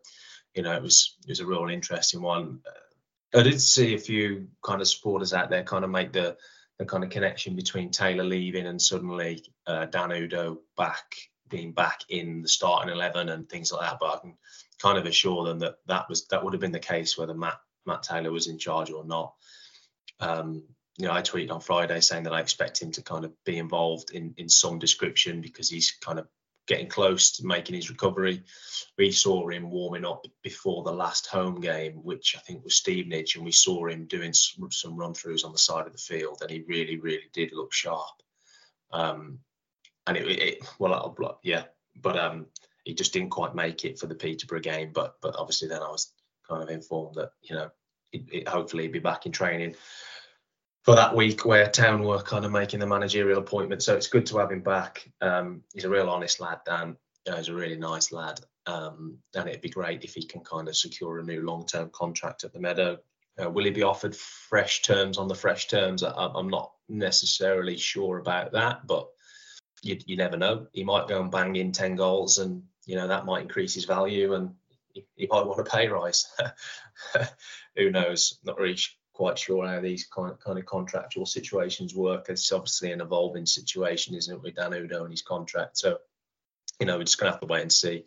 you 0.54 0.62
know, 0.62 0.74
it 0.74 0.84
was 0.84 1.18
it 1.26 1.30
was 1.30 1.40
a 1.40 1.46
real 1.46 1.70
interesting 1.70 2.22
one. 2.22 2.60
I 3.34 3.42
did 3.42 3.60
see 3.60 3.96
a 3.96 4.00
few 4.00 4.50
kind 4.64 4.82
of 4.82 4.88
supporters 4.88 5.34
out 5.34 5.50
there 5.50 5.64
kind 5.64 5.84
of 5.84 5.90
make 5.90 6.14
the 6.14 6.38
the 6.78 6.86
kind 6.86 7.04
of 7.04 7.10
connection 7.10 7.56
between 7.56 7.90
Taylor 7.90 8.24
leaving 8.24 8.68
and 8.68 8.80
suddenly 8.80 9.44
uh, 9.66 9.88
Dan 9.88 10.10
Udoh 10.10 10.58
back 10.78 11.16
being 11.50 11.72
back 11.72 12.02
in 12.10 12.44
the 12.44 12.48
starting 12.48 12.94
eleven 12.94 13.30
and 13.30 13.50
things 13.50 13.72
like 13.72 13.82
that. 13.82 13.98
But 14.00 14.14
I 14.14 14.20
can 14.20 14.38
kind 14.80 15.00
of 15.00 15.08
assure 15.08 15.46
them 15.46 15.60
that 15.60 15.78
that 15.88 16.08
was 16.10 16.28
that 16.28 16.44
would 16.44 16.54
have 16.54 16.62
been 16.62 16.72
the 16.72 16.80
case 16.80 17.18
whether 17.18 17.34
Matt 17.34 17.58
Matt 17.88 18.04
Taylor 18.04 18.32
was 18.32 18.46
in 18.46 18.60
charge 18.60 18.92
or 18.92 19.04
not. 19.04 19.34
Um, 20.20 20.64
you 20.98 21.08
know, 21.08 21.14
I 21.14 21.22
tweeted 21.22 21.52
on 21.52 21.62
Friday 21.62 22.00
saying 22.00 22.24
that 22.24 22.34
I 22.34 22.40
expect 22.40 22.82
him 22.82 22.92
to 22.92 23.02
kind 23.02 23.26
of 23.26 23.34
be 23.44 23.58
involved 23.58 24.12
in 24.12 24.34
in 24.38 24.50
some 24.50 24.80
description 24.80 25.42
because 25.42 25.70
he's 25.70 25.92
kind 25.92 26.20
of 26.20 26.28
getting 26.68 26.88
close 26.88 27.32
to 27.34 27.46
making 27.46 27.76
his 27.76 27.90
recovery. 27.90 28.44
We 28.98 29.12
saw 29.12 29.48
him 29.50 29.70
warming 29.70 30.06
up 30.06 30.26
before 30.42 30.84
the 30.84 30.94
last 30.94 31.28
home 31.28 31.60
game, 31.60 31.96
which 32.04 32.36
I 32.36 32.40
think 32.40 32.64
was 32.64 32.76
Stevenage, 32.76 33.36
and 33.36 33.46
we 33.46 33.52
saw 33.52 33.88
him 33.88 34.06
doing 34.06 34.34
some, 34.34 34.72
some 34.72 34.96
run 34.96 35.14
throughs 35.14 35.46
on 35.46 35.52
the 35.52 35.58
side 35.58 35.86
of 35.86 35.92
the 35.92 36.00
field, 36.00 36.40
and 36.42 36.50
he 36.50 36.64
really, 36.68 36.98
really 36.98 37.30
did 37.34 37.52
look 37.54 37.72
sharp. 37.72 38.16
Um, 38.92 39.40
and 40.08 40.18
it, 40.18 40.28
it 40.28 40.64
well, 40.80 41.40
yeah, 41.44 41.66
but 41.96 42.18
um, 42.18 42.48
he 42.84 42.94
just 42.94 43.14
didn't 43.14 43.30
quite 43.30 43.56
make 43.56 43.86
it 43.86 44.00
for 44.00 44.08
the 44.08 44.16
Peterborough 44.16 44.60
game. 44.60 44.92
But 44.94 45.16
but 45.22 45.36
obviously 45.38 45.68
then 45.68 45.82
I 45.82 45.90
was 45.90 46.14
kind 46.48 46.64
of 46.64 46.70
informed 46.70 47.16
that 47.16 47.32
you 47.42 47.56
know 47.56 47.70
it, 48.12 48.22
it, 48.32 48.48
hopefully 48.48 48.84
he'd 48.84 48.92
be 48.92 49.00
back 49.00 49.26
in 49.26 49.32
training 49.32 49.76
for 50.86 50.96
that 50.96 51.16
week 51.16 51.46
where 51.46 51.68
Town 51.68 52.04
were 52.04 52.22
kind 52.22 52.46
of 52.46 52.52
making 52.52 52.80
the 52.80 52.86
managerial 52.86 53.40
appointment. 53.40 53.82
So 53.82 53.96
it's 53.96 54.08
good 54.08 54.28
to 54.28 54.38
have 54.38 54.52
him 54.52 54.62
back. 54.62 55.10
Um, 55.20 55.64
he's 55.74 55.84
a 55.84 55.90
real 55.90 56.10
honest 56.10 56.40
lad, 56.40 56.60
Dan. 56.64 56.96
he's 57.36 57.50
a 57.50 57.56
really 57.56 57.76
nice 57.76 58.12
lad. 58.12 58.40
Um, 58.68 59.18
and 59.34 59.50
it'd 59.50 59.62
be 59.62 59.70
great 59.70 60.04
if 60.04 60.14
he 60.14 60.24
can 60.24 60.42
kind 60.42 60.68
of 60.68 60.78
secure 60.78 61.18
a 61.18 61.24
new 61.24 61.42
long-term 61.42 61.90
contract 61.92 62.44
at 62.44 62.54
the 62.54 62.60
Meadow. 62.60 63.00
Uh, 63.42 63.50
will 63.50 63.66
he 63.66 63.72
be 63.72 63.82
offered 63.82 64.16
fresh 64.16 64.84
terms 64.84 65.18
on 65.18 65.28
the 65.28 65.36
fresh 65.36 65.68
terms? 65.68 66.04
I, 66.04 66.32
am 66.36 66.50
not 66.50 66.72
necessarily 66.88 67.78
sure 67.78 68.20
about 68.20 68.52
that, 68.52 68.86
but 68.86 69.08
you, 69.82 69.98
you 70.06 70.18
never 70.18 70.38
know. 70.38 70.68
He 70.72 70.84
might 70.84 71.08
go 71.08 71.20
and 71.20 71.32
bang 71.32 71.56
in 71.56 71.72
10 71.72 71.96
goals 71.96 72.38
and, 72.38 72.62
you 72.86 72.96
know, 72.96 73.08
that 73.08 73.26
might 73.26 73.42
increase 73.42 73.74
his 73.74 73.86
value 73.86 74.36
and 74.36 74.54
he, 74.94 75.04
he 75.16 75.28
might 75.28 75.48
want 75.48 75.60
a 75.60 75.64
pay 75.64 75.88
rise. 75.88 76.32
Who 77.76 77.90
knows? 77.90 78.40
Not 78.44 78.60
really 78.60 78.78
quite 79.16 79.40
sure 79.40 79.66
how 79.66 79.80
these 79.80 80.06
kind 80.06 80.32
of, 80.32 80.40
kind 80.40 80.60
of 80.60 80.66
contractual 80.66 81.26
situations 81.26 81.96
work. 81.96 82.26
It's 82.28 82.52
obviously 82.52 82.92
an 82.92 83.02
evolving 83.02 83.46
situation, 83.46 84.14
isn't 84.14 84.36
it, 84.36 84.42
with 84.42 84.56
Dan 84.56 84.72
Udoh 84.72 85.04
and 85.04 85.12
his 85.12 85.22
contract? 85.22 85.78
So, 85.78 85.98
you 86.80 86.86
know, 86.86 86.98
we're 86.98 87.06
just 87.06 87.18
going 87.18 87.30
to 87.30 87.32
have 87.32 87.40
to 87.40 87.48
wait 87.48 87.62
and 87.62 87.72
see 87.72 88.04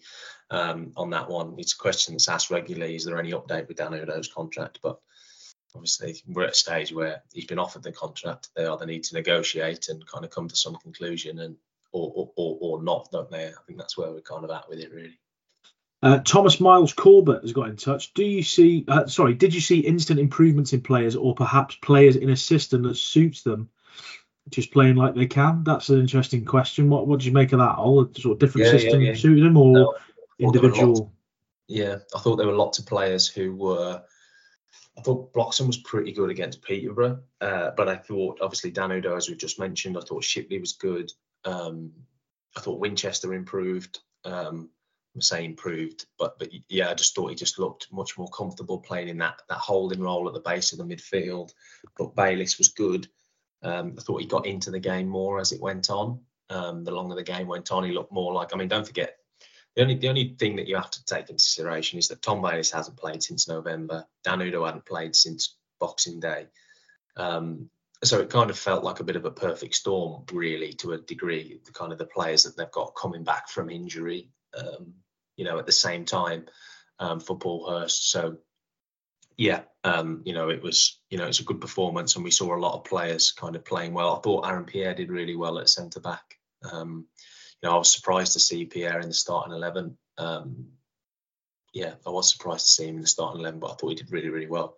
um, 0.50 0.92
on 0.96 1.08
that 1.10 1.30
one. 1.30 1.54
It's 1.56 1.72
a 1.72 1.78
question 1.78 2.12
that's 2.12 2.28
asked 2.28 2.50
regularly. 2.50 2.94
Is 2.94 3.06
there 3.06 3.18
any 3.18 3.32
update 3.32 3.68
with 3.68 3.78
Dan 3.78 3.92
Udoh's 3.92 4.28
contract? 4.28 4.80
But 4.82 4.98
obviously, 5.74 6.22
we're 6.26 6.44
at 6.44 6.52
a 6.52 6.54
stage 6.54 6.92
where 6.92 7.22
he's 7.32 7.46
been 7.46 7.58
offered 7.58 7.84
the 7.84 7.92
contract. 7.92 8.50
They 8.54 8.66
either 8.66 8.84
need 8.84 9.04
to 9.04 9.14
negotiate 9.14 9.88
and 9.88 10.06
kind 10.06 10.26
of 10.26 10.30
come 10.30 10.48
to 10.48 10.56
some 10.56 10.76
conclusion, 10.76 11.38
and 11.38 11.56
or 11.92 12.30
or, 12.36 12.58
or 12.60 12.82
not, 12.82 13.08
don't 13.10 13.30
they? 13.30 13.46
I 13.46 13.62
think 13.66 13.78
that's 13.78 13.96
where 13.96 14.12
we're 14.12 14.20
kind 14.20 14.44
of 14.44 14.50
at 14.50 14.68
with 14.68 14.78
it, 14.78 14.92
really. 14.92 15.18
Uh, 16.00 16.18
Thomas 16.18 16.60
Miles 16.60 16.92
Corbett 16.92 17.42
has 17.42 17.52
got 17.52 17.68
in 17.68 17.76
touch. 17.76 18.14
Do 18.14 18.24
you 18.24 18.42
see? 18.42 18.84
Uh, 18.86 19.06
sorry, 19.06 19.34
did 19.34 19.52
you 19.52 19.60
see 19.60 19.80
instant 19.80 20.20
improvements 20.20 20.72
in 20.72 20.80
players, 20.80 21.16
or 21.16 21.34
perhaps 21.34 21.74
players 21.76 22.16
in 22.16 22.30
a 22.30 22.36
system 22.36 22.82
that 22.82 22.96
suits 22.96 23.42
them, 23.42 23.68
just 24.48 24.72
playing 24.72 24.94
like 24.94 25.14
they 25.14 25.26
can? 25.26 25.64
That's 25.64 25.88
an 25.88 25.98
interesting 25.98 26.44
question. 26.44 26.88
What 26.88 27.08
What 27.08 27.20
do 27.20 27.26
you 27.26 27.32
make 27.32 27.52
of 27.52 27.58
that? 27.58 27.76
All 27.76 28.08
sort 28.14 28.34
of 28.34 28.38
different 28.38 28.66
yeah, 28.66 28.72
system 28.72 29.00
yeah, 29.00 29.10
yeah. 29.10 29.16
suit 29.16 29.40
them, 29.40 29.56
or 29.56 29.72
no, 29.72 29.94
individual? 30.38 31.12
yeah, 31.66 31.96
I 32.14 32.18
thought 32.20 32.36
there 32.36 32.46
were 32.46 32.52
lots 32.52 32.78
of 32.78 32.86
players 32.86 33.26
who 33.26 33.56
were. 33.56 34.02
I 34.96 35.00
thought 35.00 35.32
Bloxham 35.32 35.68
was 35.68 35.78
pretty 35.78 36.12
good 36.12 36.30
against 36.30 36.62
Peterborough, 36.62 37.20
uh, 37.40 37.70
but 37.76 37.88
I 37.88 37.96
thought 37.96 38.40
obviously 38.40 38.70
Dan 38.70 38.90
Udoh, 38.90 39.16
as 39.16 39.28
we've 39.28 39.38
just 39.38 39.58
mentioned, 39.58 39.96
I 39.96 40.00
thought 40.00 40.24
Shipley 40.24 40.58
was 40.58 40.72
good. 40.72 41.12
Um, 41.44 41.92
I 42.56 42.60
thought 42.60 42.80
Winchester 42.80 43.32
improved. 43.34 44.00
Um, 44.24 44.70
say 45.22 45.44
improved, 45.44 46.06
but 46.18 46.38
but 46.38 46.50
yeah, 46.68 46.90
I 46.90 46.94
just 46.94 47.14
thought 47.14 47.28
he 47.28 47.36
just 47.36 47.58
looked 47.58 47.92
much 47.92 48.18
more 48.18 48.28
comfortable 48.28 48.78
playing 48.78 49.08
in 49.08 49.18
that 49.18 49.42
that 49.48 49.58
holding 49.58 50.00
role 50.00 50.28
at 50.28 50.34
the 50.34 50.40
base 50.40 50.72
of 50.72 50.78
the 50.78 50.84
midfield. 50.84 51.52
But 51.96 52.14
Bayliss 52.14 52.58
was 52.58 52.68
good. 52.68 53.08
Um, 53.62 53.96
I 53.98 54.02
thought 54.02 54.20
he 54.20 54.26
got 54.26 54.46
into 54.46 54.70
the 54.70 54.78
game 54.78 55.08
more 55.08 55.40
as 55.40 55.52
it 55.52 55.60
went 55.60 55.90
on. 55.90 56.20
Um, 56.50 56.84
the 56.84 56.92
longer 56.92 57.14
the 57.14 57.22
game 57.22 57.46
went 57.46 57.72
on, 57.72 57.84
he 57.84 57.92
looked 57.92 58.12
more 58.12 58.32
like. 58.32 58.54
I 58.54 58.56
mean, 58.56 58.68
don't 58.68 58.86
forget 58.86 59.16
the 59.78 59.82
only 59.82 59.94
the 59.94 60.08
only 60.08 60.34
thing 60.38 60.56
that 60.56 60.66
you 60.66 60.76
have 60.76 60.90
to 60.90 61.04
take 61.04 61.30
into 61.30 61.34
consideration 61.34 61.98
is 62.00 62.08
that 62.08 62.20
Tom 62.20 62.42
Bayliss 62.42 62.72
hasn't 62.72 62.96
played 62.96 63.22
since 63.22 63.46
November. 63.46 64.06
Dan 64.24 64.40
Udoh 64.40 64.66
hadn't 64.66 64.86
played 64.86 65.14
since 65.14 65.56
Boxing 65.78 66.18
Day. 66.18 66.46
Um, 67.16 67.70
so 68.02 68.20
it 68.20 68.30
kind 68.30 68.50
of 68.50 68.58
felt 68.58 68.84
like 68.84 68.98
a 68.98 69.04
bit 69.04 69.14
of 69.14 69.24
a 69.24 69.30
perfect 69.30 69.74
storm, 69.74 70.24
really, 70.32 70.72
to 70.74 70.92
a 70.92 70.98
degree. 70.98 71.60
The 71.64 71.72
kind 71.72 71.92
of 71.92 71.98
the 71.98 72.06
players 72.06 72.44
that 72.44 72.56
they've 72.56 72.70
got 72.70 72.96
coming 72.96 73.24
back 73.24 73.48
from 73.48 73.70
injury. 73.70 74.30
Um, 74.56 74.94
you 75.38 75.44
know, 75.44 75.58
at 75.58 75.66
the 75.66 75.72
same 75.72 76.04
time 76.04 76.46
um, 76.98 77.20
for 77.20 77.38
Paul 77.38 77.70
Hurst. 77.70 78.10
So, 78.10 78.38
yeah, 79.36 79.60
um, 79.84 80.22
you 80.24 80.34
know, 80.34 80.50
it 80.50 80.62
was, 80.62 81.00
you 81.08 81.16
know, 81.16 81.28
it's 81.28 81.40
a 81.40 81.44
good 81.44 81.60
performance, 81.60 82.16
and 82.16 82.24
we 82.24 82.32
saw 82.32 82.54
a 82.54 82.58
lot 82.58 82.74
of 82.74 82.84
players 82.84 83.32
kind 83.32 83.54
of 83.56 83.64
playing 83.64 83.94
well. 83.94 84.16
I 84.16 84.20
thought 84.20 84.46
Aaron 84.46 84.64
Pierre 84.64 84.94
did 84.94 85.10
really 85.10 85.36
well 85.36 85.60
at 85.60 85.68
centre 85.68 86.00
back. 86.00 86.34
Um, 86.70 87.06
you 87.62 87.68
know, 87.68 87.74
I 87.76 87.78
was 87.78 87.92
surprised 87.92 88.32
to 88.32 88.40
see 88.40 88.64
Pierre 88.66 89.00
in 89.00 89.08
the 89.08 89.14
starting 89.14 89.54
eleven. 89.54 89.96
Um, 90.18 90.66
yeah, 91.72 91.94
I 92.04 92.10
was 92.10 92.32
surprised 92.32 92.66
to 92.66 92.72
see 92.72 92.88
him 92.88 92.96
in 92.96 93.02
the 93.02 93.06
starting 93.06 93.40
eleven, 93.40 93.60
but 93.60 93.70
I 93.70 93.74
thought 93.74 93.90
he 93.90 93.94
did 93.94 94.10
really, 94.10 94.30
really 94.30 94.48
well. 94.50 94.76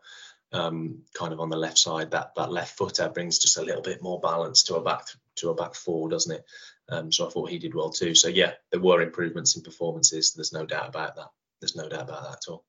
Um, 0.53 1.03
kind 1.14 1.33
of 1.33 1.40
on 1.40 1.49
the 1.49 1.57
left 1.57 1.79
side, 1.79 2.11
that 2.11 2.35
that 2.37 2.53
left 2.53 2.77
footer 2.77 3.09
brings 3.09 3.38
just 3.38 3.57
a 3.57 3.62
little 3.62 3.83
bit 3.83 4.03
more 4.03 4.20
balance 4.20 4.64
to 4.64 4.75
a 4.77 4.83
back 4.83 5.05
to 5.37 5.51
a 5.51 5.55
back 5.55 5.75
four, 5.75 6.11
doesn't 6.11 6.35
it? 6.35 6.44
Um, 6.90 7.12
so 7.12 7.26
I 7.26 7.31
thought 7.31 7.50
he 7.50 7.59
did 7.59 7.74
well 7.74 7.90
too. 7.90 8.14
So 8.14 8.29
yeah, 8.29 8.53
there 8.70 8.81
were 8.81 9.00
improvements 9.00 9.57
in 9.57 9.62
performances. 9.62 10.35
There's 10.35 10.53
no 10.53 10.66
doubt 10.66 10.88
about 10.88 11.16
that. 11.16 11.31
There's 11.61 11.76
no 11.76 11.88
doubt 11.88 12.03
about 12.03 12.22
that 12.24 12.33
at 12.33 12.53
all. 12.53 12.64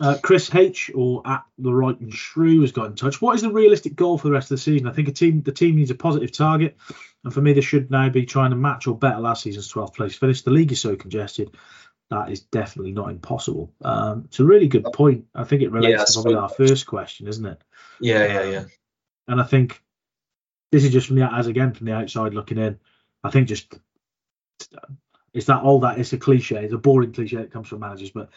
Uh, 0.00 0.16
Chris 0.22 0.54
H 0.54 0.92
or 0.94 1.22
at 1.26 1.42
the 1.58 1.74
right 1.74 1.98
and 1.98 2.12
Shrew 2.12 2.60
has 2.60 2.70
got 2.70 2.86
in 2.86 2.94
touch. 2.94 3.20
What 3.20 3.34
is 3.34 3.42
the 3.42 3.50
realistic 3.50 3.96
goal 3.96 4.16
for 4.16 4.28
the 4.28 4.32
rest 4.32 4.50
of 4.50 4.56
the 4.56 4.62
season? 4.62 4.86
I 4.86 4.92
think 4.92 5.08
a 5.08 5.12
team 5.12 5.42
the 5.42 5.50
team 5.50 5.74
needs 5.74 5.90
a 5.90 5.96
positive 5.96 6.30
target, 6.30 6.76
and 7.24 7.34
for 7.34 7.40
me, 7.40 7.52
they 7.52 7.62
should 7.62 7.90
now 7.90 8.08
be 8.08 8.24
trying 8.24 8.50
to 8.50 8.56
match 8.56 8.86
or 8.86 8.96
better 8.96 9.18
last 9.18 9.42
season's 9.42 9.72
12th 9.72 9.94
place 9.94 10.14
finish. 10.14 10.42
The 10.42 10.52
league 10.52 10.70
is 10.70 10.80
so 10.80 10.94
congested 10.94 11.56
that 12.10 12.30
is 12.30 12.40
definitely 12.40 12.92
not 12.92 13.10
impossible. 13.10 13.72
Um, 13.82 14.24
it's 14.26 14.40
a 14.40 14.44
really 14.44 14.68
good 14.68 14.84
point. 14.94 15.26
I 15.34 15.44
think 15.44 15.62
it 15.62 15.72
relates 15.72 15.98
yeah, 15.98 16.04
to 16.04 16.12
probably 16.14 16.34
our 16.36 16.48
first 16.48 16.86
question, 16.86 17.28
isn't 17.28 17.44
it? 17.44 17.60
Yeah, 18.00 18.24
yeah, 18.24 18.44
yeah. 18.44 18.64
And 19.26 19.40
I 19.40 19.44
think 19.44 19.82
this 20.72 20.84
is 20.84 20.92
just 20.92 21.06
from 21.08 21.16
the 21.16 21.32
as 21.32 21.46
again 21.46 21.72
from 21.72 21.86
the 21.86 21.94
outside 21.94 22.34
looking 22.34 22.58
in. 22.58 22.78
I 23.24 23.30
think 23.30 23.48
just 23.48 23.74
it's 25.34 25.46
that 25.46 25.62
all 25.62 25.80
that 25.80 25.98
it's 25.98 26.12
a 26.12 26.18
cliche, 26.18 26.64
it's 26.64 26.74
a 26.74 26.78
boring 26.78 27.12
cliche 27.12 27.36
that 27.36 27.52
comes 27.52 27.68
from 27.68 27.80
managers, 27.80 28.10
but 28.10 28.30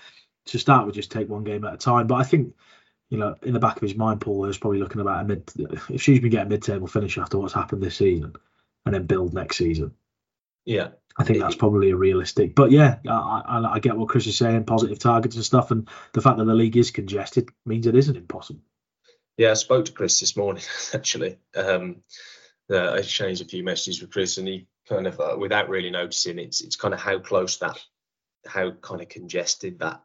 to 0.45 0.59
start 0.59 0.85
with, 0.85 0.95
just 0.95 1.11
take 1.11 1.29
one 1.29 1.43
game 1.43 1.65
at 1.65 1.73
a 1.73 1.77
time. 1.77 2.07
But 2.07 2.15
I 2.15 2.23
think, 2.23 2.55
you 3.09 3.17
know, 3.17 3.35
in 3.43 3.53
the 3.53 3.59
back 3.59 3.75
of 3.75 3.81
his 3.81 3.95
mind, 3.95 4.21
Paul 4.21 4.45
is 4.45 4.57
probably 4.57 4.79
looking 4.79 5.01
about 5.01 5.23
a 5.23 5.27
mid. 5.27 5.51
If 5.89 6.01
she's 6.01 6.19
been 6.19 6.31
getting 6.31 6.49
mid-table 6.49 6.87
finish 6.87 7.17
after 7.17 7.37
what's 7.37 7.53
happened 7.53 7.83
this 7.83 7.97
season, 7.97 8.35
and 8.85 8.95
then 8.95 9.05
build 9.05 9.33
next 9.33 9.57
season. 9.57 9.93
Yeah, 10.65 10.89
I 11.17 11.23
think 11.23 11.39
that's 11.39 11.55
probably 11.55 11.91
a 11.91 11.95
realistic. 11.95 12.55
But 12.55 12.71
yeah, 12.71 12.97
I, 13.07 13.41
I, 13.45 13.73
I 13.73 13.79
get 13.79 13.97
what 13.97 14.09
Chris 14.09 14.27
is 14.27 14.37
saying, 14.37 14.65
positive 14.65 14.99
targets 14.99 15.35
and 15.35 15.45
stuff, 15.45 15.71
and 15.71 15.87
the 16.13 16.21
fact 16.21 16.37
that 16.37 16.45
the 16.45 16.53
league 16.53 16.77
is 16.77 16.91
congested 16.91 17.49
means 17.65 17.87
it 17.87 17.95
isn't 17.95 18.17
impossible. 18.17 18.61
Yeah, 19.37 19.51
I 19.51 19.55
spoke 19.55 19.85
to 19.85 19.91
Chris 19.91 20.19
this 20.19 20.37
morning 20.37 20.63
actually. 20.93 21.37
Um, 21.55 22.03
I 22.77 22.97
exchanged 22.97 23.41
a 23.41 23.45
few 23.45 23.63
messages 23.63 24.01
with 24.01 24.11
Chris, 24.11 24.37
and 24.37 24.47
he 24.47 24.67
kind 24.87 25.07
of, 25.07 25.19
uh, 25.19 25.35
without 25.37 25.69
really 25.69 25.91
noticing, 25.91 26.39
it's 26.39 26.61
it's 26.61 26.75
kind 26.75 26.93
of 26.93 26.99
how 26.99 27.19
close 27.19 27.57
that, 27.57 27.79
how 28.45 28.71
kind 28.71 29.01
of 29.01 29.09
congested 29.09 29.79
that 29.79 30.01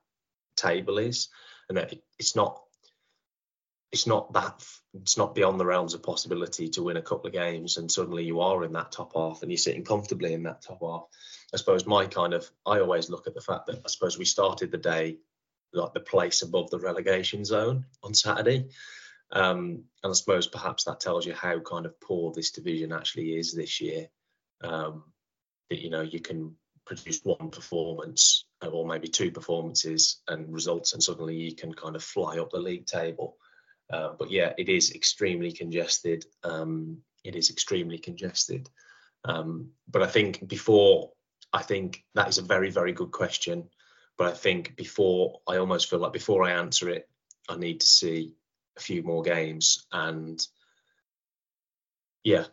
table 0.57 0.99
is, 0.99 1.29
and 1.69 1.79
it, 1.79 2.03
it's 2.19 2.37
not. 2.37 2.63
it's 3.93 4.07
not 4.07 4.33
that 4.33 4.65
it's 4.95 5.17
not 5.17 5.35
beyond 5.35 5.61
the 5.61 5.67
realms 5.67 5.95
of 5.95 6.03
possibility 6.03 6.69
to 6.69 6.83
win 6.83 6.97
a 6.97 7.03
couple 7.03 7.27
of 7.27 7.33
games 7.33 7.77
and 7.77 7.91
suddenly 7.91 8.25
you 8.25 8.41
are 8.41 8.65
in 8.65 8.73
that 8.73 8.91
top 8.91 9.13
half 9.15 9.43
and 9.43 9.51
you're 9.51 9.59
sitting 9.59 9.85
comfortably 9.85 10.33
in 10.33 10.43
that 10.43 10.63
top 10.63 10.81
half. 10.83 11.05
I 11.53 11.57
suppose 11.59 11.87
my 11.87 12.07
kind 12.07 12.35
of 12.35 12.51
I 12.67 12.81
always 12.81 13.11
look 13.11 13.27
at 13.27 13.35
the 13.35 13.41
fact 13.41 13.67
that 13.67 13.83
I 13.85 13.89
suppose 13.89 14.19
we 14.19 14.25
started 14.25 14.71
the 14.71 14.79
day 14.79 15.19
like 15.73 15.93
the 15.93 16.01
place 16.01 16.43
above 16.43 16.71
the 16.71 16.79
relegation 16.79 17.45
zone 17.45 17.85
on 18.03 18.15
Saturday. 18.15 18.69
Um, 19.33 19.85
and 20.03 20.11
I 20.11 20.13
suppose 20.13 20.47
perhaps 20.47 20.85
that 20.85 21.01
tells 21.01 21.27
you 21.27 21.35
how 21.35 21.59
kind 21.61 21.87
of 21.87 22.01
poor 22.01 22.33
this 22.33 22.53
division 22.53 22.93
actually 22.93 23.37
is 23.37 23.53
this 23.53 23.81
year. 23.81 24.09
Um, 24.63 25.05
that 25.71 25.83
you 25.83 25.91
know 25.91 26.03
you 26.03 26.21
can 26.21 26.57
produce 26.87 27.21
one 27.25 27.51
performance 27.51 28.47
or 28.63 28.87
maybe 28.87 29.09
two 29.09 29.31
performances 29.31 30.23
and 30.29 30.53
results, 30.53 30.93
and 30.93 31.03
suddenly 31.03 31.37
you 31.37 31.55
can 31.55 31.75
kind 31.75 31.97
of 31.97 32.03
fly 32.03 32.39
up 32.39 32.51
the 32.51 32.59
league 32.59 32.87
table. 32.87 33.37
Uh, 33.93 34.11
but 34.19 34.31
yeah, 34.31 34.53
it 34.57 34.69
is 34.69 34.95
extremely 34.95 35.53
congested. 35.53 36.25
Um, 36.43 36.99
it 37.25 37.37
is 37.37 37.51
extremely 37.51 37.99
congested. 37.99 38.69
Um, 39.25 39.71
but 39.89 40.03
I 40.03 40.07
think 40.07 40.47
before, 40.47 41.11
I 41.53 41.63
think 41.63 42.05
that 42.15 42.29
is 42.29 42.39
a 42.39 42.43
very, 42.43 42.71
very 42.71 42.93
good 42.93 43.11
question. 43.11 43.69
But 44.17 44.29
I 44.29 44.33
think 44.33 44.77
before, 44.77 45.41
I 45.47 45.59
almost 45.59 45.91
feel 45.91 45.99
like 45.99 46.13
before 46.13 46.45
I 46.45 46.53
answer 46.53 46.89
it, 46.89 47.09
I 47.49 47.57
need 47.57 47.81
to 47.81 47.87
see 47.87 48.35
a 48.77 48.81
few 48.81 49.03
more 49.03 49.23
games. 49.23 49.87
And 49.93 50.45
yeah, 52.23 52.45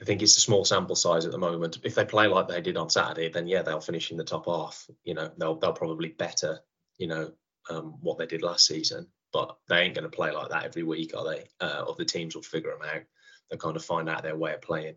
I 0.00 0.04
think 0.04 0.22
it's 0.22 0.36
a 0.36 0.40
small 0.40 0.64
sample 0.64 0.96
size 0.96 1.24
at 1.24 1.32
the 1.32 1.38
moment. 1.38 1.78
If 1.84 1.94
they 1.94 2.04
play 2.04 2.26
like 2.26 2.48
they 2.48 2.60
did 2.60 2.76
on 2.76 2.90
Saturday, 2.90 3.28
then 3.28 3.46
yeah, 3.46 3.62
they'll 3.62 3.80
finish 3.80 4.10
in 4.10 4.16
the 4.16 4.24
top 4.24 4.46
half. 4.46 4.86
You 5.04 5.14
know, 5.14 5.30
they'll 5.38 5.56
they'll 5.56 5.72
probably 5.72 6.08
better, 6.08 6.60
you 6.98 7.06
know, 7.06 7.32
um, 7.70 7.98
what 8.00 8.18
they 8.18 8.26
did 8.26 8.42
last 8.42 8.66
season. 8.66 9.06
But 9.32 9.56
they 9.68 9.80
ain't 9.80 9.94
going 9.94 10.10
to 10.10 10.14
play 10.14 10.30
like 10.30 10.50
that 10.50 10.64
every 10.64 10.82
week, 10.82 11.16
are 11.16 11.24
they? 11.24 11.44
Uh, 11.60 11.84
or 11.86 11.94
the 11.94 12.04
teams 12.04 12.34
will 12.34 12.42
figure 12.42 12.70
them 12.70 12.86
out. 12.86 13.02
They'll 13.48 13.58
kind 13.58 13.76
of 13.76 13.84
find 13.84 14.08
out 14.08 14.22
their 14.22 14.36
way 14.36 14.52
of 14.52 14.60
playing, 14.60 14.96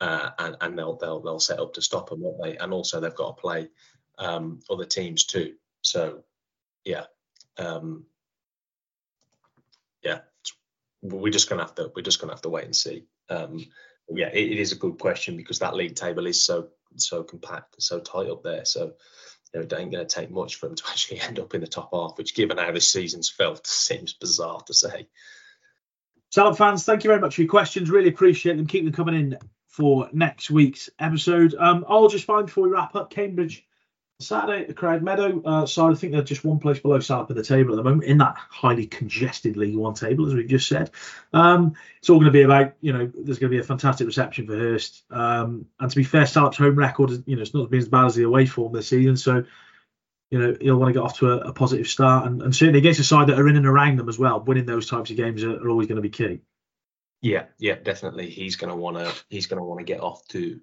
uh, 0.00 0.30
and 0.38 0.56
and 0.60 0.78
they'll 0.78 0.96
they'll 0.96 1.20
they'll 1.20 1.38
set 1.38 1.60
up 1.60 1.74
to 1.74 1.82
stop 1.82 2.10
them, 2.10 2.20
won't 2.20 2.42
they? 2.42 2.56
And 2.56 2.72
also 2.72 3.00
they've 3.00 3.14
got 3.14 3.36
to 3.36 3.40
play 3.40 3.68
um, 4.18 4.60
other 4.70 4.84
teams 4.84 5.24
too. 5.24 5.54
So 5.82 6.24
yeah, 6.84 7.04
um, 7.58 8.06
yeah, 10.02 10.20
we're 11.02 11.32
just 11.32 11.48
gonna 11.48 11.62
have 11.62 11.74
to 11.76 11.90
we're 11.94 12.02
just 12.02 12.20
gonna 12.20 12.32
have 12.32 12.42
to 12.42 12.48
wait 12.48 12.64
and 12.64 12.76
see. 12.76 13.04
Um, 13.28 13.66
yeah, 14.08 14.28
it, 14.28 14.52
it 14.52 14.58
is 14.58 14.72
a 14.72 14.76
good 14.76 14.98
question 14.98 15.36
because 15.36 15.60
that 15.60 15.74
league 15.74 15.94
table 15.94 16.26
is 16.26 16.40
so 16.40 16.68
so 16.96 17.22
compact, 17.22 17.82
so 17.82 18.00
tight 18.00 18.30
up 18.30 18.42
there. 18.42 18.64
So 18.64 18.94
you 19.52 19.60
know, 19.60 19.66
it 19.66 19.72
ain't 19.72 19.92
going 19.92 20.06
to 20.06 20.14
take 20.14 20.30
much 20.30 20.56
for 20.56 20.66
them 20.66 20.76
to 20.76 20.84
actually 20.88 21.20
end 21.20 21.38
up 21.38 21.54
in 21.54 21.60
the 21.60 21.66
top 21.66 21.90
half, 21.92 22.16
which, 22.16 22.34
given 22.34 22.58
how 22.58 22.72
this 22.72 22.88
season's 22.88 23.30
felt, 23.30 23.66
seems 23.66 24.12
bizarre 24.12 24.60
to 24.66 24.74
say. 24.74 25.08
Salop 26.30 26.56
fans, 26.56 26.84
thank 26.84 27.04
you 27.04 27.08
very 27.08 27.20
much 27.20 27.34
for 27.34 27.42
your 27.42 27.50
questions. 27.50 27.90
Really 27.90 28.08
appreciate 28.08 28.56
them. 28.56 28.66
Keep 28.66 28.84
them 28.84 28.94
coming 28.94 29.14
in 29.14 29.38
for 29.68 30.08
next 30.12 30.50
week's 30.50 30.88
episode. 30.98 31.54
Um, 31.58 31.84
I'll 31.86 32.08
just 32.08 32.24
find 32.24 32.46
before 32.46 32.64
we 32.64 32.70
wrap 32.70 32.94
up 32.94 33.10
Cambridge 33.10 33.66
Saturday 34.20 34.62
at 34.62 34.68
the 34.68 34.74
Croud 34.74 35.02
Meadow 35.02 35.42
uh, 35.44 35.66
side, 35.66 35.92
I 35.92 35.94
think 35.94 36.12
they're 36.12 36.22
just 36.22 36.44
one 36.44 36.58
place 36.58 36.78
below 36.78 37.00
Salop 37.00 37.30
at 37.30 37.36
the 37.36 37.42
table 37.42 37.72
at 37.72 37.76
the 37.76 37.82
moment 37.82 38.04
in 38.04 38.18
that 38.18 38.36
highly 38.36 38.86
congested 38.86 39.56
League 39.56 39.76
One 39.76 39.94
table, 39.94 40.26
as 40.26 40.34
we've 40.34 40.46
just 40.46 40.68
said. 40.68 40.90
Um, 41.32 41.74
it's 41.98 42.08
all 42.08 42.18
going 42.18 42.26
to 42.26 42.32
be 42.32 42.42
about, 42.42 42.74
you 42.80 42.92
know, 42.92 43.10
there's 43.12 43.38
going 43.38 43.50
to 43.50 43.56
be 43.56 43.58
a 43.58 43.64
fantastic 43.64 44.06
reception 44.06 44.46
for 44.46 44.56
Hurst. 44.56 45.02
Um, 45.10 45.66
and 45.80 45.90
to 45.90 45.96
be 45.96 46.04
fair, 46.04 46.26
Salop's 46.26 46.58
home 46.58 46.76
record, 46.76 47.10
you 47.26 47.36
know, 47.36 47.42
it's 47.42 47.54
not 47.54 47.70
been 47.70 47.80
as 47.80 47.88
bad 47.88 48.06
as 48.06 48.14
the 48.14 48.22
away 48.22 48.46
form 48.46 48.72
this 48.72 48.88
season. 48.88 49.16
So, 49.16 49.44
you 50.30 50.38
know, 50.38 50.56
he'll 50.60 50.76
want 50.76 50.90
to 50.90 50.98
get 50.98 51.04
off 51.04 51.18
to 51.18 51.32
a, 51.32 51.36
a 51.48 51.52
positive 51.52 51.88
start. 51.88 52.26
And, 52.26 52.42
and, 52.42 52.54
certainly 52.54 52.78
against 52.78 53.00
a 53.00 53.04
side 53.04 53.28
that 53.28 53.38
are 53.38 53.48
in 53.48 53.56
and 53.56 53.66
around 53.66 53.98
them 53.98 54.08
as 54.08 54.18
well, 54.18 54.40
winning 54.40 54.66
those 54.66 54.88
types 54.88 55.10
of 55.10 55.16
games 55.16 55.44
are, 55.44 55.56
are 55.56 55.68
always 55.68 55.88
going 55.88 55.96
to 55.96 56.02
be 56.02 56.10
key. 56.10 56.40
Yeah, 57.20 57.44
yeah, 57.58 57.76
definitely. 57.80 58.30
He's 58.30 58.56
going 58.56 58.70
to 58.70 58.76
want 58.76 58.96
to 58.98 59.12
he's 59.28 59.46
going 59.46 59.58
to 59.58 59.64
want 59.64 59.78
to 59.78 59.84
get 59.84 60.00
off 60.00 60.26
to 60.28 60.60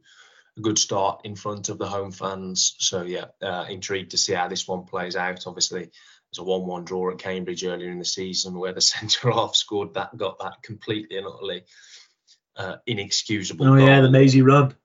a 0.60 0.62
good 0.62 0.78
start 0.78 1.22
in 1.24 1.36
front 1.36 1.70
of 1.70 1.78
the 1.78 1.88
home 1.88 2.12
fans. 2.12 2.76
So 2.80 3.01
yeah, 3.01 3.26
uh, 3.41 3.66
intrigued 3.70 4.12
to 4.12 4.18
see 4.18 4.34
how 4.34 4.47
this 4.47 4.68
one 4.68 4.84
plays 4.84 5.16
out. 5.16 5.47
Obviously, 5.47 5.80
there's 5.82 6.39
a 6.39 6.43
one-one 6.43 6.86
draw 6.86 7.12
at 7.12 7.18
Cambridge 7.18 7.64
earlier 7.64 7.89
in 7.89 7.97
the 7.97 8.05
season 8.05 8.60
where 8.60 8.74
the 8.74 8.82
centre 8.93 9.32
half 9.32 9.55
scored 9.55 9.95
that, 9.95 10.16
got 10.16 10.39
that 10.39 10.62
completely 10.62 11.18
and 11.18 11.28
utterly 11.28 11.64
uh, 12.57 12.76
inexcusable. 12.86 13.66
Oh 13.66 13.78
goal. 13.78 13.88
yeah, 13.88 14.01
the 14.01 14.12
Maisie 14.12 14.43
rub. 14.43 14.76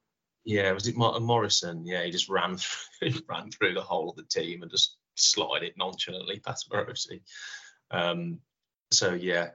Yeah, 0.44 0.72
was 0.72 0.86
it 0.86 0.96
Martin 0.96 1.24
Morrison? 1.24 1.86
Yeah, 1.86 2.04
he 2.04 2.10
just 2.10 2.28
ran 2.28 2.56
through, 2.58 3.12
ran 3.28 3.50
through 3.50 3.74
the 3.74 3.82
whole 3.82 4.10
of 4.10 4.16
the 4.16 4.22
team 4.22 4.62
and 4.62 4.70
just 4.70 4.96
slotted 5.16 5.68
it 5.68 5.74
nonchalantly 5.76 6.40
past 6.40 6.70
Marosi. 6.72 7.20
Um, 7.90 8.38
so 8.90 9.12
yeah, 9.12 9.50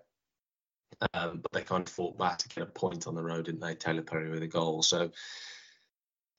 um, 1.13 1.39
but 1.41 1.51
they 1.53 1.61
kind 1.61 1.87
of 1.87 1.93
fought 1.93 2.17
back 2.17 2.39
to 2.39 2.49
get 2.49 2.63
a 2.63 2.65
point 2.65 3.07
on 3.07 3.15
the 3.15 3.23
road, 3.23 3.45
didn't 3.45 3.61
they? 3.61 3.75
Taylor 3.75 4.01
Perry 4.01 4.29
with 4.29 4.43
a 4.43 4.47
goal. 4.47 4.83
So 4.83 5.11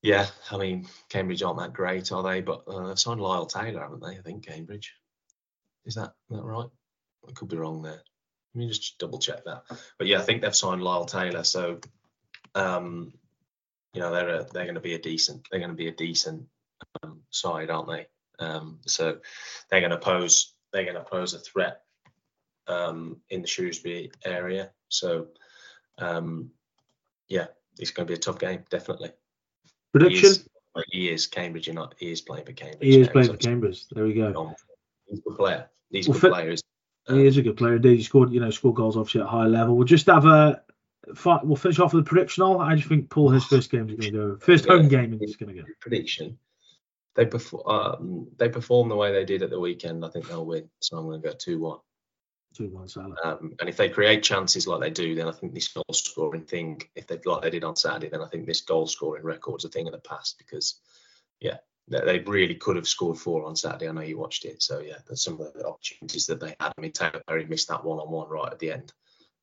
yeah, 0.03 0.27
I 0.51 0.57
mean, 0.57 0.87
Cambridge 1.09 1.43
aren't 1.43 1.59
that 1.59 1.73
great, 1.73 2.11
are 2.13 2.23
they? 2.23 2.41
But 2.41 2.65
uh, 2.67 2.89
they've 2.89 2.99
signed 2.99 3.21
Lyle 3.21 3.47
Taylor, 3.47 3.83
haven't 3.83 4.03
they? 4.03 4.19
I 4.19 4.23
think 4.23 4.47
Cambridge. 4.47 4.95
Is 5.85 5.95
that 5.95 6.15
that 6.31 6.43
right? 6.43 6.69
I 7.29 7.33
could 7.33 7.49
be 7.49 7.57
wrong 7.57 7.83
there. 7.83 8.03
Let 8.55 8.59
me 8.59 8.69
just 8.69 8.99
double 8.99 9.19
check 9.19 9.45
that. 9.45 9.65
But 9.99 10.07
yeah, 10.07 10.19
I 10.19 10.23
think 10.23 10.43
they've 10.43 10.55
signed 10.55 10.83
Lyle 10.83 11.05
Taylor. 11.05 11.45
So, 11.45 11.81
um, 12.55 13.13
you 13.93 14.01
know, 14.01 14.13
they're 14.13 14.29
a, 14.29 14.47
they're 14.53 14.65
going 14.65 14.75
to 14.75 14.81
be 14.81 14.95
a 14.95 14.99
decent 14.99 15.47
they're 15.51 15.61
going 15.61 15.71
to 15.71 15.77
be 15.77 15.89
a 15.89 15.93
decent 15.93 16.47
um, 17.03 17.21
side, 17.31 17.71
aren't 17.71 17.89
they? 17.89 18.07
Um, 18.39 18.79
so 18.87 19.19
they're 19.69 19.81
going 19.81 19.91
to 19.91 19.99
pose 19.99 20.55
they're 20.73 20.85
going 20.85 20.97
to 20.97 21.03
pose 21.03 21.35
a 21.35 21.39
threat 21.39 21.83
um, 22.67 23.21
in 23.29 23.43
the 23.43 23.49
Shrewsbury 23.49 24.13
area. 24.25 24.71
So, 24.89 25.29
um, 25.99 26.51
yeah, 27.29 27.47
it's 27.79 27.91
going 27.91 28.07
to 28.07 28.11
be 28.11 28.17
a 28.17 28.23
tough 28.23 28.39
game, 28.39 28.65
definitely. 28.71 29.13
Prediction? 29.93 30.31
He 30.31 30.31
is, 30.31 30.49
he 30.91 31.09
is 31.11 31.27
Cambridge. 31.27 31.69
Not. 31.71 31.95
He 31.99 32.11
is 32.11 32.21
playing 32.21 32.47
for 32.47 32.53
Cambridge. 32.53 32.83
He 32.83 33.01
is 33.01 33.09
playing 33.09 33.31
for 33.31 33.37
Cambridge. 33.37 33.87
There 33.89 34.05
we 34.05 34.15
go. 34.15 34.55
He's 35.07 35.19
a 35.19 35.23
good 35.23 35.37
player. 35.37 35.71
He's 35.91 36.07
a 36.07 36.11
well, 36.11 36.21
good 36.21 36.33
player. 36.33 36.57
He 37.09 37.27
is 37.27 37.37
a 37.37 37.43
good 37.43 37.57
player 37.57 37.77
indeed. 37.77 37.97
He 37.97 38.03
scored, 38.05 38.33
you 38.33 38.41
know, 38.41 38.51
scored 38.51 38.77
goals 38.77 38.97
obviously 38.97 39.23
at 39.23 39.27
a 39.27 39.31
high 39.31 39.47
level. 39.47 39.77
We'll 39.77 39.87
just 39.87 40.07
have 40.07 40.27
a. 40.27 40.63
We'll 41.25 41.57
finish 41.57 41.81
off 41.81 41.93
with 41.93 42.07
a 42.07 42.09
prediction. 42.09 42.45
All 42.45 42.61
I 42.61 42.77
just 42.77 42.89
think 42.89 43.11
Paul 43.11 43.31
his 43.31 43.45
first 43.45 43.71
game 43.71 43.89
is 43.89 43.97
going 43.97 44.13
to 44.13 44.19
go. 44.19 44.37
First 44.39 44.67
home 44.67 44.87
game 44.87 45.19
is 45.21 45.37
going 45.37 45.55
to 45.55 45.63
go. 45.63 45.67
Prediction. 45.81 46.39
They 47.17 47.27
perform. 47.27 47.67
Um, 47.67 48.29
they 48.37 48.49
perform 48.49 48.89
the 48.89 48.97
way 48.97 49.13
they 49.13 49.25
did 49.25 49.43
at 49.43 49.51
the 49.51 49.59
weekend. 49.59 50.05
I 50.05 50.11
think 50.11 50.29
they'll 50.29 50.47
win. 50.47 50.71
So 50.81 50.99
I'm 50.99 51.07
going 51.07 51.21
to 51.21 51.29
go 51.29 51.35
two 51.35 51.59
one. 51.59 51.79
Two 52.55 52.69
one 52.69 52.89
Salop. 52.89 53.17
Um, 53.25 53.55
and 53.61 53.69
if 53.69 53.77
they 53.77 53.89
create 53.89 54.23
chances 54.23 54.67
like 54.67 54.81
they 54.81 54.91
do, 54.91 55.15
then 55.15 55.29
I 55.29 55.33
think 55.33 55.55
this 55.55 55.69
goal 55.69 55.85
scoring 55.93 56.45
thing, 56.45 56.83
if 56.97 57.07
they 57.07 57.19
like 57.25 57.43
they 57.43 57.51
did 57.51 57.65
on 57.65 57.77
Saturday, 57.77 58.09
then 58.09 58.23
I 58.23 58.27
think 58.27 58.47
this 58.47 58.63
goal 58.63 58.87
scoring 58.87 59.23
record's 59.23 59.65
a 59.65 59.69
thing 59.69 59.87
of 59.87 59.93
the 59.93 59.99
past 59.99 60.37
because, 60.39 60.81
yeah, 61.39 61.59
they, 61.87 62.19
really 62.21 62.57
could 62.57 62.77
have 62.77 62.89
scored 62.89 63.19
four 63.19 63.45
on 63.45 63.57
Saturday. 63.57 63.89
I 63.89 63.93
know 63.93 64.01
you 64.01 64.19
watched 64.19 64.45
it, 64.45 64.63
so 64.63 64.81
yeah, 64.81 64.99
there's 65.07 65.23
some 65.23 65.41
of 65.41 65.53
the 65.55 65.67
opportunities 65.67 66.27
that 66.27 66.41
they 66.41 66.55
had. 66.61 66.73
I 66.77 66.81
mean, 66.81 66.93
Taylor 66.93 67.23
Perry 67.27 67.47
missed 67.47 67.69
that 67.69 67.85
one 67.85 67.99
on 67.99 68.11
one 68.11 68.29
right 68.29 68.53
at 68.53 68.59
the 68.59 68.73
end. 68.73 68.93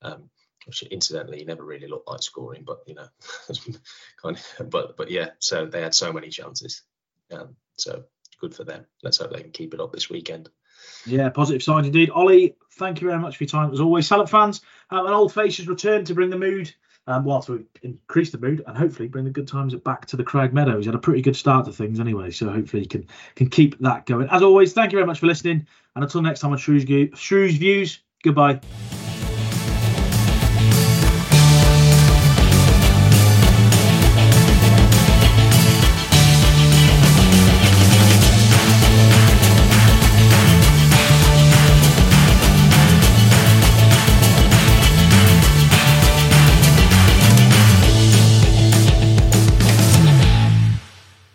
Um, 0.01 0.29
which 0.65 0.83
incidentally 0.83 1.39
he 1.39 1.45
never 1.45 1.63
really 1.63 1.87
looked 1.87 2.09
like 2.09 2.21
scoring, 2.21 2.63
but 2.65 2.79
you 2.85 2.93
know, 2.93 3.07
kind 4.21 4.37
of, 4.59 4.69
but 4.69 4.97
but 4.97 5.09
yeah, 5.09 5.29
so 5.39 5.65
they 5.65 5.81
had 5.81 5.95
so 5.95 6.11
many 6.11 6.27
chances. 6.27 6.83
Um, 7.31 7.55
so 7.77 8.03
good 8.39 8.53
for 8.53 8.65
them. 8.65 8.85
Let's 9.01 9.17
hope 9.17 9.31
they 9.31 9.41
can 9.41 9.51
keep 9.51 9.73
it 9.73 9.79
up 9.79 9.93
this 9.93 10.09
weekend. 10.09 10.49
Yeah, 11.05 11.29
positive 11.29 11.63
signs 11.63 11.87
indeed. 11.87 12.09
Ollie, 12.09 12.55
thank 12.73 13.01
you 13.01 13.07
very 13.07 13.19
much 13.19 13.37
for 13.37 13.43
your 13.43 13.49
time 13.49 13.71
as 13.71 13.79
always. 13.79 14.07
Salop 14.07 14.29
fans, 14.29 14.61
um, 14.89 15.05
an 15.05 15.13
old 15.13 15.33
face 15.33 15.57
has 15.57 15.67
returned 15.67 16.07
to 16.07 16.13
bring 16.13 16.29
the 16.29 16.37
mood, 16.37 16.73
um, 17.07 17.23
well, 17.23 17.41
to 17.43 17.65
increase 17.81 18.31
the 18.31 18.37
mood 18.37 18.63
and 18.67 18.77
hopefully 18.77 19.07
bring 19.07 19.25
the 19.25 19.31
good 19.31 19.47
times 19.47 19.73
back 19.75 20.05
to 20.07 20.17
the 20.17 20.23
Croud 20.23 20.53
Meadows. 20.53 20.85
Had 20.85 20.95
a 20.95 20.99
pretty 20.99 21.21
good 21.21 21.35
start 21.35 21.65
to 21.65 21.71
things 21.71 21.99
anyway, 21.99 22.31
so 22.31 22.49
hopefully 22.49 22.83
he 22.83 22.87
can 22.87 23.07
can 23.35 23.49
keep 23.49 23.79
that 23.79 24.05
going. 24.05 24.27
As 24.29 24.41
always, 24.41 24.73
thank 24.73 24.91
you 24.91 24.97
very 24.97 25.07
much 25.07 25.19
for 25.19 25.27
listening, 25.27 25.65
and 25.95 26.03
until 26.03 26.21
next 26.21 26.41
time 26.41 26.51
on 26.51 26.57
Shrews, 26.57 26.85
Shrews 27.15 27.55
Views, 27.55 27.99
goodbye. 28.23 28.59